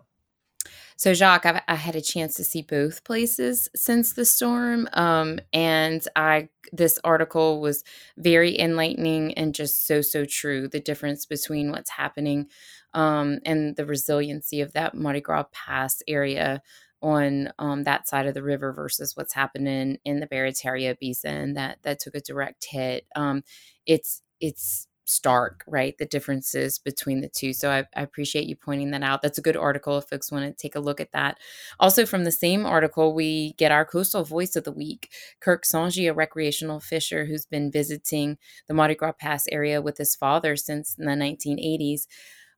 So, 0.95 1.13
Jacques, 1.13 1.45
I've, 1.45 1.61
I 1.67 1.75
had 1.75 1.97
a 1.97 2.01
chance 2.01 2.35
to 2.35 2.45
see 2.45 2.61
both 2.61 3.03
places 3.03 3.67
since 3.75 4.13
the 4.13 4.23
storm, 4.23 4.87
um, 4.93 5.41
and 5.51 6.07
I 6.15 6.47
this 6.71 6.99
article 7.03 7.59
was 7.59 7.83
very 8.15 8.57
enlightening 8.57 9.33
and 9.33 9.53
just 9.53 9.85
so 9.85 9.99
so 9.99 10.23
true. 10.23 10.69
The 10.69 10.79
difference 10.79 11.25
between 11.25 11.71
what's 11.71 11.89
happening 11.89 12.47
um, 12.93 13.39
and 13.45 13.75
the 13.75 13.85
resiliency 13.85 14.61
of 14.61 14.71
that 14.71 14.95
Mardi 14.95 15.19
Gras 15.19 15.47
Pass 15.51 16.01
area 16.07 16.61
on 17.01 17.49
um, 17.59 17.83
that 17.83 18.07
side 18.07 18.27
of 18.27 18.33
the 18.33 18.43
river 18.43 18.73
versus 18.73 19.15
what's 19.15 19.33
happening 19.33 19.97
in 20.05 20.19
the 20.19 20.27
Barataria 20.27 20.97
Basin 20.99 21.53
that 21.53 21.79
that 21.83 21.99
took 21.99 22.15
a 22.15 22.21
direct 22.21 22.65
hit. 22.69 23.05
Um, 23.15 23.43
it's 23.85 24.21
it's 24.39 24.87
stark, 25.09 25.63
right? 25.67 25.97
The 25.97 26.05
differences 26.05 26.77
between 26.77 27.21
the 27.21 27.29
two. 27.29 27.51
So 27.51 27.71
I, 27.71 27.79
I, 27.95 28.03
appreciate 28.03 28.45
you 28.45 28.55
pointing 28.55 28.91
that 28.91 29.03
out. 29.03 29.21
That's 29.21 29.39
a 29.39 29.41
good 29.41 29.57
article 29.57 29.97
if 29.97 30.05
folks 30.05 30.31
want 30.31 30.45
to 30.45 30.61
take 30.61 30.75
a 30.75 30.79
look 30.79 31.01
at 31.01 31.11
that. 31.13 31.37
Also, 31.79 32.05
from 32.05 32.23
the 32.23 32.31
same 32.31 32.65
article, 32.65 33.13
we 33.13 33.53
get 33.53 33.71
our 33.71 33.85
coastal 33.85 34.23
voice 34.23 34.55
of 34.55 34.65
the 34.65 34.71
week. 34.71 35.09
Kirk 35.39 35.63
Sanji, 35.63 36.09
a 36.09 36.13
recreational 36.13 36.79
fisher 36.79 37.25
who's 37.25 37.45
been 37.45 37.71
visiting 37.71 38.37
the 38.67 38.73
Mardi 38.73 38.95
Gras 38.95 39.13
Pass 39.13 39.47
area 39.51 39.81
with 39.81 39.97
his 39.97 40.15
father 40.15 40.55
since 40.55 40.93
the 40.93 41.05
1980s. 41.05 42.05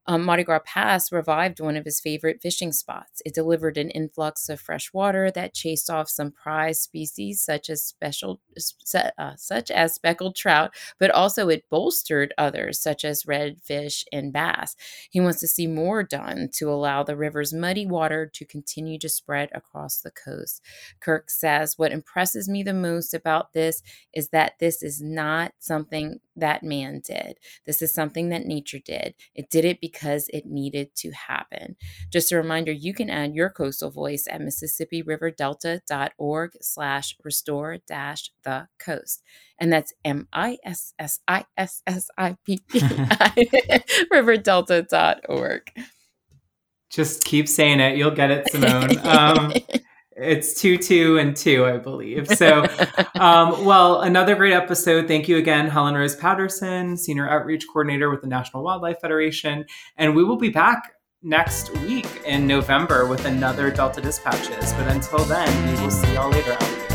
Um, 0.06 0.24
Mardi 0.24 0.42
Gras 0.42 0.60
Pass 0.64 1.12
revived 1.12 1.60
one 1.60 1.76
of 1.76 1.84
his 1.84 2.00
favorite 2.00 2.40
fishing 2.42 2.72
spots. 2.72 3.22
It 3.24 3.34
delivered 3.34 3.78
an 3.78 3.90
influx 3.90 4.48
of 4.48 4.60
fresh 4.60 4.92
water 4.92 5.30
that 5.30 5.54
chased 5.54 5.88
off 5.88 6.08
some 6.08 6.32
prized 6.32 6.82
species 6.82 7.40
such 7.40 7.70
as 7.70 7.84
special, 7.84 8.40
uh, 9.16 9.36
such 9.36 9.70
as 9.70 9.94
speckled 9.94 10.34
trout, 10.34 10.74
but 10.98 11.10
also 11.12 11.48
it 11.48 11.64
bolstered 11.70 12.34
others 12.36 12.80
such 12.80 13.04
as 13.04 13.22
redfish 13.22 14.04
and 14.12 14.32
bass. 14.32 14.74
He 15.10 15.20
wants 15.20 15.38
to 15.40 15.46
see 15.48 15.68
more 15.68 16.02
done 16.02 16.48
to 16.54 16.68
allow 16.70 17.04
the 17.04 17.16
river's 17.16 17.52
muddy 17.52 17.86
water 17.86 18.26
to 18.34 18.44
continue 18.44 18.98
to 18.98 19.08
spread 19.08 19.50
across 19.54 20.00
the 20.00 20.10
coast. 20.10 20.62
Kirk 21.00 21.30
says, 21.30 21.78
"What 21.78 21.92
impresses 21.92 22.48
me 22.48 22.64
the 22.64 22.74
most 22.74 23.14
about 23.14 23.52
this 23.52 23.82
is 24.12 24.30
that 24.30 24.54
this 24.58 24.82
is 24.82 25.00
not 25.00 25.52
something 25.60 26.20
that 26.34 26.62
man 26.62 27.00
did. 27.04 27.38
This 27.66 27.82
is 27.82 27.92
something 27.92 28.30
that 28.30 28.46
nature 28.46 28.78
did. 28.78 29.14
It 29.34 29.50
did 29.50 29.64
it 29.64 29.80
because 29.80 29.91
because 29.92 30.28
it 30.32 30.46
needed 30.46 30.94
to 30.96 31.10
happen. 31.10 31.76
Just 32.10 32.32
a 32.32 32.36
reminder, 32.36 32.72
you 32.72 32.94
can 32.94 33.10
add 33.10 33.34
your 33.34 33.50
coastal 33.50 33.90
voice 33.90 34.26
at 34.30 34.40
MississippiRiverDelta.org 34.40 36.52
slash 36.60 37.16
restore 37.22 37.76
dash 37.86 38.30
the 38.44 38.68
coast. 38.78 39.22
And 39.58 39.70
that's 39.72 39.92
M-I-S-S-I-S-S-I-P-P 40.04 42.80
riverdelta.org. 44.12 45.62
Just 46.90 47.24
keep 47.24 47.48
saying 47.48 47.80
it. 47.80 47.96
You'll 47.96 48.10
get 48.10 48.30
it, 48.30 48.50
Simone. 48.50 48.98
Um, 49.06 49.54
it's 50.16 50.60
two, 50.60 50.76
two, 50.76 51.18
and 51.18 51.36
two, 51.36 51.64
I 51.64 51.78
believe. 51.78 52.28
So, 52.28 52.66
um, 53.14 53.64
well, 53.64 54.00
another 54.00 54.34
great 54.34 54.52
episode. 54.52 55.08
Thank 55.08 55.28
you 55.28 55.36
again, 55.36 55.68
Helen 55.68 55.94
Rose 55.94 56.16
Patterson, 56.16 56.96
Senior 56.96 57.28
Outreach 57.28 57.66
Coordinator 57.66 58.10
with 58.10 58.20
the 58.20 58.28
National 58.28 58.62
Wildlife 58.62 59.00
Federation. 59.00 59.64
And 59.96 60.14
we 60.14 60.24
will 60.24 60.36
be 60.36 60.50
back 60.50 60.94
next 61.22 61.76
week 61.78 62.08
in 62.26 62.46
November 62.46 63.06
with 63.06 63.24
another 63.24 63.70
Delta 63.70 64.00
Dispatches. 64.00 64.72
But 64.74 64.88
until 64.88 65.24
then, 65.24 65.74
we 65.74 65.82
will 65.82 65.90
see 65.90 66.14
y'all 66.14 66.30
later. 66.30 66.91